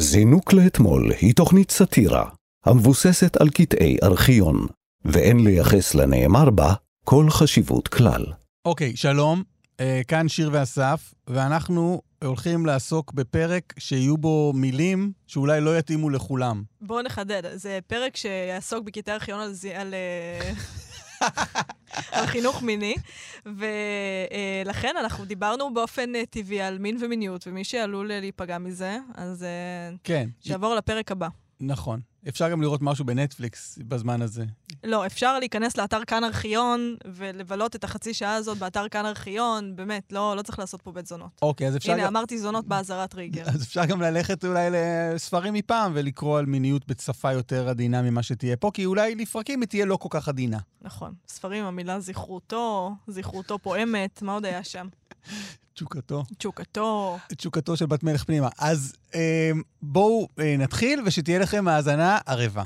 זינוק 0.00 0.52
לאתמול 0.52 1.12
היא 1.20 1.34
תוכנית 1.34 1.70
סאטירה 1.70 2.24
המבוססת 2.66 3.36
על 3.36 3.50
קטעי 3.50 3.96
ארכיון, 4.02 4.66
ואין 5.04 5.44
לייחס 5.44 5.94
לנאמר 5.94 6.50
בה 6.50 6.74
כל 7.04 7.26
חשיבות 7.30 7.88
כלל. 7.88 8.24
אוקיי, 8.64 8.96
שלום, 8.96 9.42
אה, 9.80 10.00
כאן 10.08 10.28
שיר 10.28 10.50
ואסף, 10.52 11.14
ואנחנו 11.26 12.02
הולכים 12.24 12.66
לעסוק 12.66 13.12
בפרק 13.12 13.74
שיהיו 13.78 14.18
בו 14.18 14.52
מילים 14.54 15.12
שאולי 15.26 15.60
לא 15.60 15.78
יתאימו 15.78 16.10
לכולם. 16.10 16.62
בואו 16.80 17.02
נחדד, 17.02 17.42
זה 17.54 17.78
פרק 17.86 18.16
שיעסוק 18.16 18.84
בקטעי 18.84 19.14
ארכיון 19.14 19.40
על, 19.40 19.52
על, 19.74 19.94
אה, 19.94 20.52
על 22.12 22.26
חינוך 22.26 22.62
מיני, 22.62 22.94
ולכן 23.46 24.94
אנחנו 25.00 25.24
דיברנו 25.24 25.74
באופן 25.74 26.14
אה, 26.14 26.26
טבעי 26.30 26.60
על 26.60 26.78
מין 26.78 26.96
ומיניות, 27.00 27.46
ומי 27.46 27.64
שעלול 27.64 28.12
אה, 28.12 28.20
להיפגע 28.20 28.58
מזה, 28.58 28.98
אז 29.14 29.42
אה, 29.42 29.96
כן, 30.04 30.28
שיעבור 30.40 30.74
לפרק 30.74 31.12
הבא. 31.12 31.28
נכון. 31.60 32.00
אפשר 32.28 32.50
גם 32.50 32.62
לראות 32.62 32.82
משהו 32.82 33.04
בנטפליקס 33.04 33.78
בזמן 33.88 34.22
הזה. 34.22 34.44
לא, 34.84 35.06
אפשר 35.06 35.38
להיכנס 35.38 35.76
לאתר 35.76 36.04
כאן 36.06 36.24
ארכיון 36.24 36.96
ולבלות 37.14 37.76
את 37.76 37.84
החצי 37.84 38.14
שעה 38.14 38.34
הזאת 38.34 38.58
באתר 38.58 38.88
כאן 38.88 39.06
ארכיון, 39.06 39.76
באמת, 39.76 40.12
לא, 40.12 40.36
לא 40.36 40.42
צריך 40.42 40.58
לעשות 40.58 40.82
פה 40.82 40.92
בית 40.92 41.06
זונות. 41.06 41.30
אוקיי, 41.42 41.68
אז 41.68 41.76
אפשר 41.76 41.92
הנה, 41.92 42.02
גם... 42.02 42.16
אמרתי 42.16 42.38
זונות 42.38 42.66
באזהרת 42.66 43.14
ריגר. 43.14 43.44
אז 43.54 43.62
אפשר 43.62 43.84
גם 43.84 44.02
ללכת 44.02 44.44
אולי 44.44 44.68
לספרים 44.70 45.54
מפעם 45.54 45.92
ולקרוא 45.94 46.38
על 46.38 46.46
מיניות 46.46 46.86
בשפה 46.88 47.32
יותר 47.32 47.68
עדינה 47.68 48.02
ממה 48.02 48.22
שתהיה 48.22 48.56
פה, 48.56 48.70
כי 48.74 48.84
אולי 48.86 49.14
לפרקים 49.14 49.60
היא 49.60 49.68
תהיה 49.68 49.84
לא 49.84 49.96
כל 49.96 50.08
כך 50.10 50.28
עדינה. 50.28 50.58
נכון. 50.82 51.14
ספרים, 51.28 51.64
המילה 51.64 52.00
זכרותו, 52.00 52.92
זכרותו 53.08 53.58
פועמת, 53.58 54.22
מה 54.22 54.32
עוד 54.32 54.44
היה 54.44 54.64
שם? 54.64 54.86
תשוקתו. 55.74 56.24
תשוקתו. 56.38 57.18
תשוקתו 57.36 57.76
של 57.76 57.86
בת 57.86 58.02
מלך 58.02 58.24
פנימה. 58.24 58.48
אז 58.58 58.92
אה, 59.14 59.50
בואו 59.82 60.28
אה, 60.38 60.56
נתחיל, 60.58 61.02
ושתהיה 61.04 61.38
לכם 61.38 61.68
האזנה 61.68 62.18
ערבה. 62.26 62.62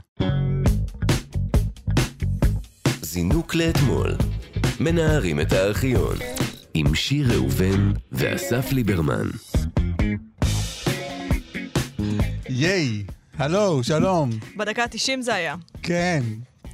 זינוק 3.03 3.55
לאתמול. 3.55 4.17
מנערים 4.81 5.41
את 5.41 5.53
הארכיון. 5.53 6.17
עם 6.75 6.95
שיר 6.95 7.33
ראובן 7.33 7.93
ואסף 8.13 8.73
ליברמן. 8.73 9.29
ייי, 12.49 13.05
הלו, 13.39 13.85
שלום. 13.85 14.31
בדקה 14.57 14.83
ה-90 14.83 15.21
זה 15.21 15.35
היה. 15.35 15.57
כן. 15.83 16.23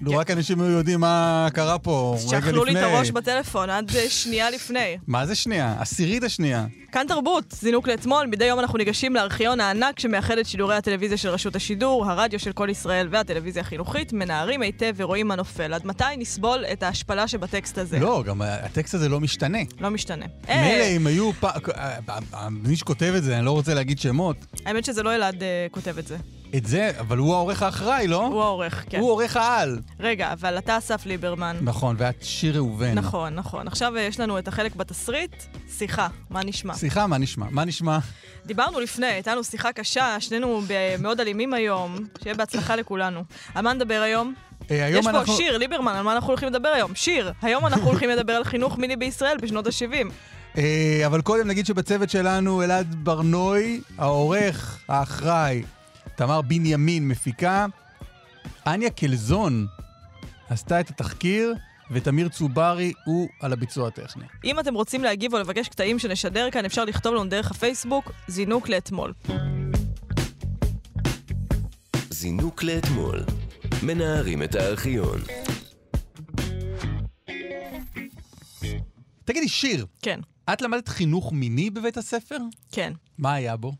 לו 0.03 0.11
כן. 0.11 0.17
רק 0.17 0.31
אנשים 0.31 0.61
היו 0.61 0.71
יודעים 0.71 1.01
מה 1.01 1.49
קרה 1.53 1.79
פה 1.79 2.15
רגע 2.17 2.27
לפני. 2.27 2.41
שאכלו 2.41 2.65
לי 2.65 2.73
את 2.73 2.77
הראש 2.77 3.11
בטלפון 3.11 3.71
עד 3.71 3.97
אה, 3.97 4.09
שנייה 4.09 4.51
לפני. 4.51 4.99
מה 5.07 5.27
זה 5.27 5.35
שנייה? 5.35 5.75
עשירית 5.79 6.23
השנייה. 6.23 6.67
כאן 6.93 7.07
תרבות, 7.09 7.55
זינוק 7.61 7.89
לאתמול, 7.89 8.27
מדי 8.27 8.45
יום 8.45 8.59
אנחנו 8.59 8.79
ניגשים 8.79 9.15
לארכיון 9.15 9.61
הענק 9.61 9.99
שמאחד 9.99 10.39
את 10.39 10.47
שידורי 10.47 10.77
הטלוויזיה 10.77 11.17
של 11.17 11.29
רשות 11.29 11.57
השידור, 11.57 12.11
הרדיו 12.11 12.39
של 12.39 12.53
כל 12.53 12.69
ישראל 12.71 13.09
והטלוויזיה 13.11 13.63
החינוכית, 13.63 14.13
מנערים 14.13 14.63
היטב 14.63 14.95
ורואים 14.97 15.29
מה 15.29 15.37
נופל. 15.37 15.75
עד 15.75 15.87
מתי 15.87 16.05
נסבול 16.19 16.65
את 16.73 16.83
ההשפלה 16.83 17.29
שבטקסט 17.29 17.79
הזה? 17.79 17.99
לא, 17.99 18.23
גם 18.27 18.43
הטקסט 18.43 18.95
הזה 18.95 19.09
לא 19.09 19.21
משתנה. 19.21 19.59
לא 19.81 19.91
משתנה. 19.91 20.27
מילא 20.49 20.57
אה, 20.59 20.97
אם 20.97 21.07
היו 21.07 21.31
פ... 21.41 21.45
מי 22.51 22.77
שכותב 22.77 23.13
את 23.17 23.23
זה, 23.23 23.37
אני 23.37 23.45
לא 23.45 23.51
רוצה 23.51 23.75
להגיד 23.75 23.99
שמות, 23.99 24.37
האמת 24.67 24.85
שזה 24.85 25.03
לא 25.03 25.15
אלעד 25.15 25.43
אה, 25.43 25.67
כותב 25.71 25.99
את 25.99 26.07
זה. 26.07 26.17
את 26.57 26.67
זה, 26.67 26.91
אבל 27.01 27.19
הוא 27.19 27.35
העורך 27.35 27.63
האחראי, 27.63 28.07
לא? 28.07 28.27
הוא 28.27 28.43
העורך, 28.43 28.85
כן. 28.91 28.99
הוא 28.99 29.11
עורך 29.11 29.37
העל. 29.37 29.79
רגע, 30.01 30.33
אבל 30.33 30.59
אתה 30.59 30.79
אסף 30.79 31.07
ליברמן. 31.07 31.57
נכון, 31.63 31.97
ואת 31.99 32.23
שיר 32.23 32.57
ראובן. 32.57 32.95
נכון, 32.95 33.35
נכון. 33.35 33.69
עכשיו 33.69 33.97
אה, 33.97 34.01
יש 34.03 34.21
לנו 34.21 34.39
את 34.39 34.49
החלק 34.49 34.75
בתסריט, 34.75 35.43
שיחה, 35.79 36.09
מה 36.31 36.45
נשמע? 36.45 36.75
סליחה, 36.75 37.07
מה 37.07 37.19
נשמע? 37.19 37.47
מה 37.51 37.65
נשמע? 37.65 37.99
דיברנו 38.47 38.81
לפני, 38.81 39.07
הייתה 39.07 39.33
לנו 39.33 39.45
שיחה 39.45 39.73
קשה, 39.73 40.17
שנינו 40.21 40.63
מאוד 40.99 41.21
אלימים 41.21 41.55
היום, 41.55 41.97
שיהיה 42.23 42.35
בהצלחה 42.35 42.77
לכולנו. 42.77 43.25
על 43.55 43.65
מה 43.65 43.73
נדבר 43.73 44.01
היום? 44.05 44.35
אה, 44.71 44.85
היום 44.85 45.01
יש 45.01 45.05
פה 45.05 45.11
אנחנו... 45.11 45.37
שיר, 45.37 45.59
ליברמן, 45.59 45.93
על 45.93 46.03
מה 46.03 46.13
אנחנו 46.13 46.29
הולכים 46.29 46.49
לדבר 46.49 46.69
היום? 46.69 46.95
שיר, 46.95 47.33
היום 47.43 47.67
אנחנו 47.67 47.87
הולכים 47.87 48.11
לדבר 48.11 48.33
על 48.33 48.45
חינוך 48.45 48.79
מיני 48.79 48.97
בישראל 48.97 49.37
בשנות 49.43 49.67
ה-70. 49.67 50.13
אה, 50.59 51.03
אבל 51.07 51.21
קודם 51.23 51.49
נגיד 51.49 51.67
שבצוות 51.67 52.11
שלנו 52.11 52.63
אלעד 52.63 52.97
ברנוי, 52.99 53.81
העורך, 53.99 54.79
האחראי, 54.89 55.63
תמר 56.21 56.43
בנימין 56.43 57.09
מפיקה, 57.09 57.67
אניה 58.67 58.91
קלזון 58.91 59.67
עשתה 60.49 60.81
את 60.81 60.91
התחקיר, 60.91 61.55
ותמיר 61.91 62.29
צוברי 62.29 62.93
הוא 63.05 63.29
על 63.41 63.53
הביצוע 63.53 63.89
הטכני. 63.89 64.25
אם 64.45 64.61
אתם 64.61 64.75
רוצים 64.75 65.05
להגיב 65.05 65.35
או 65.35 65.39
לבקש 65.39 65.69
קטעים 65.69 65.99
שנשדר 65.99 66.51
כאן, 66.51 66.65
אפשר 66.65 66.85
לכתוב 66.85 67.15
לנו 67.15 67.25
דרך 67.25 67.51
הפייסבוק, 67.51 68.13
זינוק 68.29 68.69
לאתמול. 68.69 69.13
זינוק 72.11 72.63
לאתמול. 72.63 73.25
מנערים 73.83 74.43
את 74.43 74.55
הארכיון. 74.55 75.21
תגידי, 79.25 79.49
שיר, 79.49 79.87
כן, 80.03 80.21
את 80.53 80.63
למדת 80.63 80.89
חינוך 80.89 81.33
מיני 81.33 81.71
בבית 81.71 81.97
הספר? 81.97 82.39
כן. 82.73 82.93
מה 83.19 83.35
היה 83.35 83.57
בו? 83.57 83.73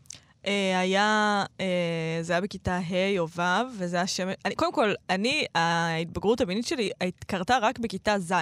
אה, 0.47 0.79
היה, 0.79 1.43
אה, 1.59 2.19
זה 2.21 2.33
היה 2.33 2.41
בכיתה 2.41 2.77
ה' 2.77 3.19
או 3.19 3.27
ו', 3.29 3.41
וזה 3.77 3.95
היה 3.97 4.07
שם... 4.07 4.27
אני, 4.45 4.55
קודם 4.55 4.73
כל, 4.73 4.93
אני, 5.09 5.45
ההתבגרות 5.55 6.41
המינית 6.41 6.67
שלי 6.67 6.89
קרתה 7.27 7.57
רק 7.61 7.79
בכיתה 7.79 8.19
ז'. 8.19 8.33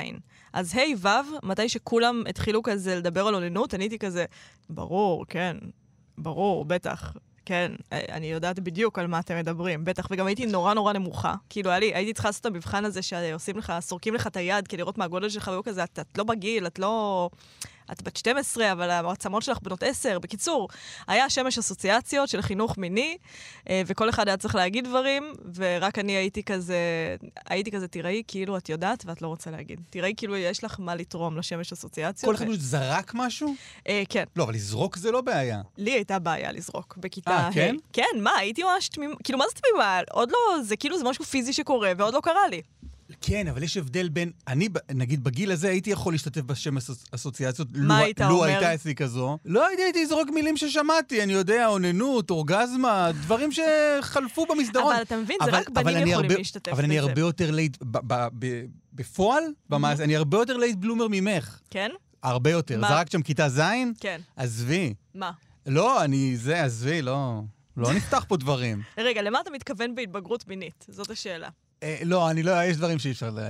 אז 0.54 0.76
ה' 0.76 1.08
ו', 1.08 1.08
מתי 1.44 1.70
שכולם 1.70 2.24
התחילו 2.30 2.64
כזה 2.64 2.96
לדבר 2.96 3.28
על 3.28 3.36
אוננות, 3.36 3.74
אני 3.74 3.84
הייתי 3.84 4.00
כזה, 4.00 4.26
ברור, 4.70 5.26
כן, 5.26 5.58
ברור, 6.18 6.66
בטח. 6.66 7.14
כן, 7.46 7.72
אה, 7.94 8.00
אני 8.10 8.32
יודעת 8.32 8.60
בדיוק 8.60 9.00
על 9.00 9.08
מה 9.08 9.20
אתם 9.20 9.38
מדברים, 9.38 9.86
בטח, 9.86 10.08
וגם 10.12 10.28
הייתי 10.28 10.46
נורא 10.46 10.74
נורא 10.74 10.94
נמוכה. 10.94 11.34
כאילו, 11.50 11.72
לי, 11.80 11.96
הייתי 11.96 12.14
צריכה 12.14 12.30
לעשות 12.30 12.42
את 12.42 12.46
המבחן 12.46 12.86
הזה 12.86 13.02
שעושים 13.02 13.58
לך, 13.58 13.74
סורקים 13.80 14.14
לך 14.14 14.28
את 14.28 14.38
היד 14.38 14.68
כדי 14.68 14.78
לראות 14.78 14.98
מה 14.98 15.06
הגודל 15.06 15.30
שלך, 15.30 15.48
והיו 15.48 15.64
כזה, 15.64 15.84
את, 15.84 16.00
את 16.00 16.18
לא 16.18 16.24
בגיל, 16.24 16.68
את 16.68 16.80
לא... 16.80 17.30
את 17.92 18.02
בת 18.02 18.18
12, 18.18 18.72
אבל 18.72 18.90
העצמות 18.90 19.44
שלך 19.44 19.58
בנות 19.62 19.84
10. 19.84 20.20
בקיצור, 20.20 20.68
היה 21.08 21.30
שמש 21.30 21.58
אסוציאציות 21.58 22.30
של 22.30 22.42
חינוך 22.42 22.78
מיני, 22.78 23.18
אה, 23.70 23.82
וכל 23.88 24.10
אחד 24.10 24.28
היה 24.28 24.38
צריך 24.38 24.56
להגיד 24.56 24.86
דברים, 24.86 25.34
ורק 25.56 26.00
אני 26.00 26.12
הייתי 26.12 26.44
כזה, 26.44 26.78
הייתי 27.50 27.72
כזה, 27.72 27.88
תראי 27.88 28.24
כאילו 28.28 28.58
את 28.58 28.70
יודעת 28.70 29.04
ואת 29.06 29.22
לא 29.22 29.28
רוצה 29.28 29.52
להגיד. 29.52 29.82
תראי 29.90 30.14
כאילו 30.18 30.38
יש 30.38 30.64
לך 30.64 30.76
מה 30.80 30.96
לתרום 30.96 31.38
לשמש 31.38 31.74
אסוציאציות. 31.74 32.38
כל 32.38 32.44
אחד 32.44 32.52
זרק 32.52 33.12
משהו? 33.16 33.56
אה, 33.88 34.04
כן, 34.10 34.24
לא, 34.36 34.44
אבל 34.44 34.54
לזרוק 34.54 34.98
זה 34.98 35.12
לא 35.12 35.22
בעיה. 35.22 35.62
לי 35.78 35.92
הייתה 35.92 36.20
בעיה 36.20 36.52
לזרוק 36.52 36.98
בכיתה 36.98 37.32
אה, 37.32 37.48
ה'. 37.48 37.54
כן? 37.54 37.76
כן, 37.94 38.04
מה, 38.22 38.32
הייתי 38.38 38.64
ממש 38.64 38.90
תמימה, 38.90 39.16
כאילו, 39.24 39.40
מה 39.40 39.46
זה 39.50 39.62
תמימה? 39.62 40.00
עוד 40.12 40.32
לא, 40.32 40.64
זה 40.64 40.76
כאילו, 40.76 40.98
זה 40.98 41.04
משהו 41.04 41.26
פיזי 41.26 41.54
שקורה, 41.54 41.92
ועוד 41.98 42.14
לא 42.14 42.20
קרה 42.24 42.48
לי. 42.48 42.62
כן, 43.22 43.48
אבל 43.48 43.64
יש 43.64 43.78
הבדל 43.78 44.10
בין... 44.10 44.32
אני, 44.48 44.70
נגיד, 44.94 45.24
בגיל 45.24 45.52
הזה 45.52 45.70
הייתי 45.70 45.90
יכול 45.90 46.14
להשתתף 46.14 46.42
בשם 46.42 46.78
אס- 46.78 47.06
אסוציאציות. 47.12 47.68
מה 47.74 48.00
לו- 48.00 48.06
היית 48.06 48.22
לו 48.22 48.28
אומר? 48.36 48.44
הייתה 48.44 48.74
אצלי 48.74 48.96
כזו. 48.96 49.38
לא 49.46 49.68
הייתי, 49.68 49.84
הייתי 49.84 50.04
לזרוק 50.04 50.30
מילים 50.34 50.58
ששמעתי, 50.58 51.24
אני 51.24 51.34
יודע, 51.34 51.68
אוננות, 51.68 52.30
אורגזמה, 52.30 53.10
דברים 53.22 53.50
שחלפו 53.52 54.46
במסדרון. 54.46 54.94
אבל 54.94 55.02
אתה 55.02 55.18
מבין, 55.18 55.38
זה 55.44 55.50
אבל- 55.52 55.60
רק 55.60 55.68
אבל 55.76 55.84
בנים 55.84 55.98
אני 55.98 56.12
יכולים 56.12 56.30
הרבה- 56.32 56.40
להשתתף 56.40 56.72
אבל 56.72 56.84
אני 56.84 56.98
בזה. 56.98 57.08
הרבה 57.10 57.22
יותר 57.22 57.52
late... 57.52 57.78
ב- 57.84 57.98
ב- 58.14 58.28
ב- 58.40 58.64
בפועל, 58.94 59.44
במעש, 59.70 60.00
אני 60.00 60.16
הרבה 60.16 60.38
יותר 60.38 60.58
late 60.58 60.76
bloomer 60.78 61.08
ממך. 61.10 61.60
כן? 61.70 61.90
הרבה 62.24 62.50
יותר. 62.52 62.82
זרקת 62.90 63.12
שם 63.12 63.22
כיתה 63.22 63.50
ז'? 63.50 63.62
כן. 64.00 64.22
עזבי. 64.36 64.94
מה? 65.16 65.32
לא, 65.66 66.04
אני... 66.04 66.38
זה, 66.38 66.64
עזבי, 66.64 67.02
לא... 67.02 67.42
לא 67.78 67.94
נפתח 67.94 68.26
פה 68.28 68.38
דברים. 68.38 68.82
רגע, 68.98 69.22
למה 69.22 69.42
אתה 69.42 69.50
מתכוון 69.52 69.96
בהתבגרות 69.96 70.48
מינית? 70.48 70.86
זאת 70.90 71.10
השאלה. 71.10 71.50
אה, 71.84 71.98
לא, 72.04 72.30
אני 72.30 72.44
לא... 72.44 72.64
יש 72.64 72.78
דברים 72.78 73.00
שאי 73.00 73.12
אפשר 73.12 73.30
לדבר 73.30 73.42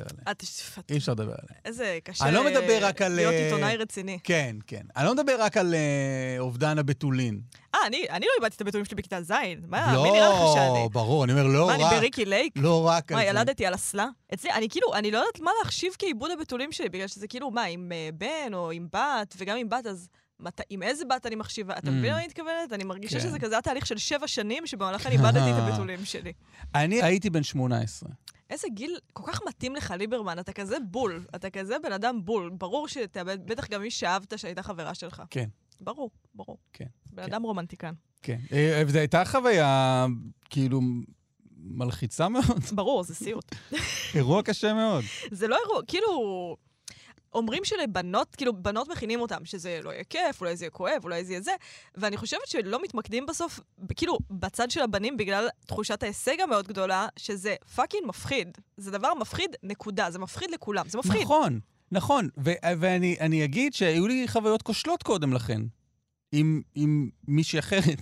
עליהם. 0.00 0.24
את- 0.30 0.44
אי 0.90 0.96
אפשר 0.96 1.12
לדבר 1.12 1.24
עליהם. 1.42 1.60
איזה 1.64 1.98
קשה 2.04 2.24
אני 2.24 2.34
לא 2.34 2.44
מדבר 2.44 2.78
רק 2.80 3.02
על, 3.02 3.12
להיות 3.12 3.34
אה, 3.34 3.44
עיתונאי 3.44 3.76
רציני. 3.76 4.18
כן, 4.24 4.56
כן. 4.66 4.82
אני 4.96 5.04
לא 5.06 5.14
מדבר 5.14 5.36
רק 5.38 5.56
על 5.56 5.74
אה, 5.74 6.36
אובדן 6.38 6.78
הבתולין. 6.78 7.40
אה, 7.74 7.80
אני 7.86 8.04
אני 8.10 8.26
לא 8.26 8.30
איבדתי 8.38 8.56
את 8.56 8.60
הבתולים 8.60 8.84
שלי 8.84 8.96
בכיתה 8.96 9.22
ז'. 9.22 9.30
מה, 9.68 10.02
מי 10.02 10.10
נראה 10.10 10.28
לך 10.28 10.34
לא, 10.40 10.54
שאני? 10.54 10.88
ברור, 10.92 11.24
אני 11.24 11.32
אומר, 11.32 11.46
לא 11.46 11.66
מה, 11.66 11.74
אני 11.74 11.84
רק. 11.84 11.92
בריקי 11.92 12.24
לייק? 12.24 12.52
לא 12.56 12.86
רק 12.86 13.12
מה. 13.12 13.24
ילדתי 13.24 13.66
על 13.66 13.74
אסלה? 13.74 14.06
אצלי, 14.34 14.50
אני 14.52 14.68
כאילו, 14.68 14.94
אני 14.94 15.10
לא 15.10 15.18
יודעת 15.18 15.40
מה 15.40 15.50
להחשיב 15.62 15.92
כעיבוד 15.98 16.30
הבתולים 16.30 16.72
שלי, 16.72 16.88
בגלל 16.88 17.06
שזה 17.08 17.26
כאילו, 17.28 17.50
מה, 17.50 17.62
עם 17.64 17.92
אה, 17.92 18.08
בן 18.14 18.54
או 18.54 18.70
עם 18.70 18.86
בת, 18.92 19.34
וגם 19.38 19.56
עם 19.56 19.68
בת, 19.68 19.86
אז 19.86 20.08
מת, 20.44 20.60
עם 20.70 20.82
איזה 20.82 21.04
בת 21.04 21.26
אני 21.26 21.34
מחשיבה? 21.36 21.78
אתה 21.78 21.88
Mm. 21.88 21.90
מבין 21.90 22.04
למה 22.10 22.18
אני 22.18 22.26
מתכוונת? 22.26 22.72
אני 22.72 22.84
מרגישה 22.84 23.18
כן. 23.20 23.24
שזה 23.26 23.38
כזה 23.38 23.56
תהליך 23.62 23.86
של 23.86 23.98
שבע 23.98 24.28
שנים, 24.28 24.66
שבמהלכן 24.66 25.10
איבדתי 25.16 25.50
את 25.50 25.68
הבתולים 25.68 26.04
שלי. 26.04 26.32
אני 26.74 27.02
הייתי 27.02 27.30
בן 27.30 27.42
18. 27.42 28.10
איזה 28.50 28.68
גיל 28.74 28.98
כל 29.12 29.22
כך 29.32 29.40
מתאים 29.48 29.76
לך, 29.76 29.90
ליברמן, 29.98 30.38
אתה 30.38 30.52
כזה 30.52 30.76
בול, 30.90 31.24
אתה 31.34 31.50
כזה 31.50 31.76
בן 31.82 31.92
אדם 31.92 32.24
בול. 32.24 32.50
ברור 32.58 32.88
שאתה, 32.88 33.24
בטח 33.24 33.68
גם 33.70 33.82
מי 33.82 33.90
שאהבת 33.90 34.38
שהייתה 34.38 34.62
חברה 34.62 34.94
שלך. 34.94 35.22
כן. 35.30 35.48
ברור, 35.80 36.10
ברור. 36.34 36.58
כן, 36.72 36.84
בן 37.12 37.22
כן. 37.26 37.32
אדם 37.32 37.42
רומנטיקן. 37.42 37.92
כן. 38.22 38.38
אה, 38.52 38.82
וזו 38.86 38.98
הייתה 38.98 39.24
חוויה, 39.24 40.06
כאילו, 40.50 40.80
מלחיצה 41.56 42.28
מאוד. 42.28 42.44
ברור, 42.72 43.02
זה 43.04 43.14
סיוט. 43.14 43.54
אירוע 44.14 44.42
קשה 44.42 44.74
מאוד. 44.74 45.04
זה 45.30 45.48
לא 45.48 45.56
אירוע, 45.64 45.80
כאילו... 45.86 46.56
אומרים 47.34 47.64
שלבנות, 47.64 48.34
כאילו, 48.34 48.52
בנות 48.52 48.88
מכינים 48.88 49.20
אותם, 49.20 49.44
שזה 49.44 49.80
לא 49.82 49.90
יהיה 49.90 50.04
כיף, 50.04 50.40
אולי 50.40 50.56
זה 50.56 50.64
יהיה 50.64 50.70
כואב, 50.70 51.04
אולי 51.04 51.24
זה 51.24 51.32
יהיה 51.32 51.40
זה, 51.42 51.52
ואני 51.94 52.16
חושבת 52.16 52.46
שלא 52.46 52.82
מתמקדים 52.82 53.26
בסוף, 53.26 53.60
כאילו, 53.96 54.18
בצד 54.30 54.70
של 54.70 54.80
הבנים, 54.80 55.16
בגלל 55.16 55.48
תחושת 55.66 56.02
ההישג 56.02 56.40
המאוד 56.40 56.68
גדולה, 56.68 57.06
שזה 57.16 57.54
fucking 57.74 58.06
מפחיד. 58.06 58.58
זה 58.76 58.90
דבר 58.90 59.14
מפחיד, 59.14 59.56
נקודה. 59.62 60.10
זה 60.10 60.18
מפחיד 60.18 60.50
לכולם, 60.50 60.88
זה 60.88 60.98
מפחיד. 60.98 61.22
נכון, 61.22 61.60
נכון. 61.92 62.28
ו- 62.44 62.78
ואני 62.80 63.16
אני 63.20 63.44
אגיד 63.44 63.74
שהיו 63.74 64.06
לי 64.06 64.28
חוויות 64.28 64.62
כושלות 64.62 65.02
קודם 65.02 65.32
לכן, 65.32 65.62
עם, 66.32 66.62
עם 66.74 67.10
מישהי 67.28 67.58
אחרת. 67.58 68.00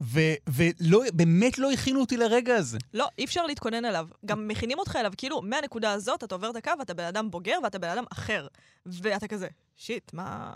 ובאמת 0.00 1.58
לא 1.58 1.72
הכינו 1.72 2.00
אותי 2.00 2.16
לרגע 2.16 2.56
הזה. 2.56 2.78
לא, 2.94 3.08
אי 3.18 3.24
אפשר 3.24 3.46
להתכונן 3.46 3.84
אליו. 3.84 4.08
גם 4.26 4.48
מכינים 4.48 4.78
אותך 4.78 4.96
אליו, 4.96 5.12
כאילו, 5.16 5.42
מהנקודה 5.42 5.92
הזאת 5.92 6.24
אתה 6.24 6.34
עובר 6.34 6.50
את 6.50 6.56
הקו, 6.56 6.72
אתה 6.82 6.94
בן 6.94 7.04
אדם 7.04 7.30
בוגר 7.30 7.58
ואתה 7.64 7.78
בן 7.78 7.88
אדם 7.88 8.04
אחר. 8.12 8.46
ואתה 8.86 9.28
כזה, 9.28 9.48
שיט, 9.76 10.12
מה... 10.12 10.54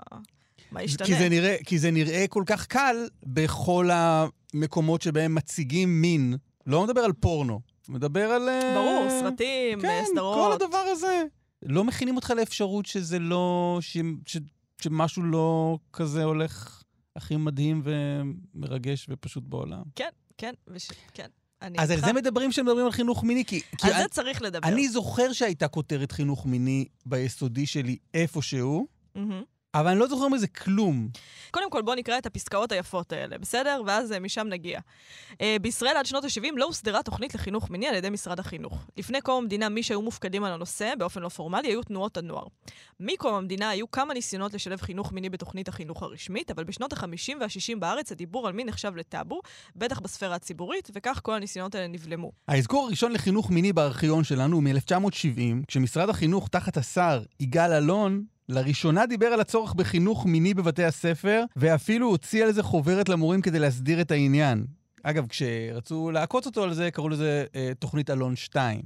מה 0.73 0.83
ישתנה? 0.83 1.07
כי 1.07 1.15
זה, 1.15 1.29
נראה, 1.29 1.57
כי 1.67 1.79
זה 1.79 1.91
נראה 1.91 2.25
כל 2.29 2.43
כך 2.47 2.67
קל 2.67 3.09
בכל 3.23 3.91
המקומות 3.93 5.03
שבהם 5.03 5.35
מציגים 5.35 6.01
מין. 6.01 6.37
לא 6.67 6.85
מדבר 6.85 7.01
על 7.01 7.13
פורנו, 7.13 7.61
מדבר 7.89 8.31
על... 8.31 8.49
אה, 8.49 8.75
ברור, 8.75 9.07
סרטים, 9.21 9.81
כן, 9.81 10.03
סדרות. 10.13 10.39
כל 10.39 10.53
הדבר 10.53 10.85
הזה. 10.93 11.25
לא 11.63 11.85
מכינים 11.85 12.17
אותך 12.17 12.33
לאפשרות 12.37 12.87
שזה 12.87 13.19
לא... 13.19 13.79
ש, 13.81 13.97
ש, 14.27 14.37
שמשהו 14.83 15.23
לא 15.23 15.79
כזה 15.93 16.25
הולך 16.25 16.78
הכי 17.19 17.37
מדהים 17.37 17.83
ומרגש 17.85 19.07
ופשוט 19.11 19.45
בעולם. 19.47 19.83
כן, 19.95 20.09
כן, 20.39 20.53
וש... 20.69 20.89
כן. 21.15 21.29
אז 21.61 21.91
על. 21.91 22.01
זה 22.01 22.13
מדברים 22.13 22.51
כשמדברים 22.51 22.87
על 22.87 22.93
חינוך 22.93 23.25
מיני, 23.25 23.45
כי... 23.45 23.61
על 23.83 23.93
זה 23.93 24.09
צריך 24.11 24.43
לדבר. 24.43 24.69
אני 24.69 24.89
זוכר 24.89 25.33
שהייתה 25.33 25.69
כותרת 25.69 26.13
חינוך 26.13 26.47
מיני 26.47 26.85
ביסודי 27.07 27.67
שלי 27.67 27.97
איפשהו, 28.15 28.87
מהמם. 29.15 29.43
אבל 29.81 29.91
אני 29.91 29.99
לא 29.99 30.07
זוכר 30.07 30.29
מזה 30.29 30.47
כלום. 30.47 31.09
קודם 31.51 31.71
כל, 31.71 31.83
בואו 31.83 31.97
נקרא 31.97 32.19
את 32.19 32.27
הפסקאות 32.27 32.73
היפות 32.73 33.13
האלה, 33.13 33.39
בסדר? 33.39 33.83
ואז 33.87 34.13
אה, 34.13 34.21
משם 34.21 34.47
נגיע. 34.49 34.81
Uh, 35.33 35.37
בישראל 35.63 35.97
עד 35.97 36.07
שנות 36.07 36.25
ה-70 36.25 36.53
לא 36.57 36.65
הוסדרה 36.65 37.03
תוכנית 37.03 37.35
לחינוך 37.35 37.71
מיני 37.71 37.87
על 37.87 37.95
ידי 37.95 38.11
משרד 38.11 38.41
החינוך. 38.41 38.87
לפני 38.97 39.21
קום 39.21 39.43
המדינה, 39.43 39.69
מי 39.69 39.83
שהיו 39.83 40.03
מופקדים 40.03 40.45
על 40.45 40.53
הנושא, 40.53 40.93
באופן 40.99 41.21
לא 41.21 41.29
פורמלי, 41.29 41.69
היו 41.69 41.83
תנועות 41.83 42.17
הנוער. 42.17 42.47
מקום 43.01 43.35
המדינה 43.35 43.69
היו 43.69 43.91
כמה 43.91 44.15
ניסיונות 44.15 44.55
לשלב 44.55 44.81
חינוך 44.81 45.13
מיני 45.13 45.29
בתוכנית 45.29 45.69
החינוך 45.69 46.03
הרשמית, 46.03 46.51
אבל 46.51 46.65
בשנות 46.65 46.93
ה-50 46.93 47.37
וה-60 47.41 47.79
בארץ 47.79 48.13
הדיבור 48.13 48.47
על 48.47 48.53
מין 48.53 48.67
נחשב 48.69 48.97
לטאבו, 48.97 49.41
בטח 49.77 50.01
בספירה 50.01 50.35
הציבורית, 50.35 50.91
וכך 50.95 51.21
כל 51.23 51.35
הניסיונות 51.35 51.75
האלה 51.75 51.87
נבלמו. 51.87 52.33
האזכור 52.49 52.87
הראשון 52.87 53.13
לחינוך 53.13 53.51
מיני 53.51 53.73
בארכיון 53.73 54.25
שלנו 54.25 54.57
הוא 54.57 54.63
מ-1970, 54.63 55.65
כשמשרד 55.69 56.09
החינוך 56.09 56.49
תחת 56.49 56.77
השר 56.77 57.23
יגאל 57.41 57.73
אלון 57.73 58.25
לראשונה 58.49 59.07
דיבר 59.07 59.27
על 59.27 59.41
הצורך 59.41 59.75
בחינוך 59.75 60.27
מיני 60.27 60.55
בבתי 60.55 60.85
הספר, 60.85 61.45
ואפילו 61.57 62.09
הוציא 62.09 62.45
על 62.45 62.53
זה 62.53 62.63
חוברת 62.63 63.09
למורים 63.09 63.43
כדי 63.43 63.59
להסדיר 63.59 64.01
את 64.01 64.11
העניין. 64.11 64.67
אגב, 65.03 65.27
כשרצו 65.27 66.11
לעקוץ 66.11 66.47
אותו 66.47 66.63
על 66.65 66.75
זה, 66.75 66.91
קראו 66.91 67.09
לזה 67.09 67.45
אה, 67.55 67.71
תוכנית 67.79 68.11
אלון 68.11 68.37
2. 68.37 68.83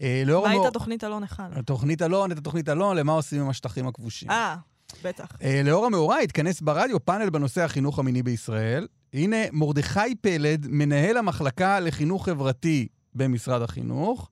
אה, 0.00 0.22
מה 0.26 0.32
המאור- 0.32 0.46
הייתה 0.48 0.70
תוכנית 0.70 1.04
אלון 1.04 1.22
אחד? 1.22 1.48
תוכנית 1.66 2.02
אלון, 2.02 2.32
את 2.32 2.38
התוכנית 2.38 2.68
אלון, 2.68 2.96
למה 2.96 3.12
עושים 3.12 3.40
עם 3.42 3.48
השטחים 3.48 3.86
הכבושים. 3.86 4.30
אה, 4.30 4.56
בטח. 5.04 5.26
אה, 5.42 5.62
לאור 5.64 5.86
המאורע 5.86 6.16
התכנס 6.18 6.60
ברדיו 6.60 7.04
פאנל 7.04 7.30
בנושא 7.30 7.64
החינוך 7.64 7.98
המיני 7.98 8.22
בישראל. 8.22 8.86
הנה 9.12 9.36
מרדכי 9.52 10.14
פלד, 10.20 10.66
מנהל 10.70 11.16
המחלקה 11.16 11.80
לחינוך 11.80 12.24
חברתי 12.26 12.88
במשרד 13.14 13.62
החינוך, 13.62 14.30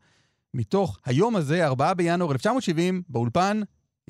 מתוך 0.55 0.99
היום 1.05 1.37
הזה, 1.37 1.67
4 1.67 1.95
בינואר 1.95 2.33
1970, 2.33 3.03
באולפן, 3.09 3.61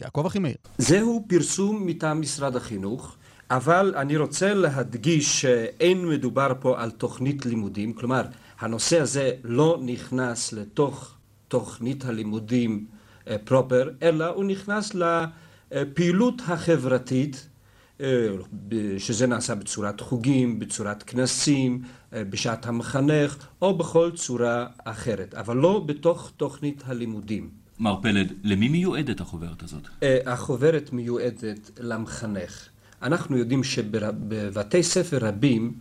יעקב 0.00 0.26
אחימאיר. 0.26 0.54
זהו 0.78 1.24
פרסום 1.28 1.86
מטעם 1.86 2.20
משרד 2.20 2.56
החינוך, 2.56 3.16
אבל 3.50 3.94
אני 3.96 4.16
רוצה 4.16 4.54
להדגיש 4.54 5.40
שאין 5.40 6.08
מדובר 6.08 6.52
פה 6.60 6.82
על 6.82 6.90
תוכנית 6.90 7.46
לימודים, 7.46 7.92
כלומר 7.92 8.22
הנושא 8.60 9.00
הזה 9.00 9.32
לא 9.44 9.78
נכנס 9.82 10.52
לתוך 10.52 11.14
תוכנית 11.48 12.04
הלימודים 12.04 12.86
אה, 13.28 13.36
פרופר, 13.38 13.90
אלא 14.02 14.26
הוא 14.26 14.44
נכנס 14.44 14.92
לפעילות 14.94 16.42
החברתית, 16.48 17.48
אה, 18.00 18.06
שזה 18.98 19.26
נעשה 19.26 19.54
בצורת 19.54 20.00
חוגים, 20.00 20.58
בצורת 20.58 21.02
כנסים, 21.02 21.82
אה, 22.12 22.24
בשעת 22.24 22.66
המחנך, 22.66 23.46
או 23.62 23.78
בכל 23.78 24.10
צורה 24.14 24.66
אחרת, 24.84 25.34
אבל 25.34 25.56
לא 25.56 25.82
בתוך 25.86 26.32
תוכנית 26.36 26.82
הלימודים. 26.86 27.63
מר 27.78 28.00
פלד, 28.02 28.32
למי 28.44 28.68
מיועדת 28.68 29.20
החוברת 29.20 29.62
הזאת? 29.62 29.82
אה, 30.02 30.18
החוברת 30.26 30.92
מיועדת 30.92 31.70
למחנך. 31.80 32.68
אנחנו 33.02 33.36
יודעים 33.36 33.64
שבבתי 33.64 34.82
ספר 34.82 35.18
רבים 35.26 35.72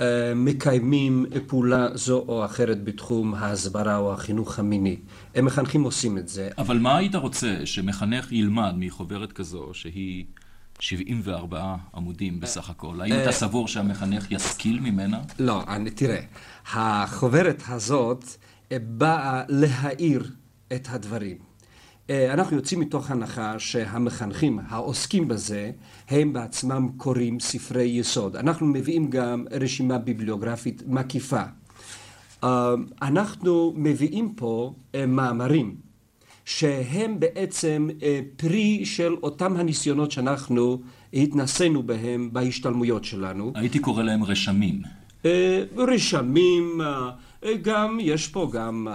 אה, 0.00 0.32
מקיימים 0.36 1.26
פעולה 1.46 1.88
זו 1.94 2.24
או 2.28 2.44
אחרת 2.44 2.84
בתחום 2.84 3.34
ההסברה 3.34 3.96
או 3.96 4.12
החינוך 4.12 4.58
המיני. 4.58 4.96
הם 5.34 5.44
מחנכים 5.44 5.82
עושים 5.82 6.18
את 6.18 6.28
זה. 6.28 6.50
אבל 6.58 6.78
מה 6.78 6.96
היית 6.96 7.14
רוצה 7.14 7.56
שמחנך 7.64 8.32
ילמד 8.32 8.74
מחוברת 8.76 9.32
כזו 9.32 9.70
שהיא 9.72 10.24
74 10.80 11.76
עמודים 11.94 12.40
בסך 12.40 12.70
הכל? 12.70 13.00
האם 13.00 13.12
אתה 13.22 13.32
סבור 13.32 13.68
שהמחנך 13.68 14.32
ישכיל 14.32 14.80
ממנה? 14.80 15.20
לא, 15.38 15.64
תראה, 15.94 16.20
החוברת 16.72 17.62
הזאת 17.68 18.24
אה, 18.72 18.76
באה 18.80 19.42
להאיר 19.48 20.30
את 20.72 20.88
הדברים. 20.90 21.36
אה, 22.10 22.32
אנחנו 22.32 22.56
יוצאים 22.56 22.80
מתוך 22.80 23.10
הנחה 23.10 23.58
שהמחנכים 23.58 24.58
העוסקים 24.68 25.28
בזה, 25.28 25.70
הם 26.08 26.32
בעצמם 26.32 26.88
קוראים 26.96 27.40
ספרי 27.40 27.84
יסוד. 27.84 28.36
אנחנו 28.36 28.66
מביאים 28.66 29.10
גם 29.10 29.44
רשימה 29.50 29.98
ביבליוגרפית 29.98 30.82
מקיפה. 30.86 31.42
אה, 32.44 32.74
אנחנו 33.02 33.72
מביאים 33.76 34.34
פה 34.34 34.74
אה, 34.94 35.06
מאמרים 35.06 35.76
שהם 36.44 37.20
בעצם 37.20 37.88
פרי 38.36 38.84
של 38.84 39.14
אותם 39.22 39.56
הניסיונות 39.56 40.10
שאנחנו 40.10 40.80
התנסינו 41.14 41.82
בהם 41.82 42.32
בהשתלמויות 42.32 43.04
שלנו. 43.04 43.52
הייתי 43.54 43.78
קורא 43.78 44.02
להם 44.02 44.24
רשמים. 44.24 44.82
רשמים, 45.76 46.80
גם, 47.62 47.98
יש 48.00 48.28
פה 48.28 48.50
גם, 48.52 48.88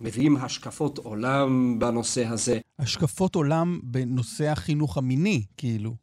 מביאים 0.00 0.36
השקפות 0.36 0.98
עולם 0.98 1.78
בנושא 1.78 2.26
הזה. 2.26 2.58
השקפות 2.78 3.34
עולם 3.34 3.80
בנושא 3.82 4.48
החינוך 4.48 4.98
המיני, 4.98 5.44
כאילו. 5.56 5.94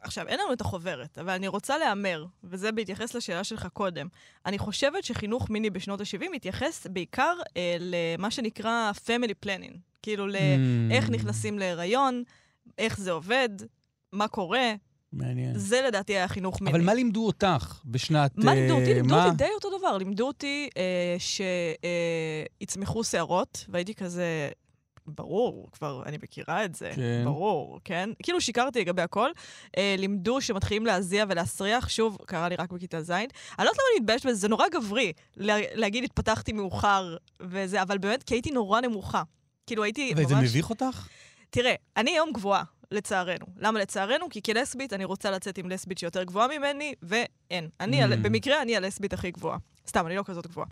עכשיו, 0.00 0.26
אין 0.26 0.40
לנו 0.40 0.52
את 0.52 0.60
החוברת, 0.60 1.18
אבל 1.18 1.30
אני 1.30 1.48
רוצה 1.48 1.78
להמר, 1.78 2.24
וזה 2.44 2.72
בהתייחס 2.72 3.14
לשאלה 3.14 3.44
שלך 3.44 3.66
קודם. 3.72 4.06
אני 4.46 4.58
חושבת 4.58 5.04
שחינוך 5.04 5.50
מיני 5.50 5.70
בשנות 5.70 6.00
ה-70 6.00 6.28
מתייחס 6.32 6.86
בעיקר 6.86 7.34
אה, 7.56 7.76
למה 7.80 8.30
שנקרא 8.30 8.92
family 9.06 9.46
planning. 9.46 9.76
כאילו, 10.02 10.26
לאיך 10.26 11.10
נכנסים 11.10 11.58
להיריון, 11.58 12.22
איך 12.78 12.98
זה 12.98 13.10
עובד, 13.10 13.48
מה 14.12 14.28
קורה. 14.28 14.74
מעניין. 15.12 15.58
זה 15.58 15.82
לדעתי 15.88 16.12
היה 16.12 16.28
חינוך 16.28 16.60
מיני. 16.60 16.76
אבל 16.76 16.86
מה 16.86 16.94
לימדו 16.94 17.26
אותך 17.26 17.80
בשנת... 17.84 18.32
מה 18.36 18.54
לימדו 18.54 18.74
אותי? 18.74 18.90
אה, 18.90 18.94
לימדו 18.94 19.14
מה? 19.14 19.24
אותי 19.24 19.36
די 19.36 19.48
אותו 19.54 19.78
דבר. 19.78 19.98
לימדו 19.98 20.26
אותי 20.26 20.68
אה, 20.76 21.16
שיצמחו 22.58 23.04
שערות, 23.04 23.64
והייתי 23.68 23.94
כזה, 23.94 24.48
ברור, 25.06 25.68
כבר 25.72 26.02
אני 26.06 26.18
מכירה 26.22 26.64
את 26.64 26.74
זה, 26.74 26.92
כן. 26.94 27.22
ברור, 27.24 27.80
כן? 27.84 28.10
כאילו 28.22 28.40
שיקרתי 28.40 28.80
לגבי 28.80 29.02
הכל. 29.02 29.30
אה, 29.78 29.94
לימדו 29.98 30.40
שמתחילים 30.40 30.86
להזיע 30.86 31.24
ולהסריח, 31.28 31.88
שוב, 31.88 32.18
קרה 32.26 32.48
לי 32.48 32.56
רק 32.56 32.72
בכיתה 32.72 33.02
ז'. 33.02 33.10
אני 33.10 33.26
לא 33.58 33.62
יודעת 33.62 33.74
למה 33.74 33.84
אני 33.92 34.00
מתביישת 34.00 34.26
בזה, 34.26 34.34
זה 34.34 34.48
נורא 34.48 34.68
גברי 34.68 35.12
לה, 35.36 35.56
להגיד 35.74 36.04
התפתחתי 36.04 36.52
מאוחר 36.52 37.16
וזה, 37.40 37.82
אבל 37.82 37.98
באמת, 37.98 38.22
כי 38.22 38.34
הייתי 38.34 38.50
נורא 38.50 38.80
נמוכה. 38.80 39.22
כאילו 39.66 39.84
הייתי 39.84 40.14
ממש... 40.14 40.24
וזה 40.24 40.36
מביך 40.36 40.70
אותך? 40.70 41.08
תראה, 41.50 41.74
אני 41.96 42.10
היום 42.10 42.32
גבוהה, 42.32 42.62
לצערנו. 42.90 43.46
למה 43.56 43.80
לצערנו? 43.80 44.28
כי 44.30 44.42
כלסבית 44.42 44.92
אני 44.92 45.04
רוצה 45.04 45.30
לצאת 45.30 45.58
עם 45.58 45.70
לסבית 45.70 45.98
שיותר 45.98 46.22
גבוהה 46.22 46.58
ממני, 46.58 46.94
ואין. 47.02 47.68
אני, 47.80 48.04
Mm. 48.04 48.08
mm. 48.12 48.16
במקרה, 48.22 48.62
אני 48.62 48.76
הלסבית 48.76 49.12
הכי 49.12 49.30
גבוהה. 49.30 49.58
סתם, 49.88 50.06
אני 50.06 50.16
לא 50.16 50.22
כזאת 50.22 50.46
גבוהה. 50.46 50.66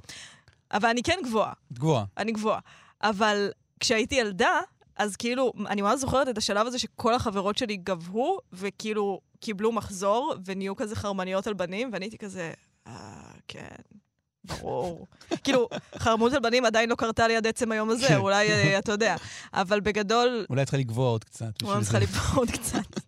אבל 0.73 0.89
אני 0.89 1.03
כן 1.03 1.19
גבוהה, 1.25 1.53
גבוהה. 1.73 2.05
אני 2.19 2.33
גבוהה. 2.33 2.61
אבל 3.03 3.51
כשהייתי 3.81 4.15
ילדה, 4.15 4.61
אז 4.97 5.17
כאילו, 5.17 5.53
אני 5.67 5.83
ממש 5.83 6.01
זוכרת 6.01 6.29
את 6.29 6.39
השלב 6.39 6.67
הזה 6.67 6.79
שכל 6.79 7.15
החברות 7.15 7.59
שלי 7.59 7.77
גבהו, 7.77 8.39
וכאילו 8.53 9.21
קיבלו 9.41 9.73
מחזור, 9.73 10.35
ונהיו 10.45 10.77
כזה 10.77 10.97
חרמניות 10.97 11.47
על 11.47 11.55
בנים, 11.55 11.91
ואני 11.93 12.05
הייתי 12.05 12.19
כזה, 12.19 12.53
אה, 12.87 12.93
כן. 13.49 13.77
ברור. 14.47 15.07
כאילו, 15.45 15.69
חרמות 15.99 16.33
על 16.33 16.41
בנים 16.41 16.65
עדיין 16.65 16.89
לא 16.89 16.95
קרתה 16.95 17.29
לי 17.29 17.37
עד 17.37 17.47
עצם 17.47 17.73
היום 17.73 17.91
הזה, 17.91 18.09
כן. 18.09 18.17
אולי, 18.17 18.49
אה, 18.51 18.79
אתה 18.79 18.93
יודע. 18.93 19.17
אבל 19.55 19.81
בגדול, 19.81 20.47
אולי 20.51 20.65
צריכה 20.65 20.77
לגבוה 20.77 21.09
עוד 21.09 21.25
קצת. 21.25 21.63
אולי. 21.63 21.83
צריכה 21.83 21.99
לבחור 21.99 22.39
עוד 22.39 22.51
קצת. 22.51 23.01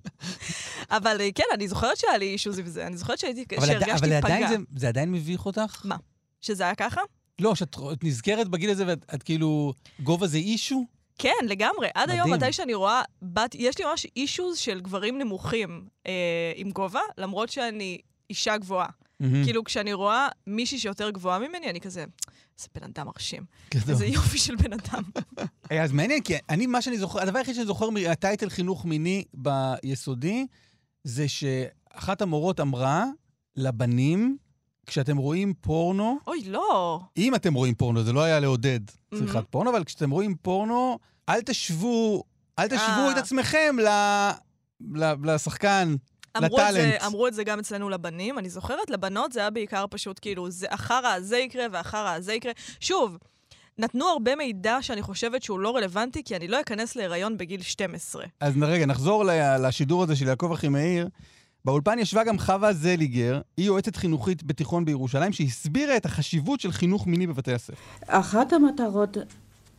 אבל 0.90 1.21
אה, 1.21 1.28
כן, 1.35 1.45
אני 1.54 1.68
זוכרת 1.68 1.97
שהיה 1.97 2.18
לי 2.18 2.26
אישוז 2.26 2.59
עם 2.59 2.66
זה. 2.66 2.87
אני 2.87 2.97
זוכרת 2.97 3.25
אבל 3.25 3.66
שהרגשתי 3.66 3.92
אבל 4.07 4.12
עדיין 4.12 4.47
פגע. 4.47 4.49
זה- 4.49 4.57
זה 4.76 4.88
עדיין 4.88 5.12
מביך 5.12 5.47
אותך? 5.47 5.83
מה? 5.85 5.97
שזה 6.40 6.64
היה 6.64 6.75
ככה? 6.75 7.00
לא, 7.40 7.54
שאת 7.54 7.76
את 7.92 8.04
נזכרת 8.04 8.49
בגיל 8.49 8.71
הזה 8.71 8.85
ואת 8.87 9.07
את 9.14 9.23
כאילו, 9.23 9.73
גובה 10.02 10.26
זה 10.26 10.38
אישו? 10.38 10.85
כן, 11.18 11.33
לגמרי. 11.47 11.88
עד 11.95 12.11
היום, 12.11 12.30
מדהים. 12.30 12.42
מתי 12.42 12.52
שאני 12.52 12.75
רואה 12.75 13.02
בת, 13.23 13.54
יש 13.54 13.78
לי 13.78 13.85
ממש 13.85 14.07
אישוז 14.16 14.59
של 14.59 14.80
גברים 14.80 15.18
נמוכים 15.18 15.85
אה, 16.07 16.12
עם 16.57 16.71
גובה, 16.71 17.00
למרות 17.18 17.49
שאני 17.49 17.99
אישה 18.30 18.57
גבוהה. 18.57 18.87
מהמם. 19.21 19.45
כאילו, 19.45 19.65
כשאני 19.65 19.93
רואה 19.93 20.29
מישהי 20.47 20.79
שיותר 20.79 21.11
גבוהה 21.11 21.39
ממני, 21.39 21.71
אני 21.71 21.81
כזה, 21.81 22.01
איזה 22.59 22.69
בן 22.75 22.83
אדם 22.85 23.07
מרשים. 23.07 23.45
גדול. 23.75 23.91
איזה 23.91 24.07
יופי 24.07 24.39
של 24.39 24.57
בן 24.57 24.73
אדם. 24.73 25.03
אה, 25.73 25.83
אז 25.83 25.93
מעניין, 25.93 26.23
כי 26.23 26.35
אני, 26.49 26.67
מה 26.67 26.83
שאני 26.83 26.99
זוכר, 26.99 27.21
הדבר 27.21 27.39
היחיד 27.39 27.55
שאני 27.55 27.67
זוכר 27.67 27.91
מהטייטל 27.91 28.51
חינוך 28.51 28.85
מיני 28.85 29.25
ביסודי, 29.35 30.47
זה 31.05 31.29
שאחת 31.29 32.23
המורות 32.23 32.61
אמרה 32.61 33.05
לבנים, 33.57 34.37
כשאתם 34.87 35.17
רואים 35.17 35.55
פורנו, 35.61 36.19
אוי, 36.27 36.43
לא. 36.45 37.01
אם 37.17 37.35
אתם 37.35 37.55
רואים 37.55 37.75
פורנו, 37.75 38.03
זה 38.03 38.13
לא 38.13 38.23
היה 38.23 38.41
לעודד 38.41 38.81
צריכת 39.15 39.35
מהמם. 39.35 39.47
פורנו, 39.51 39.71
אבל 39.71 39.85
כשאתם 39.85 40.11
רואים 40.11 40.35
פורנו, 40.43 40.99
אל 41.29 41.41
תשוו, 41.41 42.25
אל 42.59 42.67
תשוו 42.67 42.79
אה. 42.79 43.13
את 43.13 43.17
עצמכם 43.17 43.77
ל, 43.83 43.89
ל, 44.95 45.31
לשחקן, 45.31 45.97
אמרו 46.37 46.61
את, 46.61 46.73
זה, 46.73 46.78
לטאלנט. 46.78 47.02
אמרו 47.02 47.26
את 47.26 47.35
זה 47.35 47.44
גם 47.44 47.58
אצלנו 47.58 47.88
לבנים, 47.88 48.38
אני 48.38 48.49
זוכרת, 48.50 48.90
לבנות 48.90 49.32
זה 49.32 49.40
היה 49.40 49.50
בעיקר 49.50 49.85
פשוט 49.90 50.18
כאילו, 50.23 50.50
זה 50.50 50.66
החרא 50.70 51.08
הזה 51.08 51.37
יקרה 51.38 51.64
והחרא 51.73 52.14
הזה 52.14 52.32
יקרה. 52.32 52.52
שוב, 52.80 53.18
נתנו 53.78 54.04
הרבה 54.04 54.37
מידע 54.37 54.78
שאני 54.80 55.02
חושבת 55.02 55.42
שהוא 55.42 55.61
לא 55.61 55.76
רלוונטי, 55.76 56.23
כי 56.25 56.37
אני 56.37 56.49
לא 56.49 56.61
אכנס 56.61 56.97
להיריון 56.97 57.37
בגיל 57.37 57.62
12. 57.62 58.25
אז 58.40 58.54
רגע, 58.62 58.87
נחזור 58.87 59.25
ל- 59.25 59.66
לשידור 59.66 60.02
הזה 60.02 60.16
של 60.16 60.26
יעקב 60.26 60.52
אחימאיר. 60.52 61.08
באולפן 61.64 61.99
ישבה 61.99 62.25
גם 62.25 62.38
חווה 62.38 62.73
זליגר, 62.73 63.40
היא 63.56 63.66
יועצת 63.66 63.97
חינוכית 63.97 64.42
בתיכון 64.42 64.85
בירושלים, 64.85 65.32
שהסבירה 65.32 65.97
את 65.97 66.06
החשיבות 66.06 66.61
של 66.61 66.73
חינוך 66.73 67.06
מיני 67.06 67.26
בבתי 67.26 67.52
הספר. 67.52 67.75
אחת 68.06 68.52
המטרות 68.52 69.16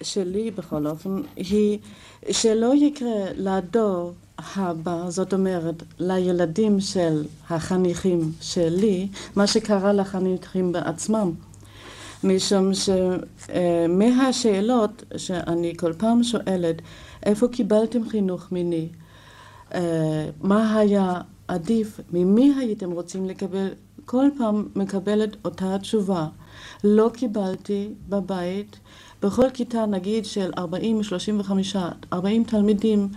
שלי 0.03 0.51
בכל 0.51 0.87
אופן 0.87 1.21
היא 1.35 1.79
שלא 2.31 2.73
יקרה 2.75 3.31
לדור 3.35 4.13
הבא, 4.55 5.09
זאת 5.09 5.33
אומרת 5.33 5.83
לילדים 5.99 6.79
של 6.79 7.25
החניכים 7.49 8.31
שלי, 8.41 9.07
מה 9.35 9.47
שקרה 9.47 9.93
לחניכים 9.93 10.71
בעצמם. 10.71 11.31
משום 12.23 12.69
שמהשאלות 13.47 15.03
שאני 15.17 15.73
כל 15.77 15.93
פעם 15.93 16.23
שואלת, 16.23 16.81
איפה 17.25 17.47
קיבלתם 17.47 18.09
חינוך 18.09 18.51
מיני? 18.51 18.87
אה, 19.73 20.29
מה 20.41 20.77
היה 20.77 21.21
עדיף? 21.47 21.99
ממי 22.13 22.53
הייתם 22.59 22.91
רוצים 22.91 23.25
לקבל? 23.25 23.67
כל 24.05 24.25
פעם 24.37 24.67
מקבלת 24.75 25.35
אותה 25.45 25.77
תשובה. 25.81 26.27
לא 26.83 27.09
קיבלתי 27.13 27.89
בבית, 28.09 28.79
בכל 29.21 29.49
כיתה 29.49 29.85
נגיד 29.85 30.25
של 30.25 30.51
40, 30.57 31.03
35, 31.03 31.75
40 32.13 32.43
תלמידים, 32.43 33.09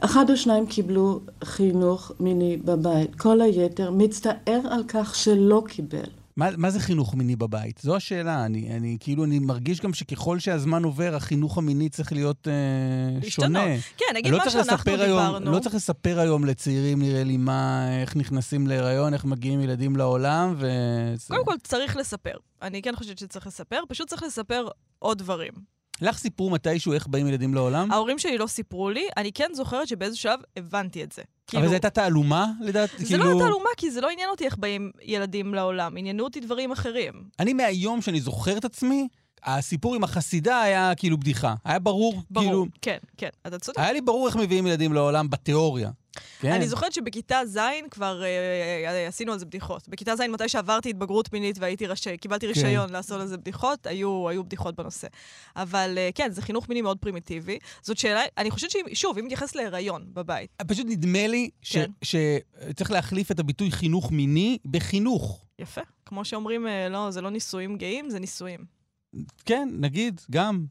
אחד 0.00 0.30
או 0.30 0.36
שניים 0.36 0.66
קיבלו 0.66 1.20
חינוך 1.44 2.12
מיני 2.20 2.56
בבית. 2.56 3.14
כל 3.14 3.40
היתר 3.40 3.90
מצטער 3.90 4.60
על 4.70 4.84
כך 4.88 5.14
שלא 5.14 5.62
קיבל. 5.68 6.19
מה, 6.36 6.48
מה 6.56 6.70
זה 6.70 6.80
חינוך 6.80 7.14
מיני 7.14 7.36
בבית? 7.36 7.80
זו 7.82 7.96
השאלה. 7.96 8.44
אני, 8.44 8.76
אני 8.76 8.96
כאילו, 9.00 9.24
אני 9.24 9.38
מרגיש 9.38 9.80
גם 9.80 9.94
שככל 9.94 10.38
שהזמן 10.38 10.84
עובר, 10.84 11.14
החינוך 11.14 11.58
המיני 11.58 11.88
צריך 11.88 12.12
להיות 12.12 12.48
אה, 12.48 13.28
שונה. 13.30 13.64
כן, 13.96 14.06
נגיד 14.14 14.32
לא 14.32 14.38
מה 14.38 14.50
שאנחנו 14.50 14.74
לספר 14.74 15.02
היום, 15.02 15.26
דיברנו. 15.26 15.52
לא 15.52 15.58
צריך 15.58 15.74
לספר 15.74 16.20
היום 16.20 16.44
לצעירים, 16.44 17.02
נראה 17.02 17.24
לי, 17.24 17.36
מה, 17.36 17.88
איך 18.02 18.16
נכנסים 18.16 18.66
להיריון, 18.66 19.14
איך 19.14 19.24
מגיעים 19.24 19.60
ילדים 19.60 19.96
לעולם, 19.96 20.54
ו... 20.58 20.66
קודם 21.28 21.44
כל, 21.44 21.54
צריך 21.62 21.96
לספר. 21.96 22.34
אני 22.62 22.82
כן 22.82 22.96
חושבת 22.96 23.18
שצריך 23.18 23.46
לספר, 23.46 23.82
פשוט 23.88 24.08
צריך 24.08 24.22
לספר 24.22 24.68
עוד 24.98 25.18
דברים. 25.18 25.52
לך 26.02 26.18
סיפרו 26.18 26.50
מתישהו 26.50 26.92
איך 26.92 27.06
באים 27.06 27.26
ילדים 27.26 27.54
לעולם? 27.54 27.92
ההורים 27.92 28.18
שלי 28.18 28.38
לא 28.38 28.46
סיפרו 28.46 28.90
לי, 28.90 29.08
אני 29.16 29.32
כן 29.32 29.50
זוכרת 29.54 29.88
שבאיזשהו 29.88 30.22
שלב 30.22 30.40
הבנתי 30.56 31.02
את 31.02 31.12
זה. 31.12 31.22
אבל 31.54 31.66
זו 31.66 31.72
הייתה 31.72 31.90
תעלומה, 31.90 32.46
לדעת? 32.60 32.90
זה 32.98 33.04
כאילו... 33.04 33.24
לא 33.24 33.28
הייתה 33.28 33.44
תעלומה, 33.44 33.70
כי 33.76 33.90
זה 33.90 34.00
לא 34.00 34.08
עניין 34.10 34.28
אותי 34.30 34.44
איך 34.44 34.56
באים 34.56 34.90
ילדים 35.02 35.54
לעולם, 35.54 35.96
עניינו 35.96 36.24
אותי 36.24 36.40
דברים 36.40 36.72
אחרים. 36.72 37.12
אני 37.38 37.52
מהיום 37.52 38.02
שאני 38.02 38.20
זוכר 38.20 38.56
את 38.56 38.64
עצמי, 38.64 39.08
הסיפור 39.44 39.94
עם 39.94 40.04
החסידה 40.04 40.60
היה 40.60 40.92
כאילו 40.96 41.18
בדיחה. 41.18 41.54
היה 41.64 41.78
ברור, 41.78 42.22
ברור, 42.30 42.44
כאילו... 42.46 42.66
כן, 42.82 42.98
כן, 43.16 43.28
אתה 43.46 43.58
צודק. 43.58 43.78
היה 43.78 43.92
לי 43.92 44.00
ברור 44.00 44.26
איך 44.26 44.36
מביאים 44.36 44.66
ילדים 44.66 44.92
לעולם 44.92 45.30
בתיאוריה. 45.30 45.90
כן. 46.40 46.52
אני 46.52 46.68
זוכרת 46.68 46.92
שבכיתה 46.92 47.40
ז' 47.46 47.58
כבר 47.90 48.22
אה, 48.22 48.28
אה, 48.86 49.08
עשינו 49.08 49.32
על 49.32 49.38
זה 49.38 49.46
בדיחות. 49.46 49.88
בכיתה 49.88 50.16
ז', 50.16 50.20
מתי 50.20 50.48
שעברתי 50.48 50.90
התבגרות 50.90 51.32
מינית 51.32 51.58
והייתי 51.58 51.86
רש... 51.86 52.08
קיבלתי 52.08 52.46
כן. 52.46 52.52
רישיון 52.52 52.90
לעשות 52.90 53.20
על 53.20 53.26
זה 53.26 53.36
בדיחות, 53.36 53.86
היו, 53.86 54.28
היו 54.28 54.44
בדיחות 54.44 54.76
בנושא. 54.76 55.08
אבל 55.56 55.94
אה, 55.98 56.10
כן, 56.14 56.30
זה 56.32 56.42
חינוך 56.42 56.68
מיני 56.68 56.82
מאוד 56.82 56.98
פרימיטיבי. 56.98 57.58
זאת 57.82 57.98
שאלה, 57.98 58.20
אני 58.38 58.50
חושבת 58.50 58.70
ששוב, 58.70 59.18
אם 59.18 59.24
נתייחס 59.24 59.54
להיריון 59.54 60.04
בבית, 60.12 60.50
פשוט 60.66 60.86
נדמה 60.88 61.26
לי 61.26 61.50
ש- 61.62 61.76
כן. 61.76 61.90
שצריך 62.02 62.90
להחליף 62.90 63.30
את 63.30 63.38
הביטוי 63.38 63.70
חינוך 63.72 64.12
מיני 64.12 64.58
בחינוך. 64.64 65.44
יפה. 65.58 65.80
כמו 66.06 66.24
שאומרים, 66.24 66.66
אה, 66.66 66.88
לא, 66.88 67.10
זה 67.10 67.20
לא 67.20 67.30
נישואים 67.30 67.76
גאים, 67.76 68.10
זה 68.10 68.18
נישואים. 68.18 68.79
כן, 69.46 69.68
נגיד, 69.72 70.20
גם. 70.30 70.64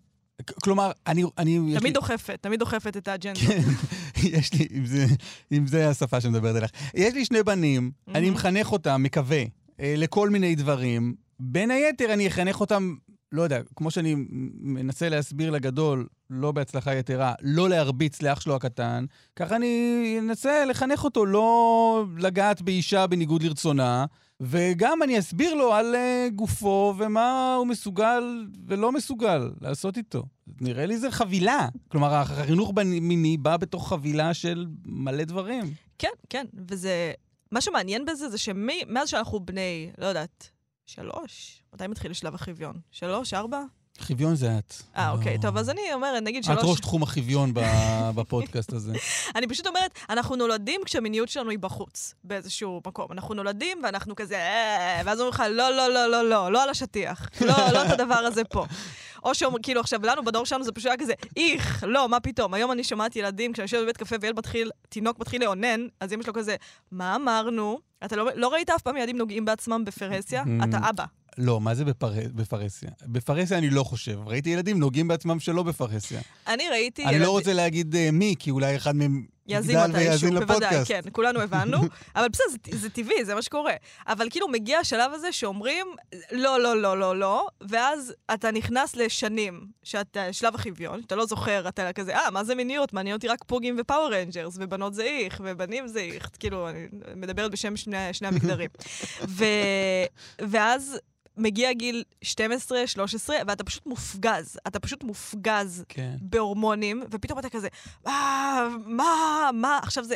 כלומר, 0.64 0.92
אני... 1.08 1.24
אני 1.38 1.60
לי- 1.60 1.80
תמיד 1.80 1.94
דוחפת, 1.94 2.38
תמיד 2.42 2.60
דוחפת 2.60 2.98
את 2.98 3.08
האג'נדה. 3.08 3.40
כן, 3.40 3.62
יש 4.38 4.54
לי, 4.54 4.68
אם 4.78 4.86
זה, 4.86 5.06
אם 5.52 5.68
זה 5.68 5.90
השפה 5.90 6.22
שמדברת 6.22 6.56
אליך. 6.56 6.72
יש 6.94 7.14
לי 7.14 7.26
שני 7.26 7.44
בנים, 7.44 7.92
אני 8.08 8.22
מהמם. 8.26 8.34
מחנך 8.34 8.72
אותם, 8.72 9.04
מקווה, 9.04 9.44
אה, 9.80 9.94
לכל 9.98 10.30
מיני 10.30 10.56
דברים. 10.56 11.14
בין 11.40 11.72
היתר, 11.72 12.14
אני 12.14 12.28
אחנך 12.28 12.60
אותם, 12.60 12.96
לא 13.32 13.42
יודע, 13.42 13.62
כמו 13.76 13.92
שאני 13.92 14.16
מנסה 14.60 15.10
להסביר 15.10 15.50
לגדול, 15.50 16.08
לא 16.30 16.52
בהצלחה 16.52 16.96
יתרה, 16.96 17.34
לא 17.42 17.70
להרביץ 17.70 18.22
לאח 18.22 18.40
שלו 18.40 18.56
הקטן, 18.56 19.06
ככה 19.36 19.56
אני 19.56 20.16
אנסה 20.20 20.66
לחנך 20.66 21.04
אותו 21.04 21.26
לא 21.26 22.06
לגעת 22.18 22.62
באישה 22.62 23.08
בניגוד 23.08 23.44
לרצונה, 23.44 24.06
וגם 24.42 25.04
אני 25.04 25.20
אסביר 25.20 25.54
לו 25.54 25.74
על 25.74 25.96
uh, 25.96 26.34
גופו 26.36 26.94
ומה 26.98 27.56
הוא 27.56 27.68
מסוגל 27.68 28.48
ולא 28.68 28.92
מסוגל 28.92 29.52
לעשות 29.62 29.98
איתו. 29.98 30.24
נראה 30.62 30.86
לי 30.86 30.98
זה 30.98 31.12
חבילה. 31.12 31.68
כלומר, 31.88 32.14
החינוך 32.14 32.74
מיני 33.02 33.38
בא 33.38 33.58
בתוך 33.58 33.90
חבילה 33.90 34.34
של 34.34 34.66
מלא 34.86 35.24
דברים. 35.24 35.74
כן, 35.98 36.12
כן, 36.30 36.46
וזה... 36.68 37.12
מה 37.52 37.62
שמעניין 37.62 38.06
בזה 38.06 38.30
זה 38.30 38.38
שמאז 38.38 39.10
שאנחנו 39.10 39.40
בני, 39.40 39.92
לא 39.98 40.06
יודעת, 40.06 40.50
שלוש? 40.90 41.62
מתי 41.74 41.88
מתחיל 41.88 42.14
שלב 42.14 42.36
החביון? 42.36 42.80
שלוש, 42.92 43.34
ארבע? 43.34 43.62
חביון 44.00 44.36
זה 44.36 44.58
את. 44.58 44.74
אה, 44.96 45.12
אוקיי, 45.12 45.36
לא. 45.38 45.42
טוב, 45.42 45.58
אז 45.58 45.70
אני 45.70 45.82
אומרת, 45.94 46.24
נגיד 46.24 46.38
את 46.38 46.44
שלוש... 46.44 46.64
ראש 46.64 46.80
תחום 46.80 47.04
החביון 47.04 47.54
בפודקאסט 48.16 48.74
הזה. 48.74 48.94
אני 49.36 49.48
פשוט 49.48 49.68
אומרת, 49.68 50.00
אנחנו 50.10 50.36
נולדים 50.36 50.82
כשהמיניות 50.86 51.30
שלנו 51.30 51.50
היא 51.50 51.60
בחוץ, 51.60 52.14
באיזשהו 52.24 52.82
מקום. 52.88 53.12
אנחנו 53.12 53.34
נולדים 53.34 53.82
ואנחנו 53.84 54.16
כזה, 54.16 54.36
"אה", 54.36 55.02
ואז 55.06 55.20
אומרים 55.20 55.34
לך, 55.34 55.44
לא, 55.50 55.70
לא, 55.70 55.88
לא, 55.88 56.08
לא, 56.08 56.30
לא, 56.30 56.52
לא 56.52 56.64
על 56.64 56.70
השטיח. 56.70 57.30
לא, 57.42 57.72
לא 57.74 57.86
את 57.86 57.92
הדבר 57.92 58.16
הזה 58.16 58.44
פה. 58.44 58.66
או 59.24 59.36
שאומרים, 59.36 59.64
כאילו 59.64 59.82
עכשיו, 59.82 60.00
לנו, 60.06 60.24
בדור 60.24 60.46
שלנו, 60.46 60.64
זה 60.64 60.72
פשוט 60.72 60.88
היה 60.88 60.98
כזה, 60.98 61.14
איך, 61.38 61.84
לא, 61.88 62.10
מה 62.10 62.20
פתאום. 62.20 62.54
היום 62.54 62.72
אני 62.72 62.84
שומעת 62.84 63.16
ילדים, 63.16 63.54
כשאני 63.54 63.64
יושבת 63.64 63.82
בבית 63.84 63.98
קפה 63.98 64.16
וילד 64.22 64.38
מתחיל, 64.38 64.72
תינוק 64.90 65.20
מתחיל 65.20 65.44
לאונן, 65.44 65.88
אז 66.00 66.14
אמא 66.14 66.24
שלו 66.24 66.34
כזה, 66.34 66.56
מה 66.92 67.16
אמרנו? 67.16 67.89
אתה 68.06 68.16
לא, 68.16 68.30
לא 68.36 68.48
ראית 68.54 68.70
אף 68.70 68.82
פעם 68.82 68.98
ילדים 68.98 69.18
נוגעים 69.18 69.46
בעצמם 69.46 69.84
בפרהסיה? 69.86 70.44
Mm. 70.44 70.70
אתה 70.70 70.90
אבא. 70.90 71.06
לא, 71.38 71.62
מה 71.62 71.76
זה 71.76 71.86
בפר... 71.86 72.12
בפרהסיה? 72.36 72.90
בפרהסיה 73.06 73.58
אני 73.58 73.70
לא 73.70 73.84
חושב. 73.84 74.20
ראיתי 74.26 74.50
ילדים 74.50 74.80
נוגעים 74.80 75.08
בעצמם 75.08 75.40
שלא 75.40 75.64
בפרהסיה. 75.64 76.22
אני 76.48 76.64
ראיתי... 76.70 77.04
אני 77.06 77.14
ילד- 77.16 77.22
לא 77.26 77.32
רוצה 77.32 77.54
להגיד 77.54 77.96
אה, 77.96 78.10
מי, 78.12 78.36
כי 78.40 78.52
אולי 78.52 78.76
אחד 78.76 78.96
מהם 78.96 79.26
יאזין 79.50 79.76
יגדל 79.76 79.88
מתישהו, 79.88 80.08
ויאזין 80.08 80.34
בוודאי, 80.34 80.58
לפודקאסט. 80.58 80.92
כן, 80.92 81.02
כולנו 81.12 81.42
הבנו. 81.42 81.78
אבל 82.16 82.28
בסדר, 82.30 82.46
זה, 82.72 82.78
זה 82.78 82.90
טבעי, 82.90 83.26
זה 83.26 83.36
מה 83.36 83.42
שקורה. 83.42 83.74
אבל 84.08 84.28
כאילו 84.30 84.48
מגיע 84.48 84.80
השלב 84.80 85.14
הזה 85.14 85.32
שאומרים, 85.32 85.88
לא, 86.32 86.60
לא, 86.60 86.82
לא, 86.82 87.00
לא, 87.00 87.20
לא, 87.20 87.48
ואז 87.62 88.14
אתה 88.34 88.52
נכנס 88.52 88.96
לשנים, 88.96 89.66
שאתה, 89.84 90.34
שלב 90.34 90.56
החביון, 90.56 91.02
שאתה 91.02 91.16
לא 91.16 91.26
זוכר, 91.26 91.68
אתה 91.68 91.94
כזה, 91.94 92.16
אה, 92.16 92.32
מה 92.32 92.44
זה 92.44 92.56
מיניות? 92.56 92.94
מעניין 92.94 93.16
אותי 93.16 93.28
רק 93.28 93.44
פוגים 93.48 93.76
ו 93.80 93.85
Power 93.85 94.14
Rangers, 94.14 94.58
ובנות 94.60 94.94
זה 94.94 95.04
איך, 95.04 95.42
ובנים 95.44 95.88
זה 95.88 96.00
איך. 96.00 96.30
כאילו, 96.40 96.70
אני 96.70 96.88
מדברת 97.16 97.52
בשם 97.52 97.78
שני, 97.78 98.14
שני 98.14 98.28
המגדרים. 98.28 98.70
ו, 99.38 99.46
ואז... 100.42 101.00
מגיע 101.40 101.74
גיל 101.74 102.04
12, 102.22 102.88
13, 102.88 103.36
ואתה 103.48 103.64
פשוט 103.64 103.86
מופגז. 103.86 104.60
אתה 104.68 104.80
פשוט 104.80 105.04
מופגז 105.04 105.84
כן. 105.90 106.16
בהורמונים, 106.22 107.04
ופתאום 107.12 107.40
אתה 107.40 107.50
כזה, 107.50 107.68
אה, 108.08 108.68
מה, 108.86 109.50
מה, 109.54 109.80
עכשיו 109.84 110.04
זה... 110.04 110.16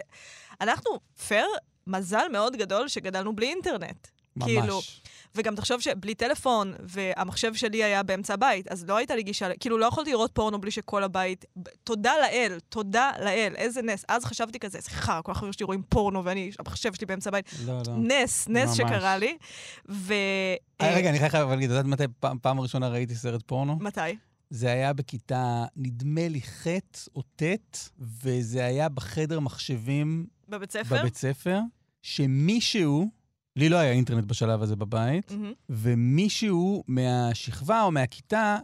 אנחנו, 0.62 1.00
פייר, 1.28 1.48
מזל 1.88 2.28
מאוד 2.32 2.56
גדול 2.56 2.88
שגדלנו 2.88 3.36
בלי 3.36 3.50
אינטרנט. 3.50 4.08
ממש. 4.36 4.46
כאילו, 4.46 4.82
וגם 5.36 5.56
תחשוב 5.56 5.82
שבלי 5.82 6.16
טלפון, 6.16 6.74
והמחשב 6.80 7.54
שלי 7.54 7.84
היה 7.84 8.04
באמצע 8.04 8.34
הבית, 8.34 8.68
אז 8.68 8.86
לא 8.88 8.98
הייתה 8.98 9.16
לי 9.16 9.24
גישה, 9.24 9.50
כאילו 9.60 9.78
לא 9.78 9.86
יכולתי 9.86 10.12
לראות 10.12 10.32
פורנו 10.34 10.62
בלי 10.62 10.72
שכל 10.72 11.04
הבית... 11.04 11.46
תודה 11.84 12.14
לאל, 12.22 12.60
תודה 12.70 13.12
לאל, 13.20 13.54
איזה 13.56 13.82
נס. 13.82 14.06
אז 14.08 14.26
חשבתי 14.26 14.60
כזה, 14.60 14.80
חרא, 14.82 15.22
כל 15.22 15.32
החברים 15.32 15.54
שלי 15.54 15.66
רואים 15.66 15.82
פורנו 15.90 16.26
ואני, 16.26 16.52
המחשב 16.60 16.94
שלי 16.94 17.06
באמצע 17.06 17.30
הבית. 17.30 17.50
לא, 17.66 17.82
לא. 17.88 17.94
נס, 17.98 18.48
נס 18.50 18.70
ממש. 18.70 18.78
שקרה 18.78 19.18
לי. 19.18 19.38
ו... 19.90 20.14
אה, 20.82 20.96
רגע, 20.96 21.10
אני 21.10 21.30
חייב 21.30 21.50
להגיד, 21.50 21.72
את 21.72 21.78
יודעת 21.78 21.92
מתי 21.92 22.04
פעם 22.20 22.38
פעם 22.42 22.60
ראשונה 22.60 22.88
ראיתי 22.88 23.16
סרט 23.16 23.42
פורנו? 23.46 23.78
מתי? 23.82 24.00
זה 24.50 24.72
היה 24.72 24.94
בכיתה, 24.94 25.66
נדמה 25.76 26.28
לי, 26.28 26.42
ח' 26.42 26.68
או 27.16 27.22
ט', 27.36 27.90
וזה 28.00 28.66
היה 28.66 28.90
בחדר 28.90 29.40
מחשבים 29.40 30.26
בבית 30.50 30.72
ספר? 30.72 31.00
בבית 31.00 31.16
ספר, 31.16 31.60
שמישהו, 32.02 33.10
לי 33.56 33.70
לא 33.70 33.78
היה 33.78 33.92
אינטרנט 33.92 34.26
בשלב 34.26 34.62
הזה 34.62 34.76
בבית, 34.76 35.32
מהמם. 35.32 35.54
ומישהו 35.70 36.84
מהשכבה 36.88 37.82
או 37.82 37.92
מהכיתה 37.92 38.58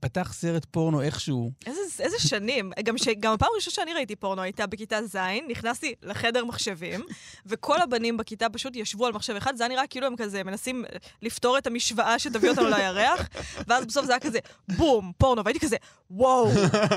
פתח 0.00 0.32
סרט 0.32 0.64
פורנו 0.70 1.02
איכשהו. 1.02 1.52
איזה, 1.66 1.80
איזה 2.00 2.18
שנים. 2.18 2.72
גם, 2.82 2.98
ש, 2.98 3.08
גם 3.20 3.32
הפעם 3.32 3.48
הראשונה 3.52 3.74
שאני 3.74 3.94
ראיתי 3.94 4.16
פורנו 4.16 4.42
הייתה 4.42 4.66
בכיתה 4.66 5.06
ז', 5.06 5.16
נכנסתי 5.48 5.94
לחדר 6.02 6.44
מחשבים, 6.44 7.00
וכל 7.46 7.80
הבנים 7.82 8.16
בכיתה 8.16 8.48
פשוט 8.48 8.76
ישבו 8.76 9.06
על 9.06 9.12
מחשב 9.12 9.34
אחד, 9.36 9.56
זה 9.56 9.64
היה 9.64 9.68
נראה 9.68 9.86
כאילו 9.86 10.06
הם 10.06 10.16
כזה 10.16 10.44
מנסים 10.44 10.84
לפתור 11.22 11.58
את 11.58 11.66
המשוואה 11.66 12.18
שתביא 12.18 12.50
אותנו 12.50 12.68
לירח, 12.68 13.28
ואז 13.66 13.86
בסוף 13.86 14.06
זה 14.06 14.12
היה 14.12 14.20
כזה 14.20 14.38
בום, 14.76 15.12
פורנו, 15.18 15.44
והייתי 15.44 15.60
כזה, 15.60 15.76
וואו, 16.10 16.50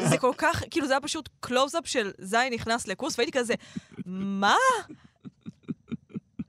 זה 0.09 0.17
כל 0.17 0.33
כך, 0.37 0.63
כאילו 0.71 0.87
זה 0.87 0.93
היה 0.93 1.01
פשוט 1.01 1.29
קלוז-אפ 1.39 1.87
של 1.87 2.11
ז' 2.21 2.35
נכנס 2.51 2.87
לקורס, 2.87 3.19
והייתי 3.19 3.39
כזה, 3.39 3.53
מה? 4.05 4.55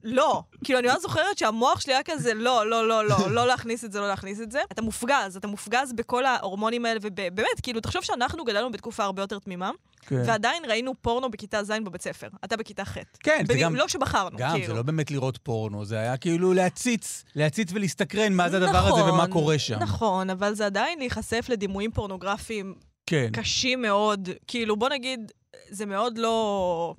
לא. 0.04 0.42
כאילו, 0.64 0.78
אני 0.78 0.88
ממש 0.88 1.02
זוכרת 1.02 1.38
שהמוח 1.38 1.80
שלי 1.80 1.92
היה 1.92 2.02
כזה, 2.02 2.34
לא, 2.34 2.66
לא, 2.66 2.88
לא, 2.88 3.08
לא, 3.08 3.30
לא 3.30 3.46
להכניס 3.46 3.84
את 3.84 3.92
זה, 3.92 4.00
לא 4.00 4.08
להכניס 4.08 4.40
את 4.40 4.50
זה. 4.50 4.60
אתה 4.72 4.82
מופגז, 4.82 5.36
אתה 5.36 5.46
מופגז 5.46 5.92
בכל 5.92 6.24
ההורמונים 6.24 6.84
האלה, 6.84 7.00
ובאמת, 7.02 7.60
כאילו, 7.62 7.80
תחשוב 7.80 8.02
שאנחנו 8.02 8.44
גדלנו 8.44 8.72
בתקופה 8.72 9.04
הרבה 9.04 9.22
יותר 9.22 9.38
תמימה, 9.38 9.70
כן. 10.06 10.22
ועדיין 10.26 10.62
ראינו 10.68 10.94
פורנו 11.02 11.30
בכיתה 11.30 11.64
ז' 11.64 11.70
בבית 11.84 12.02
ספר. 12.02 12.28
אתה 12.44 12.56
בכיתה 12.56 12.84
ח'. 12.84 12.96
כן, 13.20 13.44
זה 13.46 13.54
גם... 13.60 13.76
לא 13.76 13.88
שבחרנו, 13.88 14.36
גם, 14.38 14.50
כאילו. 14.52 14.66
זה 14.66 14.72
לא 14.72 14.82
באמת 14.82 15.10
לראות 15.10 15.38
פורנו, 15.42 15.84
זה 15.84 15.98
היה 15.98 16.16
כאילו 16.16 16.52
להציץ, 16.52 17.24
להציץ 17.36 17.70
ולהסתקרן 17.72 18.32
מה 18.32 18.50
זה 18.50 18.56
הדבר 18.56 18.78
הזה 18.78 19.00
נכון, 19.00 19.10
ומה 19.10 19.26
קורה 19.26 19.58
שם. 19.58 19.78
נכון, 19.78 20.30
אבל 20.30 20.54
זה 20.54 20.66
עדיין 20.66 20.98
להיחשף 20.98 21.46
לדימויים 21.48 21.90
פורנוגרפיים 21.90 22.74
כן. 23.06 23.28
קשים 23.32 23.82
מאוד. 23.82 24.28
כאילו, 24.46 24.76
בוא 24.76 24.88
נגיד, 24.88 25.32
זה 25.70 25.86
מאוד 25.86 26.18
לא... 26.18 26.94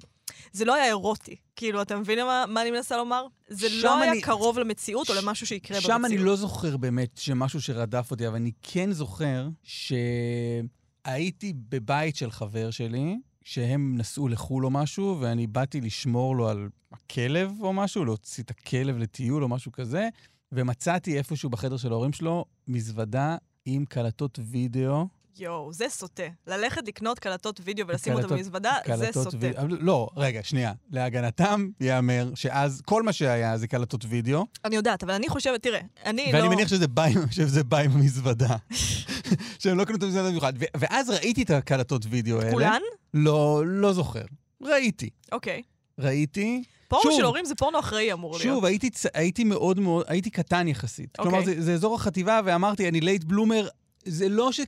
זה 0.53 0.65
לא 0.65 0.75
היה 0.75 0.86
אירוטי. 0.86 1.36
כאילו, 1.55 1.81
אתה 1.81 1.98
מבין 1.98 2.19
מה, 2.25 2.45
מה 2.48 2.62
אני 2.62 2.72
מנסה 2.72 2.98
לומר? 2.98 3.25
זה 3.48 3.69
שם 3.69 3.83
לא 3.83 3.98
היה 4.01 4.12
אני- 4.12 4.22
קרוב 4.22 4.60
למציאות 4.60 5.10
או 5.10 5.15
למשהו 5.15 5.48
שיקרה 5.48 5.77
במציאות. 5.77 5.98
שם 6.00 6.05
אני 6.05 6.17
לא 6.17 6.36
זוכר 6.36 6.77
באמת 6.77 7.17
שמשהו 7.17 7.62
שרדף 7.62 8.12
אותי, 8.12 8.27
אבל 8.27 8.36
אני 8.36 8.51
כן 8.62 8.91
זוכר 8.91 9.48
שהייתי 9.63 11.53
בבית 11.69 12.15
של 12.15 12.31
חבר 12.31 12.72
שלי, 12.72 13.15
שהם 13.43 13.98
נסעו 13.98 14.27
לחו"ל 14.27 14.65
או 14.65 14.69
משהו, 14.72 15.17
ואני 15.19 15.48
באתי 15.48 15.81
לשמור 15.81 16.36
לו 16.36 16.50
על 16.50 16.69
הכלב 16.91 17.51
או 17.62 17.74
משהו, 17.74 18.05
להוציא 18.05 18.43
את 18.43 18.50
הכלב 18.51 18.98
לטיול 18.98 19.43
או 19.43 19.48
משהו 19.48 19.72
כזה, 19.72 20.10
ומצאתי 20.51 21.17
איפשהו 21.17 21.50
בחדר 21.50 21.77
של 21.77 21.91
ההורים 21.91 22.13
שלו 22.13 22.45
מזוודה 22.67 23.36
עם 23.65 23.86
קלטות 23.86 24.39
וידאו. 24.51 25.07
יואו, 25.40 25.74
זה 25.74 25.86
סוטה. 25.90 26.24
ללכת 26.48 26.88
לקנות 26.88 27.20
קלטות 27.20 27.60
וידאו 27.63 27.88
ולשים 27.88 28.13
קלטות- 28.16 28.32
במזוודה, 28.32 28.74
זה 28.96 29.10
סוטה. 29.13 29.38
אבל 29.62 29.78
לא, 29.82 30.10
רגע, 30.18 30.40
שנייה. 30.44 30.74
להגנתם 30.92 31.68
ייאמר 31.80 32.32
שאז 32.36 32.82
כל 32.86 33.04
מה 33.04 33.13
שהיה 33.13 33.58
זה 33.58 33.68
קלטות 33.68 34.06
וידאו, 34.10 34.46
אני 34.66 34.75
יודעת, 34.75 35.04
אבל 35.04 35.13
אני 35.13 35.30
חושבת, 35.30 35.63
תראה, 35.63 35.80
אני 36.06 36.32
לא... 36.34 36.38
ואני 36.38 36.48
מניח 36.50 36.68
שזה 36.68 36.88
בא 36.88 37.04
עם- 37.04 37.32
שזה 37.32 37.63
בא 37.63 37.78
עם 37.78 37.92
המזוודה. 37.92 38.56
שהם 39.60 39.78
לא 39.78 39.86
קנו 39.86 39.96
את 39.96 40.04
המזוודה 40.04 40.30
במיוחד. 40.30 40.54
ו- 40.60 40.66
ואז 40.78 41.10
ראיתי 41.10 41.44
את 41.44 41.50
הקלטות 41.50 42.06
וידאו 42.10 42.40
האלה. 42.42 42.52
כולן? 42.52 42.82
לא, 43.13 43.63
לא 43.66 43.94
זוכר. 43.94 44.24
ראיתי. 44.63 45.10
אוקיי. 45.32 45.62
ראיתי. 46.00 46.63
פורנו 46.88 47.04
שוב, 47.04 47.20
של 47.20 47.25
הורים 47.25 47.46
זה 47.46 47.56
פורנו 47.56 47.80
אחראי 47.80 48.13
אמור 48.13 48.32
להיות. 48.32 48.44
שוב, 48.44 48.66
הייתי, 48.66 48.90
הייתי 49.13 49.44
מאוד 49.44 49.80
מאוד, 49.80 50.06
הייתי 50.08 50.30
קטן 50.30 50.68
יחסית. 50.68 51.10
אוקיי. 51.20 51.32
כלומר, 51.32 51.46
זה, 51.46 51.62
זה 51.62 51.74
אזור 51.74 51.96
החטיבה, 51.96 52.40
ואמרתי, 52.46 52.88
אני 52.90 53.02
late 53.01 53.24
bloomer, 53.24 53.67
זה 54.06 54.30
לא 54.30 54.52
ש... 54.52 54.60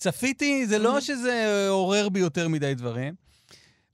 צפיתי, 0.00 0.66
זה 0.66 0.78
לא 0.78 1.00
שזה 1.00 1.66
עורר 1.68 2.08
בי 2.08 2.20
יותר 2.20 2.48
מדי 2.48 2.74
דברים. 2.74 3.14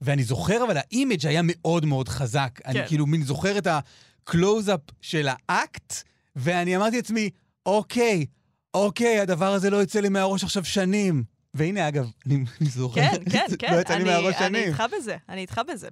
ואני 0.01 0.23
זוכר, 0.23 0.63
אבל 0.63 0.77
ה 0.77 0.85
image 0.85 1.27
היה 1.27 1.41
מאוד 1.43 1.85
מאוד 1.85 2.09
חזק. 2.09 2.59
אני 2.65 2.73
כן. 2.73 2.85
כאילו 2.87 3.05
מין 3.05 3.23
זוכר 3.23 3.57
את 3.57 3.67
הקלוז-אפ 3.67 4.79
של 5.01 5.27
האקט, 5.49 5.93
ואני 6.35 6.75
אמרתי 6.77 6.95
לעצמי, 6.95 7.29
אוקיי, 7.65 8.25
אוקיי, 8.73 9.19
הדבר 9.19 9.53
הזה 9.53 9.69
לא 9.69 9.77
יוצא 9.77 9.99
לי 9.99 10.09
מהראש 10.09 10.43
עכשיו 10.43 10.65
שנים. 10.65 11.23
והנה, 11.53 11.87
אגב, 11.87 12.09
אני, 12.25 12.35
אני 12.61 12.69
זוכר, 12.69 13.01
כן, 13.01 13.17
כן, 13.31 13.45
כן. 13.59 13.73
לא 13.73 13.79
יצא 13.81 13.93
לי 13.93 14.01
אני- 14.01 14.09
מהראש 14.09 14.35
אני 14.35 14.47
שנים. 14.47 14.67
איתך 14.67 14.83
בזה, 14.97 15.15
אני 15.29 15.41
איתך 15.41 15.61
בזה. 15.73 15.87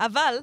אבל, 0.00 0.34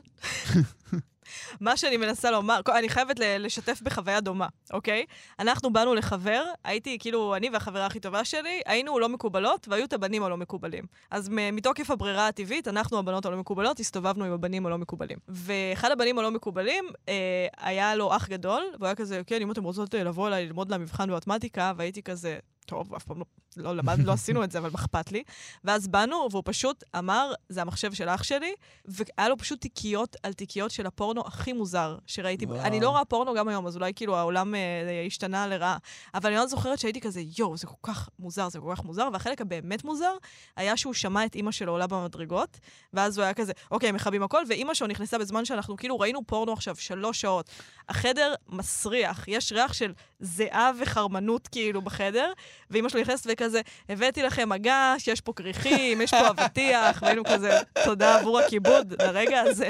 מה 1.59 1.77
שאני 1.77 1.97
מנסה 1.97 2.31
לומר, 2.31 2.59
אני 2.69 2.89
חייבת 2.89 3.19
לשתף 3.19 3.81
בחוויה 3.81 4.19
דומה, 4.19 4.47
אוקיי? 4.73 5.05
אנחנו 5.39 5.73
באנו 5.73 5.95
לחבר, 5.95 6.45
הייתי, 6.63 6.97
כאילו, 6.99 7.35
אני 7.35 7.49
והחברה 7.49 7.85
הכי 7.85 7.99
טובה 7.99 8.25
שלי, 8.25 8.61
היינו 8.65 8.99
לא 8.99 9.09
מקובלות, 9.09 9.67
והיו 9.67 9.85
את 9.85 9.93
הבנים 9.93 10.23
הלא 10.23 10.37
מקובלים. 10.37 10.83
אז 11.11 11.29
מתוקף 11.53 11.91
הברירה 11.91 12.27
הטבעית, 12.27 12.67
אנחנו 12.67 12.99
הבנות 12.99 13.25
הלא 13.25 13.37
מקובלות, 13.37 13.79
הסתובבנו 13.79 14.25
עם 14.25 14.31
הבנים 14.31 14.65
הלא 14.65 14.77
מקובלים. 14.77 15.17
ואחד 15.27 15.91
הבנים 15.91 16.19
הלא 16.19 16.31
מקובלים, 16.31 16.85
אה, 17.09 17.47
היה 17.57 17.95
לו 17.95 18.15
אח 18.15 18.27
גדול, 18.27 18.63
והוא 18.73 18.85
היה 18.85 18.95
כזה, 18.95 19.21
כן, 19.27 19.41
אם 19.41 19.51
אתם 19.51 19.63
רוצות 19.63 19.95
אה, 19.95 20.03
לבוא 20.03 20.27
אליי 20.27 20.45
ללמוד 20.45 20.71
למבחן 20.71 21.09
במתמטיקה, 21.09 21.73
והייתי 21.77 22.03
כזה, 22.03 22.39
טוב, 22.67 22.93
אף 22.93 23.03
פעם 23.03 23.19
לא, 23.19 23.25
לא 23.57 23.75
למד, 23.75 23.99
לא 23.99 24.11
עשינו 24.11 24.43
את 24.43 24.51
זה, 24.51 24.59
אבל 24.59 24.69
מה 24.69 24.79
אכפת 24.79 25.11
לי? 25.11 25.23
ואז 25.63 25.87
באנו, 25.87 26.27
והוא 26.31 26.43
פשוט 26.45 26.83
אמר, 26.97 27.33
זה 27.49 27.61
המחשב 27.61 27.93
של 27.93 28.09
אח 28.09 28.23
שלי, 28.23 28.53
והיה 28.85 29.29
לו 29.29 29.37
פשוט 29.37 29.61
תיקיות 29.61 30.15
על 30.23 30.33
תיקיות 30.33 30.71
של 30.71 30.85
הפורנו 30.85 31.21
הכי 31.27 31.53
מוזר 31.53 31.97
שראיתי. 32.05 32.45
וואו. 32.45 32.61
אני 32.61 32.79
לא 32.79 32.89
רואה 32.89 33.05
פורנו 33.05 33.33
גם 33.33 33.47
היום, 33.47 33.67
אז 33.67 33.75
אולי 33.75 33.93
כאילו 33.93 34.15
העולם 34.15 34.55
אה, 34.55 35.03
השתנה 35.07 35.47
לרעה. 35.47 35.77
אבל 36.13 36.29
אני 36.29 36.39
עוד 36.39 36.49
זוכרת 36.49 36.79
שהייתי 36.79 37.01
כזה, 37.01 37.21
יואו, 37.37 37.57
זה 37.57 37.67
כל 37.67 37.73
כך 37.83 38.09
מוזר, 38.19 38.49
זה 38.49 38.59
כל 38.59 38.73
כך 38.75 38.83
מוזר. 38.83 39.09
והחלק 39.13 39.41
הבאמת 39.41 39.83
מוזר 39.83 40.13
היה 40.55 40.77
שהוא 40.77 40.93
שמע 40.93 41.25
את 41.25 41.35
אימא 41.35 41.51
שלו 41.51 41.71
עולה 41.71 41.87
במדרגות, 41.87 42.59
ואז 42.93 43.17
הוא 43.17 43.23
היה 43.23 43.33
כזה, 43.33 43.53
אוקיי, 43.71 43.91
מכבים 43.91 44.23
הכל, 44.23 44.43
ואימא 44.47 44.73
שלו 44.73 44.87
נכנסה 44.87 45.17
בזמן 45.17 45.45
שאנחנו 45.45 45.77
כאילו 45.77 45.99
ראינו 45.99 46.27
פורנו 46.27 46.53
עכשיו 46.53 46.75
שלוש 46.75 47.21
שעות. 47.21 47.49
החדר 47.89 48.33
מסריח, 48.49 49.27
יש 49.27 49.51
ריח 49.51 49.73
של 49.73 49.93
זיעה 50.19 50.71
וחרמנות 50.79 51.47
כאילו 51.47 51.81
בחדר, 51.81 52.31
ואימא 52.71 52.89
שלו 52.89 53.01
נכנסת 53.01 53.27
וכזה, 53.29 53.61
הבאתי 53.89 54.23
לכם 54.23 54.49
מגש, 54.49 55.07
יש 55.07 55.21
פה 55.21 55.33
כריכים, 55.33 56.01
יש 56.01 56.11
פה 56.11 56.29
אבטיח, 56.29 56.99
והיינו 57.01 57.23
כזה, 57.23 57.59
תודה 57.83 58.19
עבור 58.19 58.39
הכיבוד 58.39 59.01
לרגע 59.01 59.41
הזה. 59.41 59.69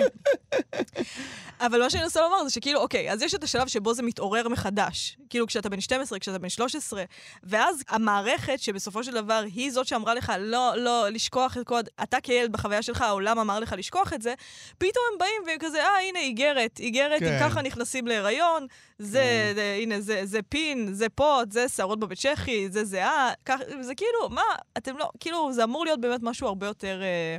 אבל 1.61 1.81
מה 1.81 1.89
שאני 1.89 2.03
מנסה 2.03 2.21
לומר 2.21 2.43
זה 2.43 2.49
שכאילו, 2.49 2.81
אוקיי, 2.81 3.11
אז 3.11 3.21
יש 3.21 3.35
את 3.35 3.43
השלב 3.43 3.67
שבו 3.67 3.93
זה 3.93 4.03
מתעורר 4.03 4.47
מחדש. 4.47 5.17
כאילו, 5.29 5.47
כשאתה 5.47 5.69
בן 5.69 5.81
12, 5.81 6.19
כשאתה 6.19 6.37
בן 6.37 6.49
13, 6.49 7.03
ואז 7.43 7.83
המערכת, 7.89 8.59
שבסופו 8.59 9.03
של 9.03 9.13
דבר 9.13 9.43
היא 9.53 9.71
זאת 9.71 9.87
שאמרה 9.87 10.13
לך, 10.13 10.33
לא, 10.39 10.73
לא, 10.77 11.09
לשכוח 11.09 11.57
את 11.57 11.67
כל... 11.67 11.79
אתה 12.03 12.21
כילד 12.21 12.51
בחוויה 12.51 12.81
שלך, 12.81 13.01
העולם 13.01 13.39
אמר 13.39 13.59
לך 13.59 13.75
לשכוח 13.77 14.13
את 14.13 14.21
זה, 14.21 14.33
פתאום 14.77 15.03
הם 15.11 15.19
באים 15.19 15.41
והם 15.45 15.57
כזה, 15.59 15.83
אה, 15.83 15.99
הנה, 16.09 16.19
איגרת, 16.19 16.79
איגרת, 16.79 17.21
אם 17.21 17.27
כן. 17.27 17.39
ככה 17.41 17.61
נכנסים 17.61 18.07
להיריון, 18.07 18.67
זה, 18.99 19.51
זה, 19.55 19.77
הנה, 19.81 20.01
זה, 20.01 20.21
זה 20.25 20.39
פין, 20.41 20.93
זה 20.93 21.09
פוט, 21.09 21.51
זה 21.51 21.69
שערות 21.69 21.99
בבית 21.99 22.17
צ'כי, 22.19 22.69
זה 22.69 22.83
זיעה, 22.85 23.31
כך, 23.45 23.59
זה 23.81 23.95
כאילו, 23.95 24.29
מה, 24.29 24.41
אתם 24.77 24.97
לא, 24.97 25.09
כאילו, 25.19 25.53
זה 25.53 25.63
אמור 25.63 25.85
להיות 25.85 26.01
באמת 26.01 26.19
משהו 26.23 26.47
הרבה 26.47 26.67
יותר 26.67 27.01
אה, 27.03 27.37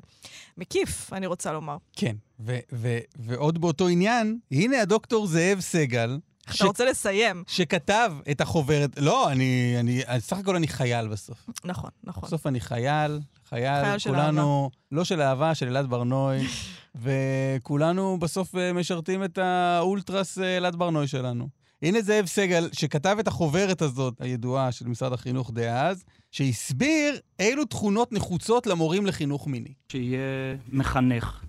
מקיף, 0.59 1.13
אני 1.13 1.27
רוצה 1.27 1.53
לומר. 1.53 1.77
כן, 1.93 2.17
ו- 2.41 2.59
ו- 2.73 2.99
ועוד 3.17 3.61
באותו 3.61 3.89
עניין, 3.89 4.39
הנה 4.53 4.83
הדוקטור 4.83 5.27
זאב 5.27 5.61
סגל, 5.61 6.19
אתה 6.57 6.65
רוצה 6.65 6.85
לסיים. 6.85 7.45
שכתב 7.47 8.13
את 8.31 8.41
החוברת, 8.41 8.99
לא, 8.99 9.33
אני, 9.33 9.77
אני, 9.81 10.03
סך 10.19 10.39
הכל 10.39 10.57
אני 10.57 10.69
חייל 10.69 11.09
בסוף. 11.09 11.47
נכון, 11.65 11.91
נכון. 12.05 12.23
בסוף 12.27 12.47
אני 12.47 12.61
חייל, 12.61 13.21
חייל, 13.49 13.85
חייל 13.85 13.99
של 13.99 14.11
כולנו, 14.11 14.71
לא 14.93 15.05
של 15.05 15.21
אהבה, 15.21 15.55
של 15.55 15.67
אלעד 15.67 15.91
ברנוי, 15.91 16.39
וכולנו 17.03 18.19
בסוף 18.19 18.55
אה, 18.55 18.73
משרתים 18.73 19.25
את 19.25 19.39
האולטרס 19.39 20.39
אה, 20.39 20.57
אלעד 20.57 20.77
ברנוי 20.77 21.07
שלנו. 21.07 21.49
הנה 21.83 22.03
זאב 22.03 22.27
סגל, 22.27 22.69
שכתב 22.73 23.17
את 23.21 23.29
החוברת 23.29 23.83
הזאת, 23.83 24.15
הידועה 24.21 24.73
של 24.73 24.89
משרד 24.89 25.13
החינוך 25.13 25.51
דאז, 25.51 26.05
שהסביר 26.31 27.19
אילו 27.39 27.65
תכונות 27.65 28.13
נחוצות 28.13 28.67
למורים 28.67 29.07
לחינוך 29.07 29.47
מיני. 29.47 29.73
שיהיה 29.93 30.57
מחנך. 30.73 31.41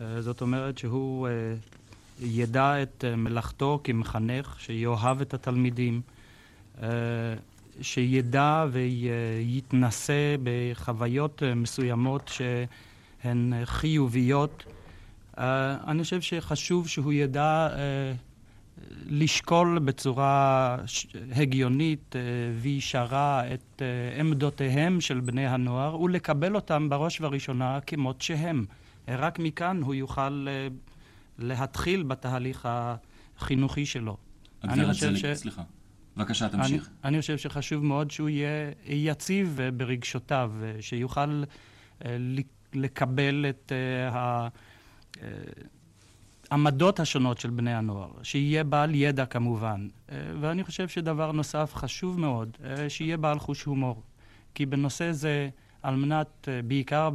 אה, 0.00 0.22
זאת 0.22 0.40
אומרת 0.40 0.78
שהוא 0.78 1.28
ידע 2.20 2.82
את 2.82 3.04
אה, 3.08 3.16
מלאכתו 3.16 3.80
כמחנך, 3.84 4.56
שיאהב 4.58 5.20
את 5.20 5.34
התלמידים, 5.34 6.00
אה, 6.82 6.88
שידע 7.80 8.66
ויתנסה 8.70 10.34
בחוויות 10.42 11.42
אה, 11.42 11.54
מסוימות 11.54 12.30
שהן 12.34 13.52
חיוביות. 13.64 14.64
אני 15.86 16.02
חושב 16.02 16.20
שחשוב 16.20 16.88
שהוא 16.88 17.12
ידע 17.12 17.68
לשקול 19.06 19.78
בצורה 19.78 20.76
הגיונית 21.36 22.16
וישרה 22.60 23.42
את 23.54 23.82
עמדותיהם 24.20 25.00
של 25.00 25.20
בני 25.20 25.46
הנוער 25.46 26.00
ולקבל 26.00 26.54
אותם 26.54 26.88
בראש 26.88 27.20
ובראשונה 27.20 27.78
כמות 27.80 28.22
שהם. 28.22 28.64
רק 29.08 29.38
מכאן 29.38 29.82
הוא 29.82 29.94
יוכל 29.94 30.46
להתחיל 31.38 32.02
בתהליך 32.02 32.68
החינוכי 33.36 33.86
שלו. 33.86 34.16
אני 34.64 34.72
הגברת 34.72 34.94
חושב 34.94 35.06
זליג, 35.06 35.34
ש- 35.34 35.38
סליחה. 35.38 35.62
בבקשה, 36.16 36.48
תמשיך. 36.48 36.88
אני, 37.04 37.08
אני 37.08 37.20
חושב 37.20 37.38
שחשוב 37.38 37.84
מאוד 37.84 38.10
שהוא 38.10 38.28
יהיה 38.28 38.70
יציב 38.84 39.60
אה, 39.60 39.70
ברגשותיו, 39.70 40.52
אה, 40.62 40.72
שיוכל 40.80 41.44
אה, 42.04 42.16
לקבל 42.74 43.46
את 43.48 43.72
ה... 44.12 44.48
העמדות 46.50 47.00
השונות 47.00 47.38
של 47.38 47.50
בני 47.50 47.74
הנוער, 47.74 48.10
שיהיה 48.22 48.64
בעל 48.64 48.94
ידע 48.94 49.26
כמובן. 49.26 49.88
ואני 50.40 50.64
חושב 50.64 50.88
שדבר 50.88 51.32
נוסף 51.32 51.72
חשוב 51.74 52.20
מאוד, 52.20 52.56
שיהיה 52.88 53.16
בעל 53.16 53.38
חוש 53.38 53.64
הומור. 53.64 54.02
כי 54.54 54.66
בנושא 54.66 55.12
זה, 55.12 55.48
על 55.82 55.96
מנת, 55.96 56.48
בעיקר 56.66 57.10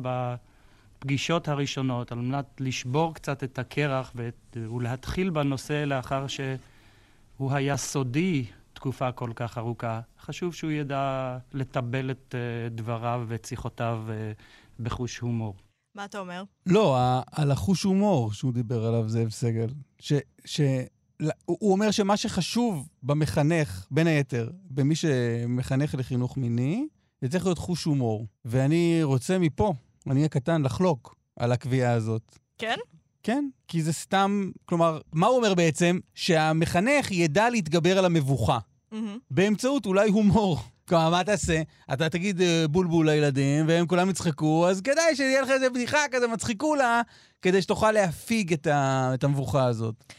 בפגישות 1.03 1.47
הראשונות, 1.47 2.11
על 2.11 2.17
מנת 2.17 2.45
לשבור 2.59 3.13
קצת 3.13 3.43
את 3.43 3.59
הקרח 3.59 4.11
ואת, 4.15 4.57
ולהתחיל 4.75 5.29
בנושא 5.29 5.83
לאחר 5.87 6.27
שהוא 6.27 7.51
היה 7.51 7.77
סודי 7.77 8.45
תקופה 8.73 9.11
כל 9.11 9.29
כך 9.35 9.57
ארוכה, 9.57 10.01
חשוב 10.19 10.53
שהוא 10.53 10.71
ידע 10.71 11.37
לטבל 11.53 12.11
את 12.11 12.35
uh, 12.35 12.73
דבריו 12.73 13.23
ואת 13.27 13.45
שיחותיו 13.45 14.03
uh, 14.07 14.81
בחוש 14.83 15.19
הומור. 15.19 15.55
מה 15.95 16.05
אתה 16.05 16.19
אומר? 16.19 16.43
לא, 16.65 16.97
על 17.31 17.51
החוש 17.51 17.83
הומור 17.83 18.33
שהוא 18.33 18.53
דיבר 18.53 18.85
עליו, 18.85 19.09
זאב 19.09 19.29
סגל. 19.29 19.67
ש... 19.99 20.13
ש... 20.45 20.61
הוא 21.45 21.71
אומר 21.71 21.91
שמה 21.91 22.17
שחשוב 22.17 22.89
במחנך, 23.03 23.87
בין 23.91 24.07
היתר, 24.07 24.49
במי 24.69 24.95
שמחנך 24.95 25.95
לחינוך 25.95 26.37
מיני, 26.37 26.87
זה 27.21 27.29
צריך 27.29 27.45
להיות 27.45 27.57
חוש 27.57 27.83
הומור. 27.83 28.27
ואני 28.45 28.99
רוצה 29.03 29.39
מפה, 29.39 29.73
אני 30.11 30.25
הקטן, 30.25 30.61
לחלוק 30.61 31.15
על 31.39 31.51
הקביעה 31.51 31.91
הזאת. 31.91 32.39
כן? 32.57 32.77
כן, 33.23 33.45
כי 33.67 33.81
זה 33.81 33.93
סתם, 33.93 34.51
כלומר, 34.65 34.99
מה 35.13 35.27
הוא 35.27 35.37
אומר 35.37 35.53
בעצם? 35.53 35.99
שהמחנך 36.13 37.11
ידע 37.11 37.49
להתגבר 37.49 37.97
על 37.97 38.05
המבוכה. 38.05 38.57
mm-hmm. 38.93 38.95
באמצעות 39.31 39.85
אולי 39.85 40.09
הומור. 40.09 40.59
כלומר, 40.87 41.09
מה 41.09 41.23
תעשה? 41.23 41.61
אתה 41.93 42.09
תגיד 42.09 42.41
אה, 42.41 42.65
בולבול 42.67 43.09
לילדים, 43.09 43.67
והם 43.67 43.87
כולם 43.87 44.09
יצחקו, 44.09 44.67
אז 44.69 44.81
כדאי 44.81 45.15
שיהיה 45.15 45.41
לך 45.41 45.49
איזה 45.49 45.69
בדיחה 45.69 45.99
כזה 46.11 46.27
מצחיקו 46.27 46.75
לה, 46.75 47.01
כדי 47.41 47.61
שתוכל 47.61 47.91
להפיג 47.91 48.53
את, 48.53 48.67
ה... 48.67 49.11
את 49.13 49.23
המבוכה 49.23 49.65
הזאת. 49.65 50.13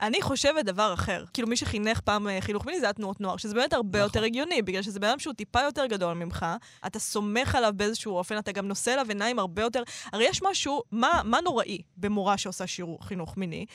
אני 0.00 0.22
חושבת 0.22 0.64
דבר 0.64 0.94
אחר. 0.94 1.24
כאילו, 1.32 1.48
מי 1.48 1.56
שחינך 1.56 2.00
פעם 2.00 2.28
אה, 2.28 2.40
חינוך 2.40 2.66
מיני 2.66 2.80
זה 2.80 2.86
היה 2.86 2.92
תנועות 2.92 3.20
נוער, 3.20 3.36
שזה 3.36 3.54
באמת 3.54 3.72
הרבה 3.72 3.98
נכון. 3.98 4.08
יותר 4.08 4.24
הגיוני, 4.24 4.62
בגלל 4.62 4.82
שזה 4.82 5.00
בן 5.00 5.08
אדם 5.08 5.18
שהוא 5.18 5.34
טיפה 5.34 5.60
יותר 5.62 5.86
גדול 5.86 6.14
ממך, 6.14 6.46
אתה 6.86 6.98
סומך 6.98 7.54
עליו 7.54 7.72
באיזשהו 7.76 8.16
אופן, 8.16 8.38
אתה 8.38 8.52
גם 8.52 8.68
נושא 8.68 8.92
אליו 8.92 9.06
עיניים 9.08 9.38
הרבה 9.38 9.62
יותר... 9.62 9.82
הרי 10.12 10.24
יש 10.24 10.42
משהו, 10.42 10.82
מה, 10.92 11.20
מה 11.24 11.40
נוראי 11.40 11.82
במורה 11.96 12.38
שעושה 12.38 12.66
שיעור 12.66 12.98
חינוך 13.04 13.36
מיני? 13.36 13.66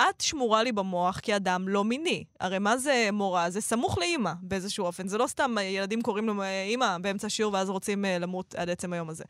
את 0.00 0.20
שמורה 0.20 0.62
לי 0.62 0.72
במוח 0.72 1.20
כאדם 1.22 1.68
לא 1.68 1.84
מיני. 1.84 2.24
הרי 2.40 2.58
מה 2.58 2.76
זה 2.76 3.08
מורה? 3.12 3.50
זה 3.50 3.60
סמוך 3.60 3.98
לאימא 3.98 4.32
באיזשהו 4.42 4.84
אופן. 4.86 5.08
זה 5.08 5.18
לא 5.18 5.26
סתם 5.26 5.56
ילדים 5.62 6.02
קוראים 6.02 6.26
לו 6.26 6.42
אימא 6.42 6.98
באמצע 6.98 7.28
שיעור 7.28 7.52
ואז 7.52 7.70
רוצים 7.70 8.04
אה, 8.04 8.18
למות 8.18 8.54
עד 8.54 8.70
עצם 8.70 8.92
היום 8.92 9.08
הזה. 9.08 9.24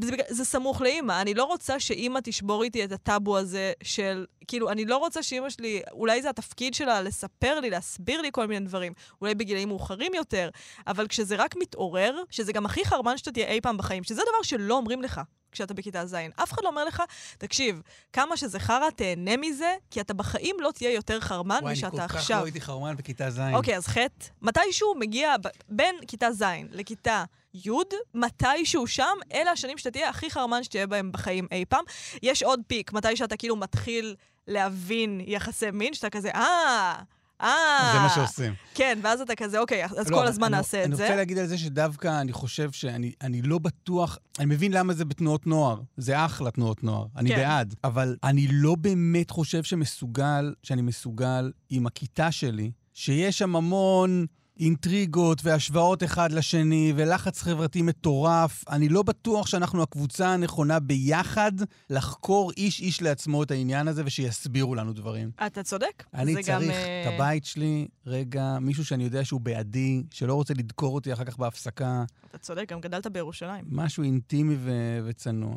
זה, 0.00 0.16
זה 0.28 0.44
סמוך 0.44 0.80
לאימא. 0.80 1.20
אני 1.20 1.34
לא 1.34 1.44
רוצה 1.44 1.80
שאימא 1.80 2.18
תשבור 2.24 2.62
איתי 2.62 2.84
את 2.84 2.92
הטאבו 2.92 3.38
הזה 3.38 3.72
של, 3.82 4.26
כאילו, 4.48 4.70
אני 4.70 4.84
לא 4.84 4.96
רוצה 4.96 5.22
שאימא 5.22 5.50
שלי, 5.50 5.82
אולי 5.92 6.22
זה 6.22 6.30
התפקיד 6.30 6.74
שלה 6.74 7.02
לספר 7.02 7.60
לי, 7.60 7.70
להסביר 7.70 8.20
לי 8.20 8.28
כל 8.32 8.46
מיני 8.46 8.66
דברים, 8.66 8.92
אולי 9.20 9.34
בגילאים 9.34 9.68
מאוחרים 9.68 10.14
יותר, 10.14 10.50
אבל 10.86 11.06
כשזה 11.06 11.36
רק 11.36 11.56
מתעורר, 11.56 12.22
שזה 12.30 12.52
גם 12.52 12.66
הכי 12.66 12.84
חרמן 12.84 13.18
שאתה 13.18 13.32
תהיה 13.32 13.48
אי 13.48 13.60
פעם 13.60 13.76
בחיים, 13.76 14.02
שזה 14.02 14.22
דבר 14.22 14.42
שלא 14.42 14.76
אומרים 14.76 15.02
לך. 15.02 15.20
כשאתה 15.52 15.74
בכיתה 15.74 16.06
ז'. 16.06 16.14
אף 16.42 16.52
אחד 16.52 16.62
לא 16.62 16.68
אומר 16.68 16.84
לך, 16.84 17.02
תקשיב, 17.38 17.82
כמה 18.12 18.36
שזה 18.36 18.60
חרא, 18.60 18.90
תהנה 18.90 19.36
מזה, 19.36 19.74
כי 19.90 20.00
אתה 20.00 20.14
בחיים 20.14 20.56
לא 20.60 20.70
תהיה 20.74 20.92
יותר 20.92 21.20
חרמן 21.20 21.60
משאתה 21.62 22.04
עכשיו. 22.04 22.06
וואי, 22.06 22.10
אני 22.10 22.16
כל 22.16 22.24
כך 22.24 22.30
לא 22.30 22.44
הייתי 22.44 22.60
חרמן 22.60 22.96
בכיתה 22.96 23.30
ז'. 23.30 23.40
אוקיי, 23.54 23.76
אז 23.76 23.86
חטא. 23.86 24.26
מתישהו 24.42 24.94
מגיע 24.94 25.34
בין 25.68 25.96
כיתה 26.08 26.32
ז' 26.32 26.44
לכיתה 26.70 27.24
י', 27.54 27.70
מתישהו 28.14 28.86
שם, 28.86 29.16
אלה 29.32 29.50
השנים 29.50 29.78
שאתה 29.78 29.90
תהיה 29.90 30.08
הכי 30.08 30.30
חרמן 30.30 30.64
שתהיה 30.64 30.86
בהם 30.86 31.12
בחיים 31.12 31.46
אי 31.50 31.64
פעם. 31.68 31.84
יש 32.22 32.42
עוד 32.42 32.60
פיק, 32.66 32.92
מתי 32.92 33.16
שאתה 33.16 33.36
כאילו 33.36 33.56
מתחיל 33.56 34.16
להבין 34.46 35.20
יחסי 35.26 35.70
מין, 35.70 35.94
שאתה 35.94 36.10
כזה, 36.10 36.30
אה... 36.30 37.02
אה... 37.40 37.90
זה 37.92 37.98
מה 37.98 38.08
שעושים. 38.14 38.54
כן, 38.74 38.98
ואז 39.02 39.20
אתה 39.20 39.34
כזה, 39.34 39.58
אוקיי, 39.58 39.84
אז 39.84 40.10
לא, 40.10 40.16
כל 40.16 40.26
הזמן 40.26 40.50
נעשה 40.50 40.84
את 40.84 40.90
זה. 40.90 40.94
אני 40.94 41.02
רוצה 41.02 41.16
להגיד 41.16 41.38
על 41.38 41.46
זה 41.46 41.58
שדווקא 41.58 42.20
אני 42.20 42.32
חושב 42.32 42.70
שאני 42.72 43.42
לא 43.42 43.58
בטוח, 43.58 44.18
אני 44.38 44.46
מבין 44.46 44.72
למה 44.72 44.94
זה 44.94 45.04
בתנועות 45.04 45.46
נוער. 45.46 45.80
זה 45.96 46.24
אחלה 46.24 46.50
תנועות 46.50 46.84
נוער, 46.84 47.06
אני 47.16 47.30
כן. 47.30 47.36
בעד. 47.36 47.74
אבל 47.84 48.16
אני 48.24 48.46
לא 48.50 48.74
באמת 48.74 49.30
חושב 49.30 49.62
שמסוגל, 49.62 50.54
שאני 50.62 50.82
מסוגל 50.82 51.52
עם 51.70 51.86
הכיתה 51.86 52.32
שלי, 52.32 52.70
שיש 52.94 53.38
שם 53.38 53.56
המון... 53.56 54.26
אינטריגות 54.60 55.40
והשוואות 55.44 56.02
אחד 56.02 56.32
לשני 56.32 56.92
ולחץ 56.96 57.42
חברתי 57.42 57.82
מטורף. 57.82 58.64
אני 58.68 58.88
לא 58.88 59.02
בטוח 59.02 59.46
שאנחנו 59.46 59.82
הקבוצה 59.82 60.28
הנכונה 60.28 60.80
ביחד 60.80 61.52
לחקור 61.90 62.52
איש-איש 62.56 63.02
לעצמו 63.02 63.42
את 63.42 63.50
העניין 63.50 63.88
הזה 63.88 64.02
ושיסבירו 64.04 64.74
לנו 64.74 64.92
דברים. 64.92 65.30
אתה 65.46 65.62
צודק. 65.62 66.04
אני 66.14 66.34
צריך 66.34 66.48
גם, 66.48 66.62
את 66.62 67.06
uh... 67.06 67.08
הבית 67.08 67.44
שלי, 67.44 67.88
רגע, 68.06 68.58
מישהו 68.60 68.84
שאני 68.84 69.04
יודע 69.04 69.24
שהוא 69.24 69.40
בעדי, 69.40 70.02
שלא 70.10 70.34
רוצה 70.34 70.54
לדקור 70.54 70.94
אותי 70.94 71.12
אחר 71.12 71.24
כך 71.24 71.36
בהפסקה. 71.36 72.04
אתה 72.30 72.38
צודק, 72.38 72.72
גם 72.72 72.80
גדלת 72.80 73.06
בירושלים. 73.06 73.64
משהו 73.68 74.04
אינטימי 74.04 74.56
ו- 74.58 75.00
וצנוע. 75.04 75.54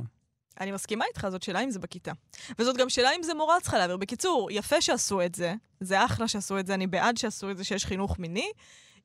אני 0.60 0.72
מסכימה 0.72 1.06
איתך, 1.06 1.28
זאת 1.32 1.44
שאלה 1.44 1.64
אם 1.64 1.72
זה 1.72 1.80
בכיתה. 1.80 2.12
וזאת 2.60 2.78
גם 2.78 2.90
שאלה 2.90 3.10
אם 3.16 3.24
זה 3.24 3.34
מורה 3.34 3.56
צריכה 3.62 3.78
להעביר. 3.78 3.98
בקיצור, 3.98 4.50
יפה 4.52 4.82
שעשו 4.82 5.22
את 5.22 5.36
זה, 5.36 5.54
זה 5.80 6.06
אחלה 6.06 6.28
שעשו 6.28 6.60
את 6.60 6.68
זה, 6.68 6.74
אני 6.74 6.88
בעד 6.88 7.18
שעשו 7.18 7.52
את 7.52 7.58
זה 7.58 7.64
שיש 7.64 7.86
חינוך 7.86 8.20
מיני. 8.20 8.48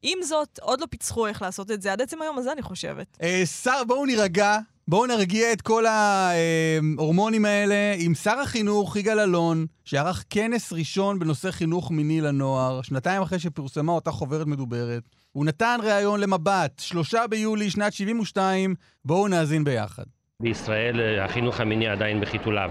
עם 0.02 0.18
זאת, 0.22 0.58
עוד 0.62 0.80
לא 0.80 0.86
פיצחו 0.90 1.26
איך 1.26 1.42
לעשות 1.42 1.70
את 1.70 1.82
זה 1.82 1.92
עד 1.92 2.02
עצם 2.02 2.22
היום 2.22 2.38
הזה, 2.38 2.52
אני 2.52 2.62
חושבת. 2.62 3.18
אה, 3.22 3.42
שר, 3.46 3.82
בואו 3.86 4.06
נירגע. 4.06 4.58
בואו 4.88 5.06
נרגיע 5.06 5.52
את 5.52 5.62
כל 5.62 5.84
ההורמונים 5.86 7.44
האלה 7.44 7.94
עם 7.98 8.14
שר 8.14 8.38
החינוך 8.40 8.96
יגאל 8.96 9.20
אלון, 9.20 9.66
שערך 9.84 10.24
כנס 10.30 10.72
ראשון 10.72 11.18
בנושא 11.18 11.50
חינוך 11.50 11.90
מיני 11.90 12.20
לנוער, 12.20 12.82
שנתיים 12.82 13.22
אחרי 13.22 13.38
שפורסמה 13.38 13.92
אותה 13.92 14.10
חוברת 14.10 14.46
מדוברת. 14.46 15.02
הוא 15.32 15.44
נתן 15.44 15.78
ראיון 15.82 16.20
למבט, 16.20 16.78
שלושה 16.78 17.26
ביולי 17.26 17.70
שנת 17.70 17.92
72, 17.92 18.74
בואו 19.04 19.28
נאזין 19.28 19.64
ביחד. 19.64 20.04
בישראל 20.40 21.00
אה, 21.00 21.24
החינוך 21.24 21.60
המיני 21.60 21.88
עדיין 21.88 22.20
בחיתוליו. 22.20 22.70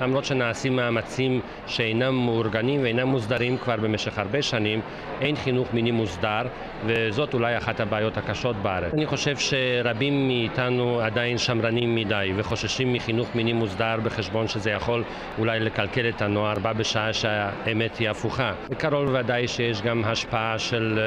למרות 0.00 0.24
שנעשים 0.24 0.76
מאמצים 0.76 1.40
שאינם 1.66 2.14
מאורגנים 2.24 2.82
ואינם 2.82 3.08
מוסדרים 3.08 3.58
כבר 3.58 3.76
במשך 3.76 4.18
הרבה 4.18 4.42
שנים, 4.42 4.80
אין 5.20 5.36
חינוך 5.36 5.68
מיני 5.74 5.90
מוסדר, 5.90 6.42
וזאת 6.86 7.34
אולי 7.34 7.56
אחת 7.56 7.80
הבעיות 7.80 8.16
הקשות 8.16 8.56
בארץ. 8.56 8.94
אני 8.94 9.06
חושב 9.06 9.36
שרבים 9.36 10.28
מאיתנו 10.28 11.00
עדיין 11.00 11.38
שמרנים 11.38 11.94
מדי 11.94 12.32
וחוששים 12.36 12.92
מחינוך 12.92 13.34
מיני 13.34 13.52
מוסדר 13.52 13.96
בחשבון 14.02 14.48
שזה 14.48 14.70
יכול 14.70 15.04
אולי 15.38 15.60
לקלקל 15.60 16.08
את 16.08 16.22
הנוער, 16.22 16.58
בה 16.58 16.72
בשעה 16.72 17.12
שהאמת 17.12 17.96
היא 17.96 18.10
הפוכה. 18.10 18.52
קרוב 18.78 19.10
ודאי 19.12 19.48
שיש 19.48 19.82
גם 19.82 20.04
השפעה 20.04 20.58
של 20.58 20.98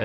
אה, 0.00 0.04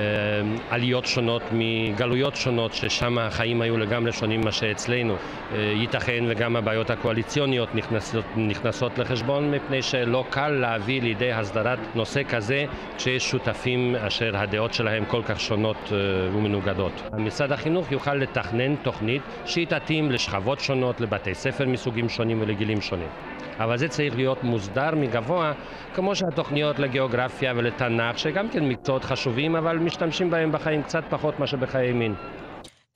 עליות 0.70 1.06
שונות 1.06 1.42
מגלויות 1.52 2.36
שונות, 2.36 2.74
ששם 2.74 3.18
החיים 3.18 3.62
היו 3.62 3.76
לגמרי 3.76 4.12
שונים 4.12 4.40
ממה 4.40 4.52
שאצלנו. 4.52 5.14
אה, 5.14 5.72
ייתכן 5.76 6.24
וגם 6.28 6.56
הבעיות 6.56 6.90
הקואליציוניות 6.90 7.74
נכנסות 7.74 8.24
נכנסות 8.36 8.98
לחשבון 8.98 9.50
מפני 9.50 9.82
שלא 9.82 10.24
קל 10.30 10.48
להביא 10.48 11.02
לידי 11.02 11.32
הסדרת 11.32 11.78
נושא 11.94 12.22
כזה 12.28 12.64
כשיש 12.96 13.30
שותפים 13.30 13.96
אשר 13.96 14.36
הדעות 14.36 14.74
שלהם 14.74 15.04
כל 15.14 15.22
כך 15.22 15.40
שונות 15.40 15.76
אה, 15.92 15.96
ומנוגדות. 16.36 16.92
משרד 17.18 17.52
החינוך 17.52 17.92
יוכל 17.92 18.14
לתכנן 18.14 18.76
תוכנית 18.76 19.22
שהיא 19.44 19.66
תתאים 19.66 20.10
לשכבות 20.10 20.60
שונות, 20.60 21.00
לבתי 21.00 21.34
ספר 21.34 21.66
מסוגים 21.66 22.08
שונים 22.08 22.42
ולגילים 22.42 22.80
שונים. 22.80 23.08
אבל 23.58 23.78
זה 23.78 23.88
צריך 23.88 24.16
להיות 24.16 24.42
מוסדר 24.42 24.94
מגבוה, 24.94 25.52
כמו 25.94 26.16
שהתוכניות 26.16 26.78
לגיאוגרפיה 26.78 27.52
ולתנ"ך, 27.56 28.18
שגם 28.18 28.48
כן 28.48 28.68
מקצועות 28.68 29.04
חשובים, 29.04 29.56
אבל 29.56 29.78
משתמשים 29.78 30.30
בהם 30.30 30.52
בחיים 30.52 30.82
קצת 30.82 31.04
פחות 31.10 31.38
מאשר 31.38 31.56
בחיי 31.56 31.92
מין. 31.92 32.14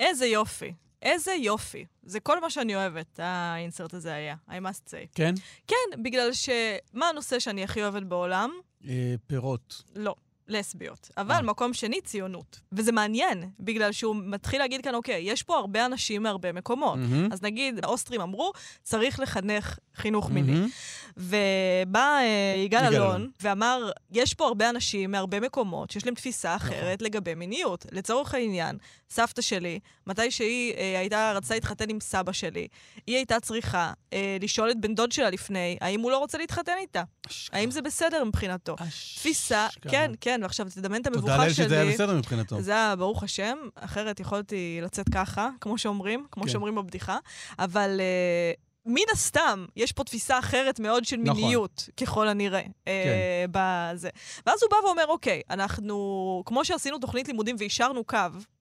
איזה 0.01 0.27
יופי. 0.27 0.73
איזה 1.03 1.33
יופי. 1.33 1.85
זה 2.03 2.21
כל 2.21 2.41
מה 2.41 2.51
שאני 2.51 2.77
אוהבת, 2.77 3.21
האינסרט 3.23 3.95
הזה 3.95 4.15
היה, 4.15 4.35
I 4.49 4.53
must 4.53 4.89
say. 4.89 5.07
כן? 5.15 5.35
כן, 5.67 6.03
בגלל 6.03 6.33
ש... 6.33 6.49
מה 6.95 7.09
הנושא 7.09 7.39
שאני 7.39 7.65
הכי 7.65 7.83
אוהבת 7.83 8.03
בעולם? 8.03 8.51
אה, 8.89 9.15
פירות. 9.27 9.83
לא. 9.97 10.15
לסביות. 10.49 11.11
אבל 11.17 11.35
אה. 11.35 11.43
מקום 11.43 11.75
שני, 11.75 12.01
ציונות. 12.01 12.61
וזה 12.73 12.93
מעניין, 12.93 13.51
בגלל 13.61 13.93
שהוא 13.93 14.17
מתחיל 14.25 14.59
להגיד 14.59 14.85
כאן, 14.85 14.95
אוקיי, 14.95 15.23
יש 15.25 15.43
פה 15.43 15.57
הרבה 15.57 15.87
אנשים 15.87 16.23
מהרבה 16.23 16.53
מקומות. 16.53 16.99
Mm-hmm. 16.99 17.33
אז 17.33 17.43
נגיד, 17.43 17.85
האוסטרים 17.85 18.21
אמרו, 18.21 18.53
צריך 18.83 19.21
לחנך 19.21 19.79
חינוך 19.97 20.31
מיני. 20.31 20.53
Mm-hmm. 20.53 20.99
ובא 21.17 22.19
אה, 22.21 22.55
יגאל 22.57 22.95
אלון 22.95 23.31
ואמר, 23.41 23.91
יש 24.11 24.35
פה 24.35 24.47
הרבה 24.47 24.71
אנשים 24.71 25.11
מהרבה 25.11 25.41
מקומות 25.41 25.91
שיש 25.91 26.07
להם 26.07 26.15
תפיסה 26.15 26.55
נכון. 26.55 26.69
אחרת 26.69 27.03
לגבי 27.03 27.35
מיניות. 27.35 27.87
לצורך 27.93 28.35
העניין, 28.35 28.79
סבתא 29.11 29.43
שלי, 29.43 29.79
מתי 30.07 30.31
שהיא 30.31 30.75
אה, 30.75 30.99
הייתה, 30.99 31.33
רצתה 31.37 31.55
להתחתן 31.55 31.91
עם 31.91 32.01
סבא 32.01 32.33
שלי, 32.33 32.69
היא 33.07 33.17
הייתה 33.17 33.41
צריכה 33.41 33.93
אה, 34.13 34.37
לשאול 34.41 34.71
את 34.71 34.81
בן 34.81 34.95
דוד 34.95 35.13
שלה 35.13 35.31
לפני, 35.31 35.79
האם 35.81 36.01
הוא 36.01 36.11
לא 36.11 36.19
רוצה 36.19 36.39
להתחתן 36.39 36.73
איתה. 36.79 37.03
אשכרה. 37.27 37.61
האם 37.61 37.71
זה 37.71 37.83
בסדר 37.83 38.25
מבחינתו. 38.25 38.75
אשכרה. 38.75 38.89
תפיסה, 38.89 39.67
כן, 39.91 40.13
כן. 40.21 40.38
כן, 40.39 40.43
ועכשיו 40.43 40.67
תדמיין 40.75 41.03
את 41.03 41.07
תודה 41.07 41.19
המבוכה 41.19 41.45
לאל 41.45 41.53
שלי. 41.53 41.65
שזה 41.65 41.81
היה 41.81 41.93
בסדר 41.93 42.17
מבחינתו. 42.17 42.63
זה 42.63 42.73
היה 42.73 42.97
ברוך 42.97 43.23
השם, 43.23 43.59
אחרת 43.75 44.21
יכולתי 44.21 44.81
לצאת 44.83 45.09
ככה, 45.15 45.49
כמו 45.61 45.79
שאומרים, 45.79 46.27
כמו 46.31 46.43
כן. 46.45 46.49
שאומרים 46.49 46.75
בבדיחה. 46.75 47.19
אבל 47.59 48.01
אה, 48.01 48.53
מן 48.87 49.03
הסתם, 49.13 49.67
יש 49.77 49.93
פה 49.93 50.05
תפיסה 50.05 50.39
אחרת 50.39 50.81
מאוד 50.81 51.05
של 51.05 51.17
נכון. 51.17 51.43
מיניות, 51.43 51.89
ככל 51.97 52.29
הנראה. 52.29 52.63
אה, 52.89 53.45
בזה. 53.51 54.09
ואז 54.47 54.63
הוא 54.63 54.71
בא 54.71 54.87
ואומר, 54.87 55.07
אוקיי, 55.09 55.43
אנחנו, 55.51 56.43
כמו 56.47 56.65
שעשינו 56.65 56.99
תוכנית 56.99 57.29
לימודים 57.29 57.57
ואישרנו 57.59 58.05
קו, 58.05 58.19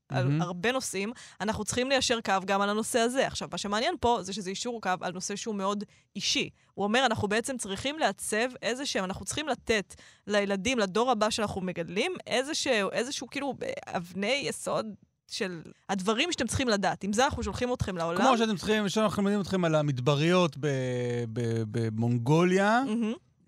על 0.10 0.24
מהמם. 0.28 0.42
הרבה 0.42 0.72
נושאים, 0.72 1.12
אנחנו 1.42 1.66
צריכים 1.66 1.90
ליישר 1.90 2.20
קו 2.26 2.34
גם 2.46 2.62
על 2.62 2.70
הנושא 2.70 3.00
הזה. 3.00 3.28
עכשיו, 3.28 3.48
מה 3.52 3.58
שמעניין 3.58 3.96
פה 4.00 4.18
זה 4.22 4.34
שזה 4.34 4.50
אישור 4.50 4.82
קו 4.82 4.90
על 5.02 5.14
נושא 5.14 5.36
שהוא 5.36 5.56
מאוד 5.56 5.84
אישי. 6.16 6.50
הוא 6.74 6.84
אומר, 6.84 7.06
אנחנו 7.06 7.28
בעצם 7.28 7.58
צריכים 7.58 8.00
לעצב 8.00 8.48
איזה 8.62 8.86
שהם, 8.86 9.04
אנחנו 9.04 9.26
צריכים 9.26 9.48
לתת 9.48 9.96
לילדים, 10.28 10.80
לדור 10.80 11.12
הבא 11.12 11.30
שאנחנו 11.30 11.62
מגדלים, 11.62 12.12
איזשהו, 12.28 12.92
איזשהו 12.92 13.28
כאילו 13.28 13.54
אבני 13.88 14.44
יסוד 14.46 14.86
של 15.28 15.62
הדברים 15.90 16.32
שאתם 16.32 16.48
צריכים 16.48 16.68
לדעת. 16.70 17.04
עם 17.04 17.14
זה 17.14 17.26
אנחנו 17.26 17.44
שולחים 17.44 17.74
אתכם 17.74 17.98
לעולם. 17.98 18.22
כמו 18.22 18.38
שאתם 18.38 18.56
צריכים, 18.56 18.90
שאנחנו 18.90 19.24
מלמדים 19.24 19.42
אתכם 19.42 19.66
על 19.66 19.76
המדבריות 19.76 20.56
במונגוליה. 21.72 22.82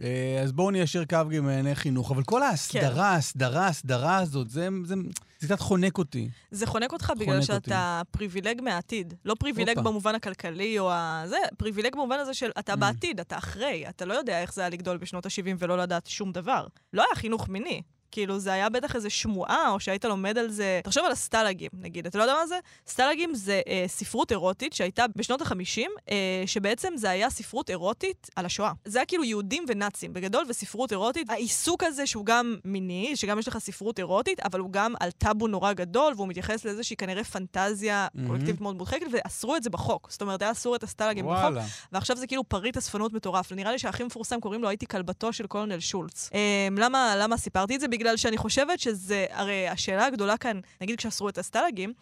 אה, 0.01 0.41
אז 0.43 0.51
בואו 0.51 0.71
ניישר 0.71 1.05
קו 1.05 1.17
גם 1.29 1.45
בענייני 1.45 1.75
חינוך. 1.75 2.11
אבל 2.11 2.23
כל 2.23 2.43
ההסדרה, 2.43 3.07
ההסדרה, 3.09 3.65
ההסדרה 3.65 4.17
הזאת, 4.17 4.49
זה 4.49 4.67
זה- 4.83 4.95
זה 5.39 5.47
קצת 5.47 5.59
חונק 5.59 5.97
אותי. 5.97 6.29
זה 6.51 6.65
חונק 6.67 6.93
אותך 6.93 7.13
בגלל 7.19 7.33
חונק 7.41 7.43
שאתה 7.43 8.01
privileged 8.11 8.61
מהעתיד. 8.61 9.13
לא 9.25 9.35
privileged 9.39 9.77
הופה. 9.77 9.89
במובן 9.89 10.15
הכלכלי 10.15 10.79
או 10.79 10.91
ה... 10.91 11.23
זה, 11.25 11.37
privileged 11.57 11.93
במובן 11.93 12.19
הזה 12.19 12.33
של 12.33 12.51
אתה 12.59 12.73
אממ. 12.73 12.75
בעתיד, 12.75 13.19
אתה 13.19 13.37
אחרי. 13.37 13.85
אתה 13.89 14.05
לא 14.05 14.13
יודע 14.13 14.41
איך 14.41 14.53
זה 14.53 14.61
היה 14.61 14.69
לגדול 14.69 14.97
בשנות 14.97 15.25
ה-70 15.25 15.55
ולא 15.59 15.77
לדעת 15.77 16.07
שום 16.07 16.31
דבר. 16.31 16.67
לא 16.93 17.01
היה 17.01 17.15
חינוך 17.15 17.49
מיני. 17.49 17.81
כאילו, 18.11 18.39
זה 18.39 18.53
היה 18.53 18.69
בטח 18.69 18.95
איזו 18.95 19.09
שמועה, 19.09 19.69
או 19.69 19.79
שהיית 19.79 20.05
לומד 20.05 20.37
על 20.37 20.49
זה... 20.49 20.79
תחשוב 20.83 21.05
על 21.05 21.11
הסטלגים, 21.11 21.69
נגיד. 21.73 22.05
אתה 22.05 22.17
לא 22.17 22.23
יודע 22.23 22.33
מה 22.33 22.47
זה? 22.47 22.59
סטלגים 22.87 23.35
זה 23.35 23.61
אה, 23.67 23.83
ספרות 23.87 24.31
אירוטית 24.31 24.73
שהייתה 24.73 25.05
בשנות 25.15 25.41
ה-50, 25.41 25.81
אה, 26.09 26.43
שבעצם 26.45 26.93
זה 26.95 27.09
היה 27.09 27.29
ספרות 27.29 27.69
אירוטית 27.69 28.29
על 28.35 28.45
השואה. 28.45 28.71
זה 28.85 28.99
היה 28.99 29.05
כאילו 29.05 29.23
יהודים 29.23 29.65
ונאצים, 29.67 30.13
בגדול, 30.13 30.45
וספרות 30.49 30.91
אירוטית. 30.91 31.29
העיסוק 31.29 31.83
הזה 31.83 32.07
שהוא 32.07 32.25
גם 32.25 32.55
מיני, 32.65 33.15
שגם 33.15 33.39
יש 33.39 33.47
לך 33.47 33.57
ספרות 33.57 33.99
אירוטית, 33.99 34.39
אבל 34.39 34.59
הוא 34.59 34.71
גם 34.71 34.93
על 34.99 35.11
טאבו 35.11 35.47
נורא 35.47 35.73
גדול, 35.73 36.13
והוא 36.15 36.27
מתייחס 36.27 36.65
לאיזושהי 36.65 36.95
כנראה 36.95 37.23
פנטזיה 37.23 38.07
מהמם. 38.13 38.27
קולקטיבית 38.27 38.61
מאוד 38.61 38.75
מודחקת, 38.75 39.05
ואסרו 39.11 39.55
את 39.55 39.63
זה 39.63 39.69
בחוק. 39.69 40.07
זאת 40.11 40.21
אומרת, 40.21 40.41
היה 40.41 40.51
אסור 40.51 40.75
את 40.75 40.83
הסטלגים 40.83 41.25
בחוק, 41.25 41.37
וואלה. 41.37 41.65
ועכשיו 41.91 42.17
זה 42.17 42.27
כאילו 42.27 42.43
פריט 42.43 42.77
אספנות 42.77 43.13
מטורף. 43.13 43.51
נראה 43.51 43.71
לי 43.71 43.79
שהכי 43.79 44.03
מפורסם 44.03 44.39
קוראים 44.39 44.61
לו 44.61 44.69
הייתי 44.69 44.85
כלבתו 44.85 45.33
של 45.33 45.47
קולונל 45.47 45.79
שולץ. 45.79 46.29
למה, 46.77 47.15
למה 47.17 47.37
סיפרתי 47.37 47.75
את 47.75 47.79
זה? 47.79 47.87
בגלל 47.99 48.17
שאני 48.17 48.37
חושבת 48.37 48.79
שזה, 48.79 49.25
הרי 49.29 49.67
השאלה 49.67 50.05
הגדולה 50.05 50.37
כאן, 50.37 50.59
נגיד 50.81 50.97
כשאסרו 50.97 51.29
את 51.29 51.37
הסטלגים, 51.37 51.93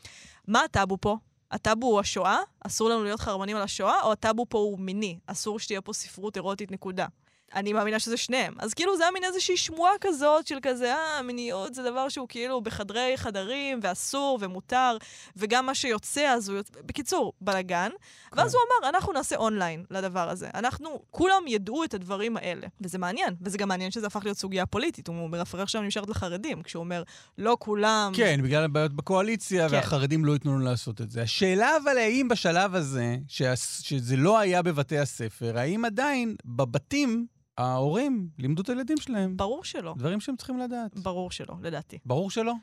מה 0.47 0.63
הטאבו 0.63 0.97
פה? 1.01 1.17
הטאבו 1.51 1.87
הוא 1.87 1.99
השואה? 1.99 2.39
אסור 2.59 2.89
לנו 2.89 3.03
להיות 3.03 3.19
חרמנים 3.19 3.57
על 3.57 3.63
השואה? 3.63 4.01
או 4.03 4.11
הטאבו 4.11 4.45
פה 4.49 4.57
הוא 4.57 4.79
מיני? 4.79 5.17
אסור 5.27 5.59
שתהיה 5.59 5.81
פה 5.81 5.93
ספרות 5.93 6.35
אירוטית, 6.35 6.71
נקודה. 6.71 7.07
אני 7.55 7.73
מאמינה 7.73 7.99
שזה 7.99 8.17
שניהם. 8.17 8.53
אז 8.59 8.73
כאילו 8.73 8.97
זה 8.97 9.03
היה 9.03 9.11
מין 9.11 9.23
איזושהי 9.23 9.57
שמועה 9.57 9.91
כזאת 10.01 10.47
של 10.47 10.57
כזה, 10.61 10.93
אה, 10.95 11.21
מיניות 11.21 11.73
זה 11.75 11.83
דבר 11.83 12.09
שהוא 12.09 12.27
כאילו 12.27 12.61
בחדרי 12.61 13.13
חדרים, 13.15 13.79
ואסור, 13.83 14.37
ומותר, 14.41 14.97
וגם 15.37 15.65
מה 15.65 15.75
שיוצא, 15.75 16.21
אז 16.21 16.49
הוא 16.49 16.57
יוצא... 16.57 16.73
בקיצור, 16.85 17.33
בלאגן. 17.41 17.89
ואז 18.33 18.53
הוא 18.55 18.61
אמר, 18.81 18.89
אנחנו 18.89 19.13
נעשה 19.13 19.35
אונליין 19.35 19.83
לדבר 19.91 20.29
הזה. 20.29 20.49
אנחנו, 20.53 21.01
כולם 21.11 21.43
ידעו 21.47 21.83
את 21.83 21.93
הדברים 21.93 22.37
האלה. 22.37 22.67
וזה 22.81 22.97
מעניין, 22.97 23.35
וזה 23.41 23.57
גם 23.57 23.67
מעניין 23.67 23.91
שזה 23.91 24.07
הפך 24.07 24.21
להיות 24.23 24.37
סוגיה 24.37 24.65
פוליטית. 24.65 25.07
הוא 25.07 25.29
מרפרר 25.29 25.65
שם 25.65 25.83
נשארת 25.83 26.09
לחרדים, 26.09 26.63
כשהוא 26.63 26.79
אומר, 26.79 27.03
לא 27.37 27.57
כולם... 27.59 28.11
כן, 28.15 28.39
בגלל 28.43 28.63
הבעיות 28.63 28.93
בקואליציה, 28.93 29.69
כן. 29.69 29.75
והחרדים 29.75 30.25
לא 30.25 30.33
ייתנו 30.33 30.55
לנו 30.55 30.65
לעשות 30.65 31.01
את 31.01 31.11
זה. 31.11 31.21
השאלה 31.21 31.77
אבל 31.83 31.97
האם 31.97 32.27
בשלב 32.27 32.75
הזה, 32.75 33.17
שהס- 33.27 33.81
שזה 33.81 34.15
לא 34.17 34.39
היה 34.39 34.61
בבתי 34.61 34.97
הספר, 34.99 35.57
האם 35.59 35.85
עדיין 35.85 36.35
בבתים 36.45 37.27
ההורים 37.57 38.29
לימדו 38.39 38.61
את 38.61 38.69
הילדים 38.69 38.97
שלהם 38.97 39.37
ברור 39.37 39.63
שלא. 39.63 39.95
דברים 39.97 40.19
שהם 40.19 40.35
צריכים 40.35 40.59
לדעת? 40.59 40.99
ברור 40.99 41.31
שלא, 41.31 41.55
לדעתי. 41.61 41.97
ברור 42.05 42.31
שלא? 42.31 42.53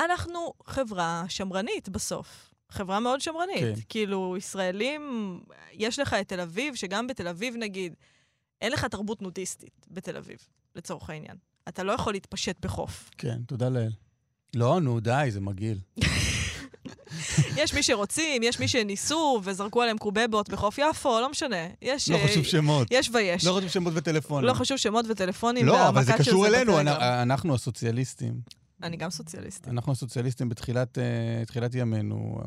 אנחנו 0.00 0.52
חברה 0.66 1.24
שמרנית 1.28 1.88
בסוף. 1.88 2.54
חברה 2.70 3.00
מאוד 3.00 3.20
שמרנית. 3.20 3.60
כן. 3.60 3.74
כאילו, 3.88 4.36
ישראלים, 4.36 5.40
יש 5.72 5.98
לך 5.98 6.14
את 6.14 6.28
תל 6.28 6.40
אביב, 6.40 6.74
שגם 6.74 7.06
בתל 7.06 7.28
אביב, 7.28 7.54
נגיד, 7.56 7.94
אין 8.60 8.72
לך 8.72 8.84
תרבות 8.84 9.22
נודיסטית 9.22 9.86
בתל 9.90 10.16
אביב, 10.16 10.38
לצורך 10.74 11.10
העניין. 11.10 11.36
אתה 11.68 11.82
לא 11.82 11.92
יכול 11.92 12.12
להתפשט 12.12 12.64
בחוף. 12.64 13.10
כן, 13.18 13.42
תודה 13.46 13.68
לאל. 13.68 13.92
לא, 14.56 14.80
נו, 14.80 15.00
די, 15.00 15.26
זה 15.30 15.40
מגעיל. 15.40 15.78
יש 17.56 17.74
מי 17.74 17.82
שרוצים, 17.82 18.42
יש 18.42 18.60
מי 18.60 18.68
שניסו 18.68 19.40
וזרקו 19.44 19.82
עליהם 19.82 19.98
קובבות 19.98 20.48
בחוף 20.48 20.78
יפו, 20.78 21.20
לא 21.20 21.28
משנה. 21.28 21.66
יש... 21.82 22.08
לא 22.08 22.16
אה, 22.16 22.28
חשוב 22.28 22.44
שמות. 22.44 22.88
יש 22.90 23.10
ויש. 23.12 23.44
לא 23.44 23.52
חשוב 23.52 23.68
שמות 23.68 23.92
וטלפונים. 23.96 24.48
לא 24.48 24.54
חשוב 24.54 24.76
שמות 24.76 25.04
וטלפונים. 25.08 25.66
לא, 25.66 25.88
אבל 25.88 26.04
זה 26.04 26.12
קשור 26.12 26.46
אלינו, 26.46 26.80
אנחנו 26.80 27.54
הסוציאליסטים. 27.54 28.65
אני 28.82 28.96
גם 28.96 29.10
סוציאליסטית. 29.10 29.68
אנחנו 29.68 29.92
הסוציאליסטים 29.92 30.48
בתחילת, 30.48 30.98
אה, 30.98 31.44
תחילת 31.46 31.74
ימינו. 31.74 32.40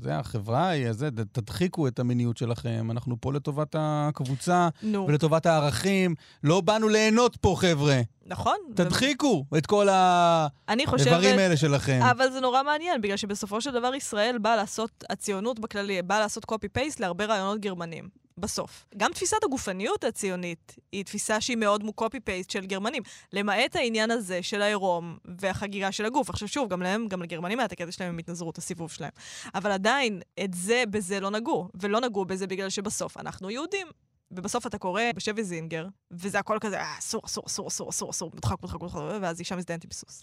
זה 0.00 0.18
החברה 0.18 0.70
זה, 0.90 1.10
תדחיקו 1.10 1.88
את 1.88 1.98
המיניות 1.98 2.36
שלכם, 2.36 2.90
אנחנו 2.90 3.20
פה 3.20 3.32
לטובת 3.32 3.76
הקבוצה 3.78 4.68
נו, 4.82 5.06
ולטובת 5.08 5.46
הערכים. 5.46 6.14
לא 6.44 6.60
באנו 6.60 6.88
ליהנות 6.88 7.36
פה, 7.36 7.56
חבר'ה. 7.58 8.00
נכון. 8.26 8.56
תדחיקו 8.74 9.44
את 9.58 9.66
כל. 9.66 9.88
האיברים 9.88 11.38
האלה 11.38 11.56
שלכם. 11.56 12.00
אבל 12.10 12.30
זה 12.32 12.40
נורא 12.40 12.62
מעניין, 12.62 13.00
בגלל 13.00 13.16
שבסופו 13.16 13.60
של 13.60 13.70
דבר 13.70 13.94
ישראל 13.94 14.38
באה 14.38 14.56
לעשות, 14.56 15.04
הציונות 15.10 15.60
בכללי, 15.60 16.02
באה 16.02 16.20
לעשות 16.20 16.44
קופי-פייסט 16.44 17.00
להרבה 17.00 17.24
רעיונות 17.24 17.60
גרמנים. 17.60 18.23
בסוף. 18.38 18.86
גם 18.96 19.12
תפיסת 19.12 19.44
הגופניות 19.44 20.04
הציונית 20.04 20.76
היא 20.92 21.04
תפיסה 21.04 21.40
שהיא 21.40 21.56
מאוד 21.56 21.82
קופי-פייסט 21.94 22.50
של 22.50 22.66
גרמנים. 22.66 23.02
למעט 23.32 23.76
העניין 23.76 24.10
הזה 24.10 24.42
של 24.42 24.62
העירום 24.62 25.18
והחגיגה 25.40 25.92
של 25.92 26.04
הגוף. 26.04 26.30
עכשיו 26.30 26.48
שוב, 26.48 26.68
גם 26.68 26.82
להם, 26.82 27.08
גם 27.08 27.22
לגרמנים 27.22 27.58
היה 27.58 27.66
את 27.66 27.72
הקטע 27.72 27.92
שלהם, 27.92 28.08
הם 28.08 28.18
התנזרו 28.18 28.50
את 28.50 28.58
הסיבוב 28.58 28.90
שלהם. 28.90 29.10
אבל 29.54 29.70
עדיין, 29.70 30.20
את 30.44 30.54
זה, 30.54 30.82
בזה 30.90 31.20
לא 31.20 31.30
נגעו. 31.30 31.68
ולא 31.74 32.00
נגעו 32.00 32.24
בזה 32.24 32.46
בגלל 32.46 32.70
שבסוף 32.70 33.16
אנחנו 33.16 33.50
יהודים. 33.50 33.86
ובסוף 34.30 34.66
אתה 34.66 34.78
קורא 34.78 35.02
בשבי 35.16 35.44
זינגר, 35.44 35.86
וזה 36.10 36.38
הכל 36.38 36.58
כזה, 36.60 36.80
אה, 36.80 36.98
אסור, 36.98 37.22
אסור, 37.24 37.44
אסור, 37.46 37.68
אסור, 37.68 37.90
אסור, 37.90 38.10
אסור, 38.10 38.30
מודחק, 38.34 38.56
מודחק, 38.62 38.80
מודחק, 38.80 38.98
ואז 39.22 39.40
אישה 39.40 39.56
מזדיינת 39.56 39.84
עם 39.84 39.90
סוס. 39.90 40.22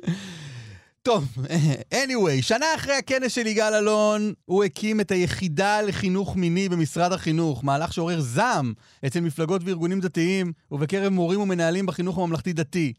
טוב, 1.04 1.36
anyway, 2.04 2.42
שנה 2.42 2.66
אחרי 2.76 2.94
הכנס 2.94 3.32
של 3.32 3.46
יגאל 3.46 3.74
אלון, 3.74 4.32
הוא 4.44 4.64
הקים 4.64 5.00
את 5.00 5.10
היחידה 5.10 5.82
לחינוך 5.82 6.36
מיני 6.36 6.68
במשרד 6.68 7.12
החינוך, 7.12 7.64
מהלך 7.64 7.92
שעורר 7.92 8.20
זעם 8.20 8.72
אצל 9.06 9.20
מפלגות 9.20 9.62
וארגונים 9.64 10.00
דתיים 10.00 10.52
ובקרב 10.70 11.08
מורים 11.08 11.40
ומנהלים 11.40 11.86
בחינוך 11.86 12.18
הממלכתי-דתי. 12.18 12.92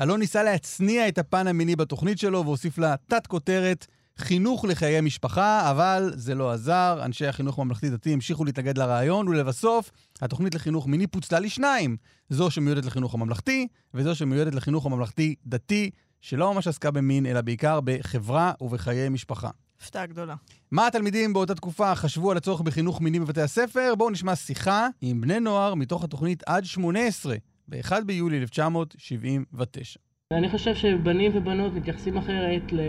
אלון 0.00 0.20
ניסה 0.20 0.42
להצניע 0.42 1.08
את 1.08 1.18
הפן 1.18 1.46
המיני 1.46 1.76
בתוכנית 1.76 2.18
שלו 2.18 2.44
והוסיף 2.44 2.78
לה 2.78 2.94
תת-כותרת 3.06 3.86
חינוך 4.18 4.64
לחיי 4.64 5.00
משפחה, 5.00 5.70
אבל 5.70 6.12
זה 6.14 6.34
לא 6.34 6.52
עזר, 6.52 7.00
אנשי 7.04 7.26
החינוך 7.26 7.58
הממלכתי-דתי 7.58 8.12
המשיכו 8.12 8.44
להתנגד 8.44 8.78
לרעיון, 8.78 9.28
ולבסוף, 9.28 9.90
התוכנית 10.20 10.54
לחינוך 10.54 10.86
מיני 10.86 11.06
פוצלה 11.06 11.40
לשניים, 11.40 11.96
זו 12.28 12.50
שמיועדת 12.50 12.84
לחינוך 12.84 13.14
הממלכתי, 13.14 13.66
וזו 13.94 14.14
שמיועדת 14.14 14.54
לחינוך 14.54 14.86
הממלכתי-דתי, 14.86 15.90
שלא 16.20 16.54
ממש 16.54 16.66
עסקה 16.66 16.90
במין, 16.90 17.26
אלא 17.26 17.40
בעיקר 17.40 17.80
בחברה 17.84 18.52
ובחיי 18.60 19.08
משפחה. 19.08 19.50
הפתעה 19.82 20.06
גדולה. 20.06 20.34
מה 20.70 20.86
התלמידים 20.86 21.32
באותה 21.32 21.54
תקופה 21.54 21.94
חשבו 21.94 22.30
על 22.30 22.36
הצורך 22.36 22.60
בחינוך 22.60 23.00
מיני 23.00 23.20
בבתי 23.20 23.40
הספר? 23.40 23.94
בואו 23.98 24.10
נשמע 24.10 24.36
שיחה 24.36 24.88
עם 25.00 25.20
בני 25.20 25.40
נוער 25.40 25.74
מתוך 25.74 26.04
התוכנית 26.04 26.42
עד 26.46 26.64
18, 26.64 27.36
ב-1 27.68 27.92
ביולי 28.06 28.38
1979. 28.38 30.00
אני 30.32 30.48
חושב 30.48 30.74
שבנים 30.74 31.32
ובנות 31.34 31.72
מתייחסים 31.72 32.16
אחרת 32.16 32.72
ל... 32.72 32.80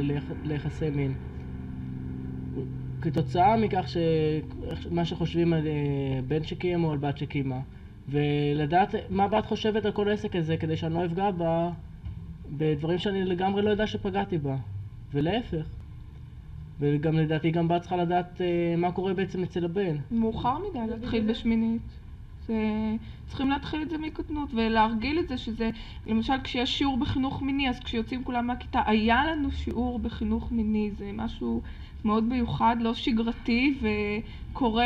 ליח... 0.00 0.24
ליחסי 0.44 0.90
מין. 0.90 1.14
כתוצאה 3.02 3.56
מכך 3.56 3.88
שמה 3.88 5.04
שחושבים 5.04 5.52
על 5.52 5.66
אה, 5.66 6.22
בן 6.28 6.44
שהקים 6.44 6.84
או 6.84 6.92
על 6.92 6.98
בת 6.98 7.18
שהקימה. 7.18 7.60
ולדעת 8.08 8.94
מה 9.10 9.28
בת 9.28 9.46
חושבת 9.46 9.84
על 9.84 9.92
כל 9.92 10.08
העסק 10.08 10.36
הזה 10.36 10.56
כדי 10.56 10.76
שאני 10.76 10.94
לא 10.94 11.06
אפגע 11.06 11.30
בה 11.30 11.70
בדברים 12.56 12.98
שאני 12.98 13.24
לגמרי 13.24 13.62
לא 13.62 13.70
יודע 13.70 13.86
שפגעתי 13.86 14.38
בה. 14.38 14.56
ולהפך. 15.12 15.66
וגם 16.80 17.16
לדעתי 17.16 17.50
גם 17.50 17.68
בת 17.68 17.80
צריכה 17.80 17.96
לדעת 17.96 18.40
אה, 18.40 18.74
מה 18.76 18.92
קורה 18.92 19.14
בעצם 19.14 19.42
אצל 19.42 19.64
הבן. 19.64 19.96
מאוחר 20.10 20.56
מדי 20.58 20.90
להתחיל 20.90 21.26
בשמינית. 21.26 21.82
זה... 22.46 22.54
צריכים 23.26 23.50
להתחיל 23.50 23.82
את 23.82 23.90
זה 23.90 23.98
מקטנות 23.98 24.50
ולהרגיל 24.54 25.18
את 25.18 25.28
זה 25.28 25.38
שזה, 25.38 25.70
למשל 26.06 26.34
כשיש 26.44 26.78
שיעור 26.78 26.96
בחינוך 26.98 27.42
מיני, 27.42 27.68
אז 27.68 27.80
כשיוצאים 27.80 28.24
כולם 28.24 28.46
מהכיתה, 28.46 28.80
היה 28.86 29.24
לנו 29.24 29.50
שיעור 29.50 29.98
בחינוך 29.98 30.52
מיני, 30.52 30.90
זה 30.98 31.10
משהו 31.14 31.62
מאוד 32.04 32.24
מיוחד, 32.24 32.76
לא 32.80 32.94
שגרתי, 32.94 33.78
וקורה 33.82 34.84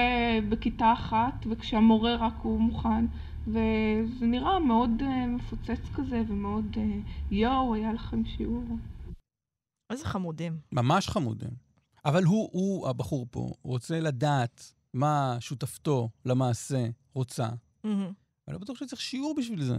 בכיתה 0.49 0.93
אחת, 0.93 1.47
וכשהמורה 1.51 2.17
רק 2.17 2.35
הוא 2.43 2.61
מוכן. 2.61 3.05
וזה 3.47 4.27
נראה 4.27 4.59
מאוד 4.59 4.91
uh, 5.01 5.05
מפוצץ 5.29 5.81
כזה, 5.95 6.23
ומאוד 6.29 6.65
uh, 6.75 6.79
יואו, 7.31 7.75
היה 7.75 7.93
לכם 7.93 8.25
שיעור. 8.25 8.65
איזה 9.91 10.05
חמודים. 10.05 10.59
ממש 10.73 11.09
חמודים. 11.09 11.51
אבל 12.05 12.25
הוא, 12.25 12.49
הוא, 12.53 12.89
הבחור 12.89 13.27
פה, 13.31 13.53
רוצה 13.63 14.01
לדעת 14.01 14.73
מה 14.95 15.37
שותפתו 15.41 16.09
למעשה 16.25 16.87
רוצה. 17.15 17.49
מהמם. 17.85 18.13
אני 18.49 18.55
לא 18.55 18.59
בטוח 18.59 18.79
שצריך 18.79 19.03
שיעור 19.03 19.35
בשביל 19.39 19.65
זה. 19.65 19.77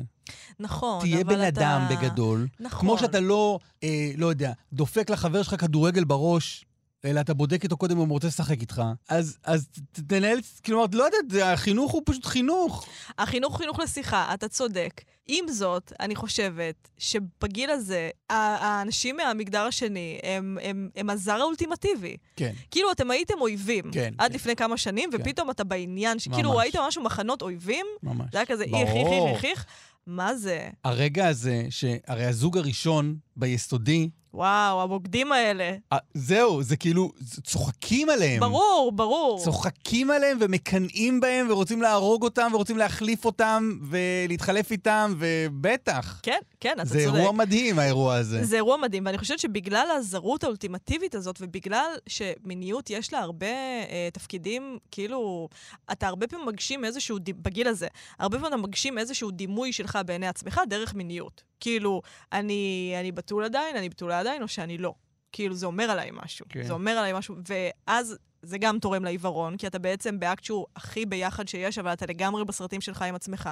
נכון, 0.59 1.01
תהיה 1.01 1.21
אבל 1.21 1.35
בן 1.35 1.47
אתה... 1.47 1.47
אדם 1.47 1.87
בגדול. 1.89 2.47
נכון. 2.59 2.79
כמו 2.79 2.97
שאתה 2.97 3.19
לא, 3.19 3.59
אה, 3.83 4.11
לא 4.17 4.27
יודע, 4.27 4.53
דופק 4.73 5.09
לחבר 5.09 5.43
שלך 5.43 5.61
כדורגל 5.61 6.03
בראש, 6.03 6.65
אלא 7.05 7.19
אתה 7.19 7.33
בודק 7.33 7.63
איתו 7.63 7.77
קודם 7.77 7.95
אם 7.99 8.07
הוא 8.07 8.13
רוצה 8.13 8.27
לשחק 8.27 8.61
איתך, 8.61 8.81
אז, 9.09 9.37
אז 9.43 9.67
תנהל, 10.07 10.39
כלומר, 10.65 10.85
לא 10.91 11.07
יודע, 11.17 11.53
החינוך 11.53 11.91
הוא 11.91 12.01
פשוט 12.05 12.25
חינוך. 12.25 12.87
החינוך 13.17 13.51
הוא 13.51 13.57
חינוך 13.57 13.79
לשיחה, 13.79 14.33
אתה 14.33 14.47
צודק. 14.47 15.01
עם 15.27 15.45
זאת, 15.47 15.93
אני 15.99 16.15
חושבת 16.15 16.89
שבגיל 16.97 17.69
הזה, 17.69 18.09
האנשים 18.29 19.17
מהמגדר 19.17 19.61
השני 19.61 20.19
הם, 20.23 20.57
הם, 20.61 20.89
הם 20.95 21.09
הזר 21.09 21.41
האולטימטיבי. 21.41 22.17
כן. 22.35 22.53
כאילו, 22.71 22.91
אתם 22.91 23.11
הייתם 23.11 23.33
אויבים. 23.41 23.91
כן, 23.91 24.13
עד 24.17 24.31
כן. 24.31 24.35
לפני 24.35 24.55
כמה 24.55 24.77
שנים, 24.77 25.09
כן. 25.11 25.17
ופתאום 25.21 25.51
אתה 25.51 25.63
בעניין, 25.63 26.19
שכאילו 26.19 26.49
ממש. 26.49 26.59
ראיתם 26.59 26.79
משהו 26.87 27.03
מחנות 27.03 27.41
אויבים, 27.41 27.85
ממש. 28.03 28.27
זה 28.31 28.37
היה 28.37 28.45
כזה 28.45 28.63
איך, 28.63 28.73
איך. 28.73 28.89
איך, 28.89 29.35
איך, 29.35 29.45
איך. 29.45 29.65
מה 30.07 30.35
זה? 30.35 30.69
הרגע 30.83 31.27
הזה, 31.27 31.65
שהרי 31.69 32.25
הזוג 32.25 32.57
הראשון 32.57 33.15
ביסודי, 33.35 34.09
וואו, 34.35 34.81
הבוגדים 34.81 35.31
האלה. 35.31 35.75
אה, 35.93 35.97
זהו, 36.13 36.63
זה 36.63 36.77
כאילו, 36.77 37.11
זה- 37.19 37.41
צוחקים 37.41 38.09
עליהם. 38.09 38.39
ברור, 38.39 38.91
ברור. 38.95 39.39
צוחקים 39.43 40.11
עליהם 40.11 40.37
ומקנאים 40.41 41.19
בהם 41.19 41.47
ורוצים 41.49 41.81
להרוג 41.81 42.23
אותם 42.23 42.51
ורוצים 42.53 42.77
להחליף 42.77 43.25
אותם 43.25 43.77
ולהתחלף 43.89 44.71
איתם, 44.71 45.13
ובטח. 45.19 46.19
כן, 46.23 46.39
כן, 46.59 46.73
אתה 46.75 46.85
זה 46.85 46.99
צודק. 47.05 47.15
אירוע 47.17 47.31
מדהים, 47.31 47.79
האירוע 47.79 48.15
הזה. 48.15 48.43
זה 48.45 48.55
אירוע 48.55 48.77
מדהים, 48.77 49.05
ואני 49.05 49.17
חושבת 49.17 49.39
שבגלל 49.39 49.87
הזרות 49.97 50.43
האולטימטיבית 50.43 51.15
הזאת, 51.15 51.35
ובגלל 51.41 51.85
שמיניות 52.07 52.89
יש 52.89 53.13
לה 53.13 53.19
הרבה 53.19 53.45
אה, 53.89 54.09
תפקידים, 54.13 54.77
כאילו, 54.91 55.49
אתה 55.91 56.07
הרבה 56.07 56.27
פעמים 56.27 56.45
מגשים 56.47 56.85
איזשהו, 56.85 57.17
בגיל 57.41 57.67
הזה, 57.67 57.87
הרבה 58.19 58.37
פעמים 58.37 58.53
אתה 58.53 58.67
מגשים 58.67 58.97
איזשהו 58.97 59.31
דימוי 59.31 59.73
שלך 59.73 59.99
בעיני 60.05 60.27
עצמך 60.27 60.61
דרך 60.69 60.93
מיניות. 60.93 61.43
כאילו, 61.59 62.01
אני, 62.31 62.93
אני 62.99 63.11
בתול 63.11 63.43
עדיין, 63.43 63.75
אני 63.75 63.89
בתולה 63.89 64.19
עדיין, 64.19 64.41
או 64.41 64.47
שאני 64.47 64.77
לא. 64.77 64.93
כאילו, 65.31 65.55
זה 65.55 65.65
אומר 65.65 65.91
עליי 65.91 66.09
משהו. 66.13 66.45
כן. 66.49 66.63
זה 66.63 66.73
אומר 66.73 66.91
עליי 66.91 67.13
משהו, 67.13 67.35
ואז... 67.47 68.17
זה 68.45 68.57
גם 68.57 68.79
תורם 68.79 69.03
לעיוורון, 69.03 69.57
כי 69.57 69.67
אתה 69.67 69.79
בעצם 69.79 70.19
באקט 70.19 70.43
שהוא 70.43 70.65
הכי 70.75 71.05
ביחד 71.05 71.47
שיש, 71.47 71.77
אבל 71.77 71.93
אתה 71.93 72.05
לגמרי 72.05 72.45
בסרטים 72.45 72.81
שלך 72.81 73.01
עם 73.01 73.15
עצמך. 73.15 73.49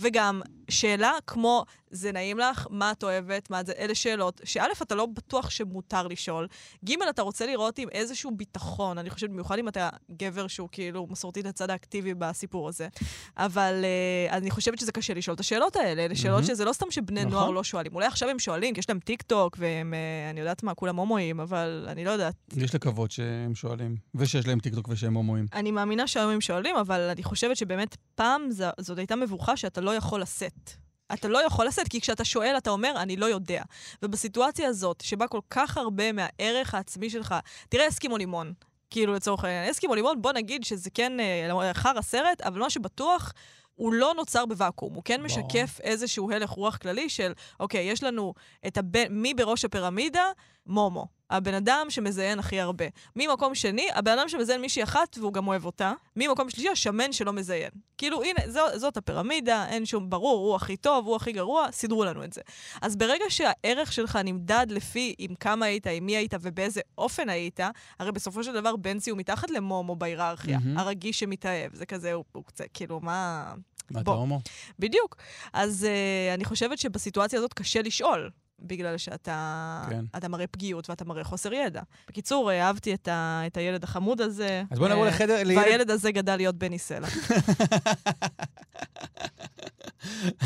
וגם, 0.00 0.40
שאלה 0.70 1.12
כמו, 1.26 1.64
זה 1.90 2.12
נעים 2.12 2.38
לך? 2.38 2.66
מה 2.70 2.90
את 2.90 3.02
אוהבת? 3.02 3.50
מה 3.50 3.64
זה? 3.64 3.72
אלה 3.78 3.94
שאלות, 3.94 4.40
שא', 4.44 4.66
אתה 4.82 4.94
לא 4.94 5.06
בטוח 5.06 5.50
שמותר 5.50 6.06
לשאול. 6.06 6.46
ג', 6.84 6.92
אתה 7.10 7.22
רוצה 7.22 7.46
לראות 7.46 7.78
עם 7.78 7.88
איזשהו 7.92 8.30
ביטחון, 8.30 8.98
אני 8.98 9.10
חושבת, 9.10 9.30
במיוחד 9.30 9.58
אם 9.58 9.68
אתה 9.68 9.88
גבר 10.10 10.46
שהוא 10.46 10.68
כאילו 10.72 11.06
מסורתי 11.10 11.42
לצד 11.42 11.70
האקטיבי 11.70 12.14
בסיפור 12.14 12.68
הזה. 12.68 12.88
אבל 13.36 13.84
אה, 14.28 14.32
אני 14.32 14.50
חושבת 14.50 14.78
שזה 14.78 14.92
קשה 14.92 15.14
לשאול 15.14 15.34
את 15.34 15.40
השאלות 15.40 15.76
האלה. 15.76 16.04
אלה 16.04 16.14
שאלות 16.16 16.34
מהמם. 16.34 16.46
שזה 16.46 16.64
לא 16.64 16.72
סתם 16.72 16.90
שבני 16.90 17.20
נכון. 17.20 17.32
נוער 17.32 17.50
לא 17.50 17.64
שואלים. 17.64 17.94
אולי 17.94 18.06
עכשיו 18.06 18.28
הם 18.28 18.38
שואלים, 18.38 18.74
כי 18.74 18.80
יש 18.80 18.88
להם 18.88 18.98
טיקטוק, 18.98 19.56
והם, 19.60 19.94
אה, 19.94 20.30
אני 20.30 20.40
יודעת 20.40 20.62
מה, 20.62 20.74
כולם 20.74 20.96
הומואים, 20.96 21.40
אבל 21.40 21.86
אני 21.88 22.04
לא 22.04 22.10
יודעת. 22.10 22.34
יש 22.56 22.74
לקוות 22.74 23.10
שהם 23.10 23.54
שואלים, 23.54 23.96
ושיש 24.28 24.46
להם 24.46 24.60
טיקטוק 24.60 24.88
ושהם 24.88 25.14
הומואים. 25.14 25.46
אני 25.52 25.70
מאמינה 25.70 26.06
שהיום 26.06 26.30
הם 26.30 26.40
שואלים, 26.40 26.76
אבל 26.76 27.00
אני 27.00 27.22
חושבת 27.22 27.56
שבאמת 27.56 27.96
פעם 28.14 28.48
זאת 28.80 28.98
הייתה 28.98 29.16
מבוכה 29.16 29.56
שאתה 29.56 29.80
לא 29.80 29.94
יכול 29.94 30.22
לשאת. 30.22 30.70
אתה 31.12 31.28
לא 31.28 31.46
יכול 31.46 31.66
לשאת, 31.66 31.88
כי 31.88 32.00
כשאתה 32.00 32.24
שואל, 32.24 32.54
אתה 32.58 32.70
אומר, 32.70 32.92
אני 32.96 33.16
לא 33.16 33.26
יודע. 33.26 33.62
ובסיטואציה 34.02 34.68
הזאת, 34.68 35.00
שבה 35.00 35.28
כל 35.28 35.40
כך 35.50 35.78
הרבה 35.78 36.12
מהערך 36.12 36.74
העצמי 36.74 37.10
שלך, 37.10 37.34
תראה 37.68 37.88
אסקימו 37.88 38.18
לימון, 38.18 38.52
כאילו 38.90 39.14
לצורך 39.14 39.44
העניין, 39.44 39.70
אסקימו 39.70 39.94
לימון, 39.94 40.22
בוא 40.22 40.32
נגיד 40.32 40.64
שזה 40.64 40.90
כן 40.90 41.20
אה, 41.20 41.74
חרא 41.74 42.00
סרט, 42.00 42.40
אבל 42.40 42.60
מה 42.60 42.70
שבטוח... 42.70 43.32
הוא 43.74 43.92
לא 43.92 44.14
נוצר 44.16 44.46
בוואקום, 44.46 44.94
הוא 44.94 45.02
כן 45.04 45.16
ברור. 45.16 45.26
משקף 45.26 45.80
איזשהו 45.82 46.30
הלך 46.30 46.50
רוח 46.50 46.76
כללי 46.76 47.08
של, 47.08 47.32
אוקיי, 47.60 47.84
יש 47.84 48.02
לנו 48.02 48.34
את 48.66 48.78
הבן, 48.78 49.06
מי 49.10 49.34
בראש 49.34 49.64
הפירמידה? 49.64 50.24
מומו. 50.66 51.06
הבן 51.30 51.54
אדם 51.54 51.86
שמזיין 51.88 52.38
הכי 52.38 52.60
הרבה. 52.60 52.84
ממקום 53.16 53.54
שני, 53.54 53.88
הבן 53.94 54.18
אדם 54.18 54.28
שמזיין 54.28 54.60
מישהי 54.60 54.82
אחת 54.82 55.18
והוא 55.18 55.32
גם 55.32 55.48
אוהב 55.48 55.64
אותה. 55.64 55.92
ממקום 56.16 56.50
שלישי, 56.50 56.68
השמן 56.68 57.12
שלא 57.12 57.32
מזיין. 57.32 57.70
כאילו, 57.98 58.22
הנה, 58.22 58.40
זו, 58.46 58.60
זאת 58.76 58.96
הפירמידה, 58.96 59.66
אין 59.68 59.86
שום 59.86 60.10
ברור, 60.10 60.46
הוא 60.46 60.56
הכי 60.56 60.76
טוב, 60.76 61.06
הוא 61.06 61.16
הכי 61.16 61.32
גרוע, 61.32 61.66
סידרו 61.72 62.04
לנו 62.04 62.24
את 62.24 62.32
זה. 62.32 62.40
אז 62.82 62.96
ברגע 62.96 63.24
שהערך 63.28 63.92
שלך 63.92 64.18
נמדד 64.24 64.66
לפי 64.70 65.14
עם 65.18 65.34
כמה 65.34 65.66
היית, 65.66 65.86
עם 65.86 66.06
מי 66.06 66.16
היית 66.16 66.34
ובאיזה 66.40 66.80
אופן 66.98 67.28
היית, 67.28 67.60
הרי 67.98 68.12
בסופו 68.12 68.44
של 68.44 68.52
דבר 68.52 68.76
בנצי 68.76 69.10
הוא 69.10 69.18
מתחת 69.18 69.50
למומו 69.50 69.96
בהיררכיה, 69.96 70.58
מהמם. 70.58 70.78
הרגיש 70.78 71.18
שמתאהב. 71.18 71.74
זה 71.74 71.86
כזה, 71.86 72.12
הוא, 72.12 72.24
הוא 72.32 72.44
קצת, 72.44 72.64
כאילו, 72.74 73.00
מה... 73.00 73.52
מה, 73.90 74.00
אתה. 74.00 74.10
הומו? 74.10 74.40
בדיוק. 74.78 75.16
אז 75.52 75.86
uh, 75.86 76.34
אני 76.34 76.44
חושבת 76.44 76.78
שבסיטואציה 76.78 77.38
הזאת 77.38 77.52
קשה 77.52 77.82
לשאול. 77.82 78.30
בגלל 78.60 78.96
שאתה 78.96 79.82
כן. 79.90 80.04
אתה 80.16 80.28
מראה 80.28 80.46
פגיעות 80.46 80.90
ואתה 80.90 81.04
מראה 81.04 81.24
חוסר 81.24 81.52
ידע. 81.52 81.82
בקיצור, 82.08 82.50
אה, 82.50 82.66
אהבתי 82.66 82.94
את, 82.94 83.08
ה, 83.08 83.42
את 83.46 83.56
הילד 83.56 83.84
החמוד 83.84 84.20
הזה. 84.20 84.62
אז 84.70 84.78
בוא 84.78 84.88
נעבור 84.88 85.04
אה, 85.04 85.08
לחדר, 85.08 85.42
לילד... 85.44 85.62
והילד 85.62 85.90
הזה 85.90 86.12
גדל 86.12 86.36
להיות 86.36 86.54
בני 86.54 86.78
סלע. 86.78 87.08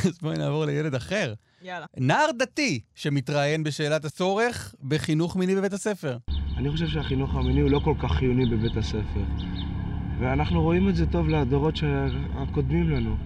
אז 0.05 0.19
בואי 0.23 0.39
נעבור 0.39 0.65
לילד 0.65 0.95
אחר. 0.95 1.35
יאללה. 1.63 1.87
נער 1.97 2.31
דתי 2.39 2.81
שמתראיין 2.95 3.65
בשאלת 3.65 4.05
הצורך 4.05 4.75
בחינוך 4.89 5.37
מיני 5.37 5.55
בבית 5.55 5.73
הספר. 5.73 6.17
אני 6.57 6.71
חושב 6.71 6.89
שהחינוך 6.89 7.35
המיני 7.35 7.61
הוא 7.61 7.71
לא 7.71 7.81
כל 7.85 7.95
כך 8.03 8.13
חיוני 8.13 8.47
בבית 8.47 8.77
הספר. 8.77 9.25
ואנחנו 10.21 10.63
רואים 10.63 10.89
את 10.89 10.97
זה 10.97 11.07
טוב 11.07 11.29
לדורות 11.29 11.75
הקודמים 12.35 12.91
לנו. 12.91 13.17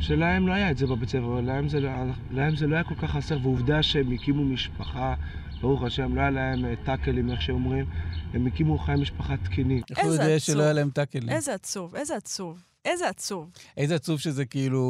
שלהם 0.00 0.48
לא 0.48 0.52
היה 0.52 0.70
את 0.70 0.78
זה 0.78 0.86
בבית 0.86 1.08
ספר, 1.08 1.24
אבל 1.24 1.40
להם 1.40 1.68
זה, 1.68 1.80
לא- 1.80 1.90
להם 2.30 2.56
זה 2.56 2.66
לא 2.66 2.74
היה 2.74 2.84
כל 2.84 2.94
כך 2.94 3.10
חסר, 3.10 3.38
ועובדה 3.42 3.82
שהם 3.82 4.12
הקימו 4.12 4.44
משפחה, 4.44 5.14
ברוך 5.60 5.82
השם, 5.82 6.14
לא 6.14 6.20
היה 6.20 6.30
להם 6.30 6.64
אה, 6.64 6.74
טאקלים, 6.84 7.30
איך 7.30 7.42
שאומרים, 7.42 7.86
הם 8.34 8.46
הקימו 8.46 8.78
חיי 8.78 8.96
משפחה 8.96 9.36
תקינים. 9.36 9.82
איך 9.90 9.98
הוא 9.98 10.06
איזה 10.12 10.22
יודע 10.22 10.34
עצוב. 10.36 10.54
שלא 10.54 10.62
היה 10.62 10.72
להם 10.72 10.90
טאקלים? 10.90 11.28
איזה 11.28 11.54
עצוב, 11.54 11.94
איזה 11.96 12.16
עצוב. 12.16 12.58
איזה 12.84 13.08
עצוב. 13.08 13.50
איזה 13.76 13.94
עצוב 13.94 14.20
שזה 14.20 14.44
כאילו... 14.44 14.80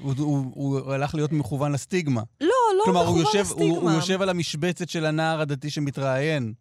הוא, 0.00 0.14
הוא, 0.18 0.52
הוא 0.54 0.92
הלך 0.92 1.14
להיות 1.14 1.32
מכוון 1.32 1.72
לסטיגמה. 1.72 2.22
לא, 2.40 2.48
לא 2.78 2.82
כלומר, 2.84 3.00
הוא 3.00 3.08
מכוון 3.08 3.26
יושב, 3.26 3.40
לסטיגמה. 3.40 3.74
הוא, 3.74 3.80
הוא 3.80 3.90
יושב 3.90 4.22
על 4.22 4.28
המשבצת 4.28 4.88
של 4.88 5.06
הנער 5.06 5.40
הדתי 5.40 5.70
שמתראיין. 5.70 6.52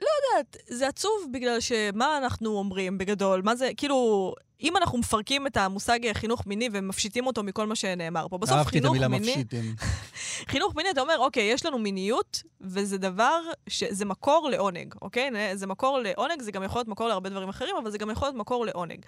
לא 0.00 0.06
יודעת, 0.16 0.56
זה 0.68 0.88
עצוב 0.88 1.12
בגלל 1.32 1.60
שמה 1.60 2.18
אנחנו 2.18 2.50
אומרים 2.50 2.98
בגדול? 2.98 3.42
מה 3.42 3.56
זה, 3.56 3.70
כאילו, 3.76 4.34
אם 4.62 4.76
אנחנו 4.76 4.98
מפרקים 4.98 5.46
את 5.46 5.56
המושג 5.56 6.12
חינוך 6.12 6.46
מיני 6.46 6.68
ומפשיטים 6.72 7.26
אותו 7.26 7.42
מכל 7.42 7.66
מה 7.66 7.76
שנאמר 7.76 8.28
פה, 8.28 8.38
בסוף 8.38 8.58
אהבתי 8.58 8.78
את 8.78 8.82
חינוך 8.82 8.90
המילה 8.90 9.08
מיני... 9.08 9.30
מפשיטים. 9.30 9.74
חינוך 10.52 10.74
מיני, 10.76 10.90
אתה 10.90 11.00
אומר, 11.00 11.18
אוקיי, 11.18 11.42
יש 11.42 11.66
לנו 11.66 11.78
מיניות, 11.78 12.42
וזה 12.60 12.98
דבר, 12.98 13.40
ש... 13.68 13.84
זה 13.84 14.04
מקור 14.04 14.48
לעונג, 14.50 14.94
אוקיי? 15.02 15.30
זה 15.54 15.66
מקור 15.66 15.98
לעונג, 15.98 16.42
זה 16.42 16.52
גם 16.52 16.62
יכול 16.62 16.78
להיות 16.78 16.88
מקור 16.88 17.08
להרבה 17.08 17.30
דברים 17.30 17.48
אחרים, 17.48 17.76
אבל 17.82 17.90
זה 17.90 17.98
גם 17.98 18.10
יכול 18.10 18.28
להיות 18.28 18.36
מקור 18.36 18.66
לעונג. 18.66 18.98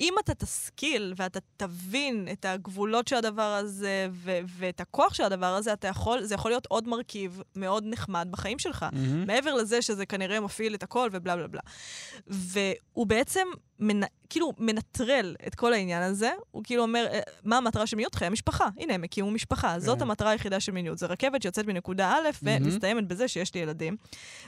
אם 0.00 0.14
אתה 0.24 0.34
תשכיל 0.34 1.14
ואתה 1.16 1.38
תבין 1.56 2.28
את 2.32 2.44
הגבולות 2.44 3.08
של 3.08 3.16
הדבר 3.16 3.42
הזה, 3.42 4.08
ו... 4.12 4.38
ואת 4.58 4.80
הכוח 4.80 5.14
של 5.14 5.22
הדבר 5.22 5.54
הזה, 5.54 5.72
אתה 5.72 5.88
יכול, 5.88 6.22
זה 6.22 6.34
יכול 6.34 6.50
להיות 6.50 6.66
עוד 6.66 6.88
מרכיב 6.88 7.42
מאוד 7.56 7.84
נחמד 7.86 8.28
בחיים 8.30 8.58
שלך. 8.58 8.86
מהמם. 8.92 9.26
מעבר 9.26 9.54
לזה 9.54 9.82
שזה 9.82 10.06
כנראה 10.06 10.40
מפעיל 10.40 10.74
את 10.74 10.82
הכל 10.82 11.08
ובלה 11.12 11.36
בלה 11.36 11.48
בלה. 11.48 11.60
והוא 12.26 13.06
בעצם 13.06 13.46
מנ... 13.78 14.02
כאילו 14.30 14.52
מנטרל 15.00 15.34
את 15.46 15.54
כל 15.54 15.72
העניין 15.72 16.02
הזה, 16.02 16.30
הוא 16.50 16.64
כאילו 16.64 16.82
אומר, 16.82 17.06
"אה, 17.12 17.20
מה 17.44 17.56
המטרה 17.56 17.86
של 17.86 17.96
מיניות? 17.96 18.14
חיי 18.14 18.28
משפחה. 18.28 18.68
הנה, 18.78 18.94
הם 18.94 19.04
הקימו 19.04 19.30
משפחה. 19.30 19.78
זאת 19.78 20.02
המטרה 20.02 20.30
היחידה 20.30 20.60
של 20.60 20.72
מיניות. 20.72 20.98
זה 20.98 21.06
רכבת 21.06 21.42
שיוצאת 21.42 21.66
מנקודה 21.66 22.12
א' 22.12 22.28
ומסתיימת 22.42 23.08
בזה 23.08 23.28
שיש 23.28 23.54
לי 23.54 23.60
ילדים. 23.60 23.96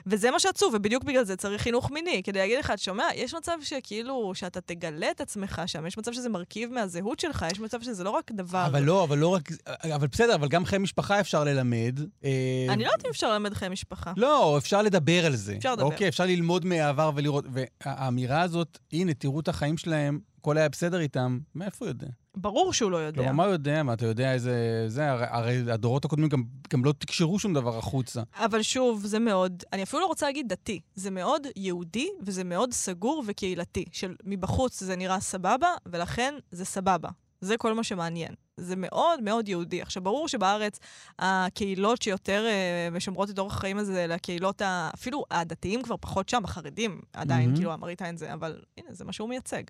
וזה 0.06 0.30
מה 0.30 0.40
שעצוב, 0.40 0.74
ובדיוק 0.74 1.04
בגלל 1.04 1.24
זה 1.24 1.36
צריך 1.36 1.62
חינוך 1.62 1.90
מיני. 1.90 2.22
כדי 2.22 2.38
להגיד 2.38 2.58
לך, 2.58 2.70
את 2.70 2.78
שומע, 2.78 3.04
יש 3.14 3.34
מצב 3.34 3.58
שכאילו, 3.62 4.32
שאתה 4.34 4.60
תגלה 4.60 5.10
את 5.10 5.20
עצמך 5.20 5.62
שם, 5.66 5.86
יש 5.86 5.98
מצב 5.98 6.12
שזה 6.12 6.28
מרכיב 6.28 6.72
מהזהות 6.72 7.20
שלך, 7.20 7.46
יש 7.52 7.60
מצב 7.60 7.82
שזה 7.82 8.04
לא 8.04 8.10
רק 8.10 8.32
דבר... 8.32 8.66
אבל 8.66 8.82
לא, 8.82 9.04
אבל 9.04 9.18
לא 9.18 9.28
רק... 9.28 9.48
אבל 9.94 10.06
בסדר, 10.06 10.34
אבל 10.34 10.48
גם 10.48 10.64
חיי 10.64 10.78
משפחה 10.78 11.20
אפשר 11.20 11.44
ללמד. 11.44 12.00
אה, 12.24 12.30
אני 12.68 12.84
לא 12.84 12.88
יודעת 12.88 13.06
אם 13.06 13.10
אפשר 13.10 13.32
ללמד 13.32 13.54
חיי 13.54 13.68
משפחה. 13.68 14.12
לא, 14.16 14.58
אפשר 14.58 14.82
לדבר 14.82 15.26
על 15.26 15.36
זה. 15.36 15.56
אפשר 15.56 15.72
לדבר. 15.72 15.84
אוקיי, 15.84 16.08
אפשר 16.08 16.26
ללמוד 16.26 16.64
מהעבר 16.64 17.10
ולראות. 17.14 17.44
והאמירה 17.52 18.42
הזאת, 18.42 18.78
הנה, 18.92 19.14
תראו 19.14 19.40
את 19.40 19.48
החיים 19.48 19.78
שלהם, 19.78 20.18
הכל 20.46 20.58
היה 20.58 20.68
בסדר 20.68 21.00
איתם, 21.00 21.38
מאיפה 21.54 21.84
הוא 21.84 21.90
יודע? 21.90 22.06
ברור 22.36 22.72
שהוא 22.72 22.90
לא 22.90 22.96
יודע. 22.96 23.16
כלומר, 23.16 23.32
מה 23.32 23.44
הוא 23.44 23.52
יודע? 23.52 23.82
מה, 23.82 23.92
אתה 23.92 24.06
יודע 24.06 24.32
איזה... 24.32 24.84
זה, 24.88 25.10
הרי, 25.10 25.26
הרי 25.28 25.72
הדורות 25.72 26.04
הקודמים 26.04 26.28
גם, 26.28 26.42
גם 26.72 26.84
לא 26.84 26.92
תקשרו 26.98 27.38
שום 27.38 27.54
דבר 27.54 27.78
החוצה. 27.78 28.22
אבל 28.34 28.62
שוב, 28.62 29.06
זה 29.06 29.18
מאוד, 29.18 29.62
אני 29.72 29.82
אפילו 29.82 30.02
לא 30.02 30.06
רוצה 30.06 30.26
להגיד 30.26 30.48
דתי, 30.48 30.80
זה 30.94 31.10
מאוד 31.10 31.46
יהודי 31.56 32.08
וזה 32.22 32.44
מאוד 32.44 32.72
סגור 32.72 33.24
וקהילתי, 33.26 33.84
של 33.92 34.14
מבחוץ 34.24 34.82
זה 34.82 34.96
נראה 34.96 35.20
סבבה, 35.20 35.68
ולכן 35.86 36.34
זה 36.50 36.64
סבבה. 36.64 37.08
זה 37.40 37.56
כל 37.56 37.74
מה 37.74 37.84
שמעניין. 37.84 38.34
זה 38.56 38.76
מאוד 38.76 39.22
מאוד 39.22 39.48
יהודי. 39.48 39.82
עכשיו, 39.82 40.02
ברור 40.02 40.28
שבארץ 40.28 40.78
הקהילות 41.18 42.02
שיותר 42.02 42.46
אה, 42.46 42.88
משמרות 42.90 43.30
את 43.30 43.38
אורח 43.38 43.56
החיים 43.56 43.78
הזה, 43.78 44.04
אלה 44.04 44.14
הקהילות, 44.14 44.62
ה... 44.62 44.90
אפילו 44.94 45.24
הדתיים 45.30 45.82
כבר 45.82 45.96
פחות 46.00 46.28
שם, 46.28 46.44
החרדים 46.44 47.00
עדיין, 47.12 47.42
מהמם. 47.42 47.56
כאילו, 47.56 47.72
המראית 47.72 48.02
זה, 48.14 48.32
אבל 48.32 48.60
הנה, 48.78 48.88
זה 48.90 49.04
מה 49.04 49.12
שהוא 49.12 49.28
מייצג. 49.28 49.62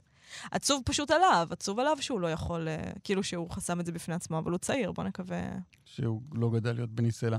עצוב 0.50 0.82
פשוט 0.84 1.10
עליו, 1.10 1.48
עצוב 1.50 1.80
עליו 1.80 1.96
שהוא 2.00 2.20
לא 2.20 2.30
יכול, 2.30 2.68
אה, 2.68 2.76
כאילו 3.04 3.22
שהוא 3.22 3.50
חסם 3.50 3.80
את 3.80 3.86
זה 3.86 3.92
בפני 3.92 4.14
עצמו, 4.14 4.38
אבל 4.38 4.50
הוא 4.50 4.58
צעיר, 4.58 4.92
בוא 4.92 5.04
נקווה. 5.04 5.38
שהוא 5.84 6.20
לא 6.34 6.50
גדל 6.50 6.72
להיות 6.72 6.90
בני 6.90 7.12
סלע. 7.12 7.36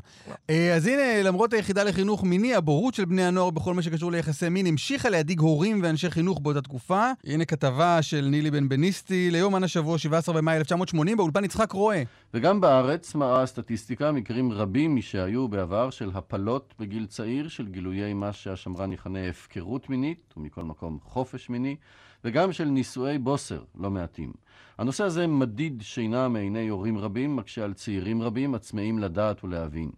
אה, 0.50 0.76
אז 0.76 0.88
הנה, 0.88 1.24
למרות 1.24 1.54
היחידה 1.54 1.84
לחינוך 1.84 2.24
מיני, 2.24 2.56
הבורות 2.56 2.94
של 2.94 3.06
בני 3.06 3.24
הנוער 3.24 3.50
בכל 3.50 3.74
מה 3.74 3.82
שקשור 3.82 4.12
ליחסי 4.12 4.50
מין 4.50 4.66
המשיכה 4.66 5.10
להדאיג 5.10 5.40
הורים 5.40 5.80
ואנשי 5.84 6.10
חינוך 6.10 6.40
באותה 6.40 6.62
תקופה. 6.62 7.12
הנה 7.26 7.46
כתבה 7.46 8.02
של 8.02 8.28
נילי 8.32 8.52
בן 8.52 8.70
בניסטי 8.70 9.32
ליומן 9.32 9.64
השבוע, 9.64 9.98
17 9.98 10.36
במאי 10.36 10.58
1980, 10.58 11.18
באולפן 11.18 11.44
יצחק 11.44 11.72
רואה. 11.72 12.04
וגם 12.34 12.62
בארץ 12.62 13.16
מראה 13.16 13.42
הסטטיסטיקה 13.42 14.12
מקרים 14.12 14.52
רבים 14.52 14.96
משהיו 14.96 15.48
בעבר 15.48 15.90
של 15.90 16.12
הפלות 16.14 16.74
בגיל 16.80 17.06
צעיר, 17.06 17.48
של 17.48 17.68
גילויי 17.68 18.14
מה 18.14 18.34
שהשמרן 18.34 18.92
יכנה 18.92 19.30
הפקרות 19.30 19.90
מינית, 19.90 20.34
ומכל 20.38 20.64
מקום 20.64 21.00
חופש 21.04 21.50
מיני, 21.50 21.76
וגם 22.24 22.52
של 22.52 22.66
נישואי 22.66 23.18
בוסר, 23.18 23.64
לא 23.76 23.92
מעטים. 23.92 24.34
הנושא 24.78 25.04
הזה 25.04 25.28
מדיד 25.28 25.82
שינה 25.82 26.28
מעיני 26.28 26.68
הורים 26.68 26.98
רבים, 26.98 27.36
מקשה 27.36 27.64
על 27.64 27.74
צעירים 27.74 28.22
רבים 28.22 28.56
הצמאים 28.56 29.00
לדעת 29.00 29.44
ולהבין. 29.44 29.92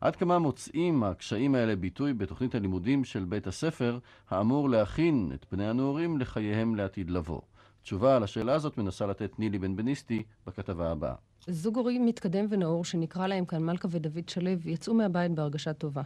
עד 0.00 0.16
כמה 0.16 0.38
מוצאים 0.38 1.04
הקשיים 1.04 1.54
האלה 1.54 1.76
ביטוי 1.76 2.12
בתוכנית 2.12 2.54
הלימודים 2.54 3.04
של 3.04 3.24
בית 3.24 3.46
הספר, 3.46 3.98
האמור 4.30 4.70
להכין 4.70 5.30
את 5.34 5.46
בני 5.52 5.68
הנעורים 5.68 6.18
לחייהם 6.18 6.74
לעתיד 6.74 7.10
לבוא? 7.10 7.40
תשובה 7.82 8.16
על 8.16 8.22
השאלה 8.22 8.54
הזאת 8.54 8.78
מנסה 8.78 9.06
לתת 9.06 9.38
נילי 9.38 9.58
בן 9.58 9.76
בניסטי 9.76 10.22
בכתבה 10.46 10.90
הבאה. 10.90 11.14
זוג 11.46 11.76
הורים 11.76 12.06
מתקדם 12.06 12.46
ונאור, 12.50 12.84
שנקרא 12.84 13.26
להם 13.26 13.44
כאן 13.44 13.62
מלכה 13.62 13.88
ודוד 13.90 14.28
שלו, 14.28 14.50
יצאו 14.64 14.94
מהבית 14.94 15.32
בהרגשה 15.32 15.72
טובה. 15.72 16.02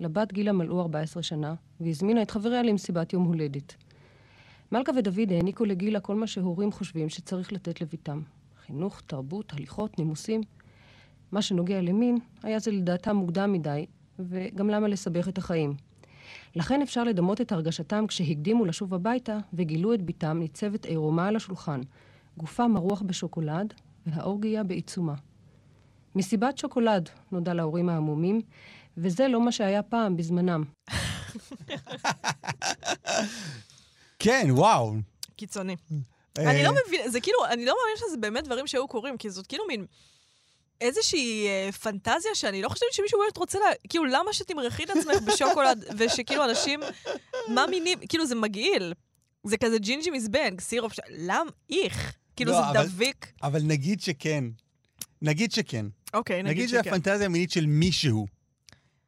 לבת 0.00 0.32
גילה 0.32 0.52
מלאו 0.52 0.80
14 0.80 1.22
שנה, 1.22 1.54
והזמינה 1.80 2.22
את 2.22 2.30
חבריה 2.30 2.62
למסיבת 2.62 3.12
יום 3.12 3.24
הולדת. 3.24 3.74
מלכה 4.72 4.92
ודוד 4.96 5.32
העניקו 5.32 5.64
לגילה 5.64 6.00
כל 6.00 6.14
מה 6.14 6.26
שהורים 6.26 6.72
חושבים 6.72 7.08
שצריך 7.08 7.52
לתת 7.52 7.80
לביתם. 7.80 8.20
חינוך, 8.66 9.00
תרבות, 9.06 9.52
הליכות, 9.52 9.98
נימוסים. 9.98 10.40
מה 11.32 11.42
שנוגע 11.42 11.80
למין, 11.80 12.18
היה 12.42 12.58
זה 12.58 12.70
לדעתם 12.70 13.16
מוקדם 13.16 13.52
מדי, 13.52 13.86
וגם 14.18 14.70
למה 14.70 14.88
לסבך 14.88 15.28
את 15.28 15.38
החיים. 15.38 15.74
לכן 16.56 16.82
אפשר 16.82 17.04
לדמות 17.04 17.40
את 17.40 17.52
הרגשתם 17.52 18.04
כשהקדימו 18.08 18.64
לשוב 18.64 18.94
הביתה 18.94 19.38
וגילו 19.52 19.94
את 19.94 20.02
בתם 20.02 20.38
ניצבת 20.38 20.84
עירומה 20.84 21.28
על 21.28 21.36
השולחן, 21.36 21.80
גופה 22.36 22.68
מרוח 22.68 23.02
בשוקולד 23.02 23.74
והאורגיה 24.06 24.64
בעיצומה. 24.64 25.14
מסיבת 26.14 26.58
שוקולד, 26.58 27.08
נודע 27.32 27.54
להורים 27.54 27.88
העמומים, 27.88 28.40
וזה 28.96 29.28
לא 29.28 29.44
מה 29.44 29.52
שהיה 29.52 29.82
פעם 29.82 30.16
בזמנם. 30.16 30.64
כן, 34.22 34.46
וואו. 34.50 34.94
קיצוני. 35.36 35.76
אה, 36.38 36.50
אני 36.50 36.62
לא 36.64 36.72
מבין, 36.86 37.10
זה 37.10 37.20
כאילו, 37.20 37.38
אני 37.50 37.64
לא 37.64 37.74
מאמין 37.82 37.96
שזה 37.96 38.16
באמת 38.16 38.44
דברים 38.44 38.66
שהיו 38.66 38.88
קורים, 38.88 39.16
כי 39.16 39.30
זאת 39.30 39.46
כאילו 39.46 39.64
מין... 39.68 39.86
איזושהי 40.80 41.46
אה, 41.46 41.72
פנטזיה 41.72 42.34
שאני 42.34 42.62
לא 42.62 42.68
חושבת 42.68 42.92
שמישהו 42.92 43.20
באמת 43.20 43.36
רוצה 43.36 43.58
לה... 43.58 43.66
כאילו, 43.88 44.04
למה 44.04 44.32
שתמרחי 44.32 44.84
את 44.84 44.90
עצמך 44.90 45.22
בשוקולד, 45.26 45.84
ושכאילו 45.98 46.44
אנשים... 46.44 46.80
מה 47.48 47.66
מינים... 47.66 47.98
כאילו, 48.08 48.26
זה 48.26 48.34
מגעיל. 48.34 48.92
זה 49.44 49.56
כזה 49.56 49.78
ג'ינג'י 49.78 50.10
מזבנג, 50.10 50.60
סירופ, 50.60 50.92
ש... 50.92 51.00
למה? 51.10 51.50
איך. 51.70 52.12
כאילו, 52.36 52.52
לא, 52.52 52.58
זה 52.62 52.70
אבל- 52.70 52.86
דביק. 52.86 53.32
אבל 53.42 53.62
נגיד 53.62 54.00
שכן. 54.00 54.44
נגיד 55.22 55.52
שכן. 55.52 55.86
אוקיי, 56.14 56.42
נגיד 56.42 56.56
נגיד 56.56 56.68
שכן. 56.68 56.84
שהפנטזיה 56.84 57.26
המינית 57.26 57.50
של 57.50 57.66
מישהו. 57.66 58.26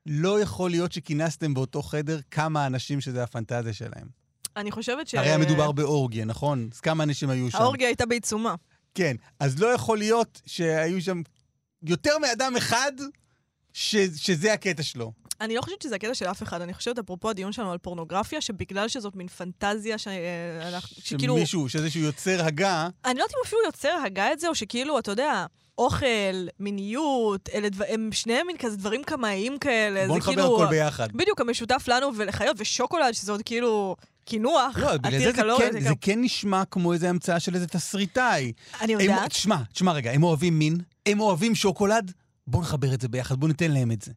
לא 0.06 0.40
יכול 0.40 0.70
להיות 0.70 0.92
שכינסתם 0.92 1.54
באותו 1.54 1.82
חדר 1.82 2.20
כמה 2.30 2.66
אנשים 2.66 3.00
שזה 3.00 3.22
הפנטזיה 3.22 3.72
שלהם. 3.72 4.23
אני 4.56 4.70
חושבת 4.70 5.08
ש... 5.08 5.14
הרי 5.14 5.30
המדובר 5.30 5.72
באורגיה, 5.72 6.24
נכון? 6.24 6.68
אז 6.72 6.80
כמה 6.80 7.04
אנשים 7.04 7.30
היו 7.30 7.50
שם? 7.50 7.58
האורגיה 7.58 7.88
הייתה 7.88 8.06
בעיצומה. 8.06 8.54
כן. 8.94 9.16
אז 9.40 9.58
לא 9.58 9.66
יכול 9.66 9.98
להיות 9.98 10.40
שהיו 10.46 11.02
שם 11.02 11.22
יותר 11.82 12.18
מאדם 12.18 12.56
אחד 12.56 12.92
ש... 13.72 13.96
שזה 13.96 14.52
הקטע 14.52 14.82
שלו. 14.82 15.12
אני 15.40 15.54
לא 15.54 15.60
חושבת 15.60 15.82
שזה 15.82 15.94
הקטע 15.94 16.14
של 16.14 16.26
אף 16.26 16.42
אחד, 16.42 16.60
אני 16.60 16.74
חושבת, 16.74 16.98
אפרופו 16.98 17.30
הדיון 17.30 17.52
שלנו 17.52 17.72
על 17.72 17.78
פורנוגרפיה, 17.78 18.40
שבגלל 18.40 18.88
שזאת 18.88 19.16
מין 19.16 19.28
פנטזיה 19.28 19.98
ש... 19.98 20.08
אה, 20.08 20.78
שכאילו... 20.98 21.36
שמישהו, 21.36 21.68
שאיזשהו 21.68 22.00
יוצר 22.00 22.44
הגה, 22.44 22.88
אני 23.04 23.18
לא 23.18 23.22
יודעת 23.22 23.36
אם 23.36 23.42
אפילו 23.46 23.60
יוצר 23.66 23.96
הגה 24.06 24.32
את 24.32 24.40
זה, 24.40 24.48
או 24.48 24.54
שכאילו, 24.54 24.98
אתה 24.98 25.10
יודע, 25.10 25.46
אוכל, 25.78 26.46
מיניות, 26.60 27.48
אלה 27.54 27.68
דבר, 27.68 27.84
הם 27.88 28.12
שניהם 28.12 28.46
מין 28.46 28.56
כזה 28.56 28.76
דברים 28.76 29.04
קמאיים 29.04 29.58
כאלה. 29.58 30.06
בוא 30.06 30.14
זה 30.14 30.18
נחבר 30.18 30.34
כאילו, 30.34 30.62
הכל 30.62 30.70
ביחד. 30.70 31.12
בדיוק, 31.12 31.40
המשותף 31.40 31.84
לנו 31.88 32.10
ולחיות, 32.16 32.56
ושוקולד, 32.60 33.14
שזה 33.14 33.32
עוד 33.32 33.42
כאילו 33.44 33.96
קינוח, 34.24 34.78
לא, 34.78 34.96
בגלל 34.96 35.18
זה 35.18 35.24
זה 35.24 35.32
קלוריות. 35.32 35.72
כן, 35.72 35.80
זה 35.80 35.88
זה 35.88 35.94
כן 36.00 36.20
נשמע 36.20 36.64
כמו 36.64 36.92
איזה 36.92 37.10
המצאה 37.10 37.40
של 37.40 37.54
איזה 37.54 37.66
תסריטאי. 37.66 38.52
אני 38.80 38.92
יודעת. 38.92 39.30
תשמע, 39.30 39.56
תשמע 39.72 39.92
רגע, 39.92 40.10
הם 40.10 40.22
אוהבים 40.22 40.58
מין, 40.58 40.76
הם 41.06 41.20
אוהבים 41.20 41.54
שוקולד, 41.54 42.12
בוא 42.46 42.60
נחבר 42.60 42.94
את 42.94 43.00
זה 43.00 43.08
ביחד, 43.08 43.40
בוא 43.40 43.48
ניתן 43.48 43.70
להם 43.70 43.92
את 43.92 44.02
זה. 44.02 44.12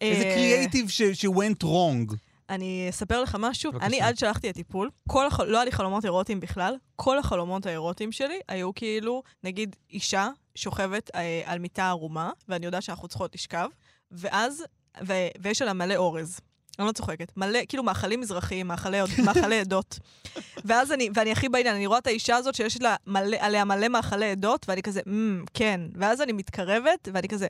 איזה 0.00 0.24
אה, 0.24 0.34
קריאייטיב 0.34 0.88
ש-went 0.88 1.64
wrong. 1.64 2.14
אני 2.50 2.86
אספר 2.90 3.22
לך 3.22 3.36
משהו, 3.40 3.72
בבקשה. 3.72 3.86
אני 3.86 4.00
עד 4.00 4.18
שהלכתי 4.18 4.48
לטיפול, 4.48 4.90
כל 5.08 5.26
הח... 5.26 5.40
לא 5.40 5.56
היה 5.56 5.64
לי 5.64 5.72
חלומות 5.72 6.04
אירוטיים 6.04 6.40
בכלל, 6.40 6.76
כל 6.96 7.18
החלומות 7.18 7.66
האירוטיים 7.66 8.12
שלי 8.12 8.38
היו 8.48 8.74
כאילו, 8.74 9.22
נגיד, 9.44 9.76
אישה 9.90 10.28
שוכבת 10.54 11.10
אה, 11.14 11.42
על 11.44 11.58
מיטה 11.58 11.88
ערומה, 11.88 12.30
ואני 12.48 12.66
יודעת 12.66 12.82
שאנחנו 12.82 13.08
צריכות 13.08 13.34
לשכב, 13.34 13.68
ואז, 14.10 14.64
ו... 15.06 15.12
ויש 15.40 15.62
עליה 15.62 15.74
מלא 15.74 15.96
אורז. 15.96 16.40
אני 16.78 16.86
לא 16.86 16.92
צוחקת. 16.92 17.32
מלא, 17.36 17.58
כאילו 17.68 17.82
מאכלים 17.82 18.20
מזרחיים, 18.20 18.68
מאכלי, 18.68 18.98
מאכלי 19.24 19.60
עדות. 19.60 19.98
ואז 20.64 20.92
אני, 20.92 21.08
ואני 21.14 21.32
הכי 21.32 21.48
בעניין, 21.48 21.74
אני 21.74 21.86
רואה 21.86 21.98
את 21.98 22.06
האישה 22.06 22.36
הזאת 22.36 22.54
שיש 22.54 22.82
לה 22.82 22.96
מלא, 23.06 23.36
עליה 23.40 23.64
מלא 23.64 23.88
מאכלי 23.88 24.30
עדות, 24.30 24.66
ואני 24.68 24.82
כזה, 24.82 25.00
אמ, 25.06 25.44
כן. 25.54 25.80
ואז 25.94 26.20
אני 26.20 26.32
מתקרבת, 26.32 27.08
ואני 27.12 27.28
כזה, 27.28 27.46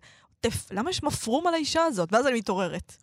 למה 0.70 0.90
יש 0.90 1.02
מפרום 1.02 1.46
על 1.46 1.54
האישה 1.54 1.84
הזאת? 1.84 2.12
ואז 2.12 2.26
אני 2.26 2.38
מתעוררת. 2.38 2.96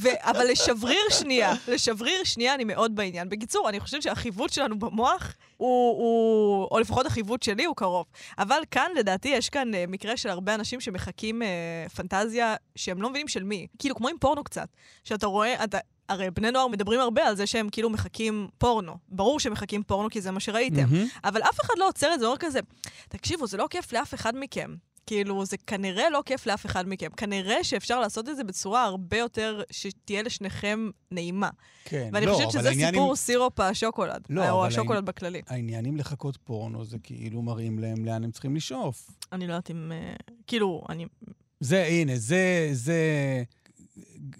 ו- 0.00 0.08
אבל 0.20 0.46
לשבריר 0.50 1.10
שנייה, 1.10 1.54
לשבריר 1.68 2.24
שנייה 2.24 2.54
אני 2.54 2.64
מאוד 2.64 2.96
בעניין. 2.96 3.28
בקיצור, 3.28 3.68
אני 3.68 3.80
חושבת 3.80 4.02
שהחיווט 4.02 4.52
שלנו 4.52 4.78
במוח 4.78 5.34
הוא, 5.56 5.98
הוא, 5.98 6.68
או 6.70 6.78
לפחות 6.78 7.06
החיווט 7.06 7.42
שלי 7.42 7.64
הוא 7.64 7.76
קרוב. 7.76 8.06
אבל 8.38 8.60
כאן, 8.70 8.90
לדעתי, 8.96 9.28
יש 9.28 9.48
כאן 9.48 9.74
uh, 9.74 9.76
מקרה 9.88 10.16
של 10.16 10.28
הרבה 10.28 10.54
אנשים 10.54 10.80
שמחכים 10.80 11.42
uh, 11.42 11.88
פנטזיה 11.88 12.54
שהם 12.76 13.02
לא 13.02 13.10
מבינים 13.10 13.28
של 13.28 13.42
מי. 13.42 13.66
כאילו, 13.78 13.94
כמו 13.94 14.08
עם 14.08 14.16
פורנו 14.20 14.44
קצת. 14.44 14.68
שאתה 15.04 15.26
רואה, 15.26 15.64
אתה... 15.64 15.78
הרי 16.08 16.30
בני 16.30 16.50
נוער 16.50 16.68
מדברים 16.68 17.00
הרבה 17.00 17.26
על 17.26 17.36
זה 17.36 17.46
שהם 17.46 17.68
כאילו 17.68 17.90
מחכים 17.90 18.48
פורנו. 18.58 18.96
ברור 19.08 19.40
שהם 19.40 19.52
מחכים 19.52 19.82
פורנו 19.82 20.10
כי 20.10 20.20
זה 20.20 20.30
מה 20.30 20.40
שראיתם. 20.40 20.76
מהמם. 20.76 21.06
אבל 21.24 21.42
אף 21.42 21.60
אחד 21.60 21.74
לא 21.78 21.88
עוצר 21.88 22.14
את 22.14 22.20
זה, 22.20 22.26
אומר 22.26 22.36
כזה, 22.36 22.60
תקשיבו, 23.08 23.46
זה 23.46 23.56
לא 23.56 23.66
כיף 23.70 23.92
לאף 23.92 24.14
אחד 24.14 24.36
מכם. 24.36 24.74
כאילו, 25.06 25.44
זה 25.46 25.56
כנראה 25.56 26.10
לא 26.10 26.22
כיף 26.26 26.46
לאף 26.46 26.66
אחד 26.66 26.88
מכם. 26.88 27.08
כנראה 27.16 27.64
שאפשר 27.64 28.00
לעשות 28.00 28.28
את 28.28 28.36
זה 28.36 28.44
בצורה 28.44 28.84
הרבה 28.84 29.18
יותר, 29.18 29.62
שתהיה 29.70 30.22
לשניכם 30.22 30.88
נעימה. 31.10 31.50
כן, 31.84 32.10
ואני 32.12 32.26
לא, 32.26 32.32
חושבת 32.32 32.50
שזה 32.50 32.70
סיפור 32.86 33.10
עם- 33.10 33.16
סירופ 33.16 33.60
השוקולד. 33.60 34.26
לא, 34.30 34.50
או 34.50 34.66
השוקולד 34.66 34.88
העניין- 34.90 35.04
בכללי. 35.04 35.42
העניין 35.46 35.84
עם 35.84 35.96
לחכות 35.96 36.36
פורנו 36.44 36.84
זה 36.84 36.98
כאילו 37.02 37.42
מראים 37.42 37.78
להם 37.78 38.04
לאן 38.04 38.24
הם 38.24 38.30
צריכים 38.30 38.56
לשאוף. 38.56 39.10
אני 39.32 39.46
לא 39.46 39.52
יודעת 39.52 39.70
אם... 39.70 39.92
אה, 39.92 40.12
כאילו, 40.46 40.84
אני... 40.88 41.06
זה, 41.60 41.84
הנה, 41.84 42.12
זה, 42.16 42.68
זה, 42.72 42.98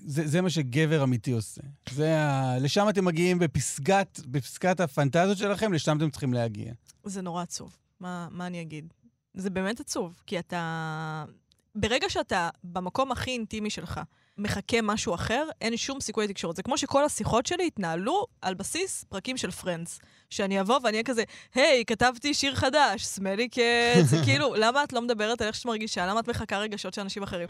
זה, 0.06 0.26
זה 0.26 0.40
מה 0.40 0.50
שגבר 0.50 1.02
אמיתי 1.02 1.30
עושה. 1.32 1.60
זה 1.90 2.20
ה... 2.20 2.58
לשם 2.58 2.86
אתם 2.88 3.04
מגיעים 3.04 3.38
בפסגת, 3.38 4.20
בפסגת 4.26 4.80
הפנטזיות 4.80 5.38
שלכם, 5.38 5.72
לשם 5.72 5.96
אתם 5.96 6.10
צריכים 6.10 6.32
להגיע. 6.34 6.72
זה 7.04 7.22
נורא 7.22 7.42
עצוב. 7.42 7.76
מה, 8.00 8.28
מה 8.30 8.46
אני 8.46 8.60
אגיד? 8.62 8.92
זה 9.36 9.50
באמת 9.50 9.80
עצוב, 9.80 10.20
כי 10.26 10.38
אתה... 10.38 11.24
ברגע 11.74 12.10
שאתה 12.10 12.48
במקום 12.64 13.12
הכי 13.12 13.30
אינטימי 13.30 13.70
שלך 13.70 14.00
מחכה 14.38 14.82
משהו 14.82 15.14
אחר, 15.14 15.48
אין 15.60 15.76
שום 15.76 16.00
סיכוי 16.00 16.24
לתקשורת. 16.24 16.56
זה 16.56 16.62
כמו 16.62 16.78
שכל 16.78 17.04
השיחות 17.04 17.46
שלי 17.46 17.66
התנהלו 17.66 18.26
על 18.42 18.54
בסיס 18.54 19.04
פרקים 19.08 19.36
של 19.36 19.50
פרנדס. 19.50 19.98
שאני 20.30 20.60
אבוא 20.60 20.78
ואני 20.82 20.96
אהיה 20.96 21.04
כזה, 21.04 21.24
היי, 21.54 21.84
כתבתי 21.84 22.34
שיר 22.34 22.54
חדש, 22.54 23.04
סמלי 23.04 23.48
קץ, 23.48 24.14
כאילו, 24.24 24.54
למה 24.54 24.84
את 24.84 24.92
לא 24.92 25.02
מדברת 25.02 25.40
על 25.40 25.46
איך 25.46 25.56
שאת 25.56 25.66
מרגישה? 25.66 26.06
למה 26.06 26.20
את 26.20 26.28
מחכה 26.28 26.58
רגשות 26.58 26.94
של 26.94 27.00
אנשים 27.00 27.22
אחרים? 27.22 27.48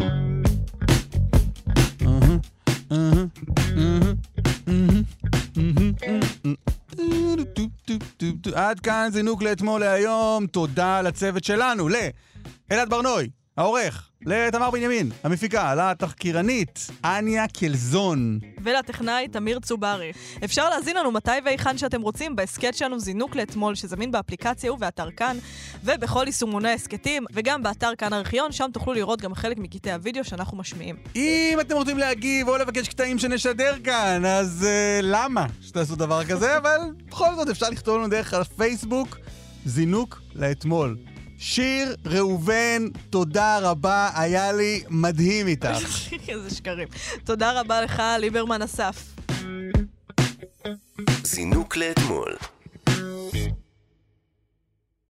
עד 8.54 8.80
כאן 8.80 9.08
זינוק 9.12 9.42
לאתמול 9.42 9.80
להיום, 9.80 10.46
תודה 10.46 11.02
לצוות 11.02 11.44
שלנו, 11.44 11.88
לאלעד 11.88 12.90
ברנוי, 12.90 13.28
העורך, 13.56 14.08
לתמר 14.26 14.70
בנימין, 14.70 15.10
המפיקה, 15.24 15.74
לתחקירנית, 15.74 16.86
אניה 17.04 17.48
קלזון. 17.48 18.38
ולטכנאי 18.62 19.28
תמיר 19.28 19.60
צוברי. 19.60 20.12
אפשר 20.44 20.68
להזין 20.70 20.96
לנו 20.96 21.10
מתי 21.10 21.30
והיכן 21.44 21.78
שאתם 21.78 22.02
רוצים 22.02 22.36
בהסכת 22.36 22.74
שלנו 22.74 22.98
זינוק 22.98 23.36
לאתמול, 23.36 23.74
שזמין 23.74 24.12
באפליקציה 24.12 24.72
ובאתר 24.72 25.10
כאן, 25.10 25.36
ובכל 25.84 26.22
יישומוני 26.26 26.68
ההסכתים, 26.68 27.24
וגם 27.32 27.62
באתר 27.62 27.90
כאן 27.98 28.12
ארכיון, 28.12 28.52
שם 28.52 28.66
תוכלו 28.72 28.92
לראות 28.92 29.20
גם 29.20 29.34
חלק 29.34 29.58
מקטעי 29.58 29.92
הוידאו 29.92 30.24
שאנחנו 30.24 30.56
משמיעים. 30.56 30.96
אם 31.16 31.58
אתם 31.60 31.74
רוצים 31.74 31.98
להגיב 31.98 32.48
או 32.48 32.56
לבקש 32.56 32.88
קטעים 32.88 33.18
שנשדר 33.18 33.74
כאן, 33.84 34.24
אז 34.24 34.66
uh, 34.68 35.02
למה 35.02 35.46
שתעשו 35.60 35.96
דבר 35.96 36.24
כזה? 36.24 36.56
אבל 36.56 36.78
בכל 37.08 37.34
זאת 37.36 37.48
אפשר 37.48 37.70
לכתוב 37.70 37.96
לנו 37.96 38.08
דרך 38.08 38.34
הפייסבוק, 38.34 39.18
זינוק 39.64 40.20
לאתמול. 40.34 40.96
שיר 41.38 41.96
ראובן, 42.06 42.88
תודה 43.10 43.58
רבה, 43.58 44.10
היה 44.14 44.52
לי 44.52 44.82
מדהים 44.90 45.46
איתך. 45.46 45.78
איזה 46.28 46.54
שקרים. 46.54 46.88
תודה 47.24 47.60
רבה 47.60 47.80
לך, 47.80 48.02
ליברמן 48.18 48.62
אסף. 48.62 49.14
זינוק 51.24 51.76
לאתמול 51.76 52.36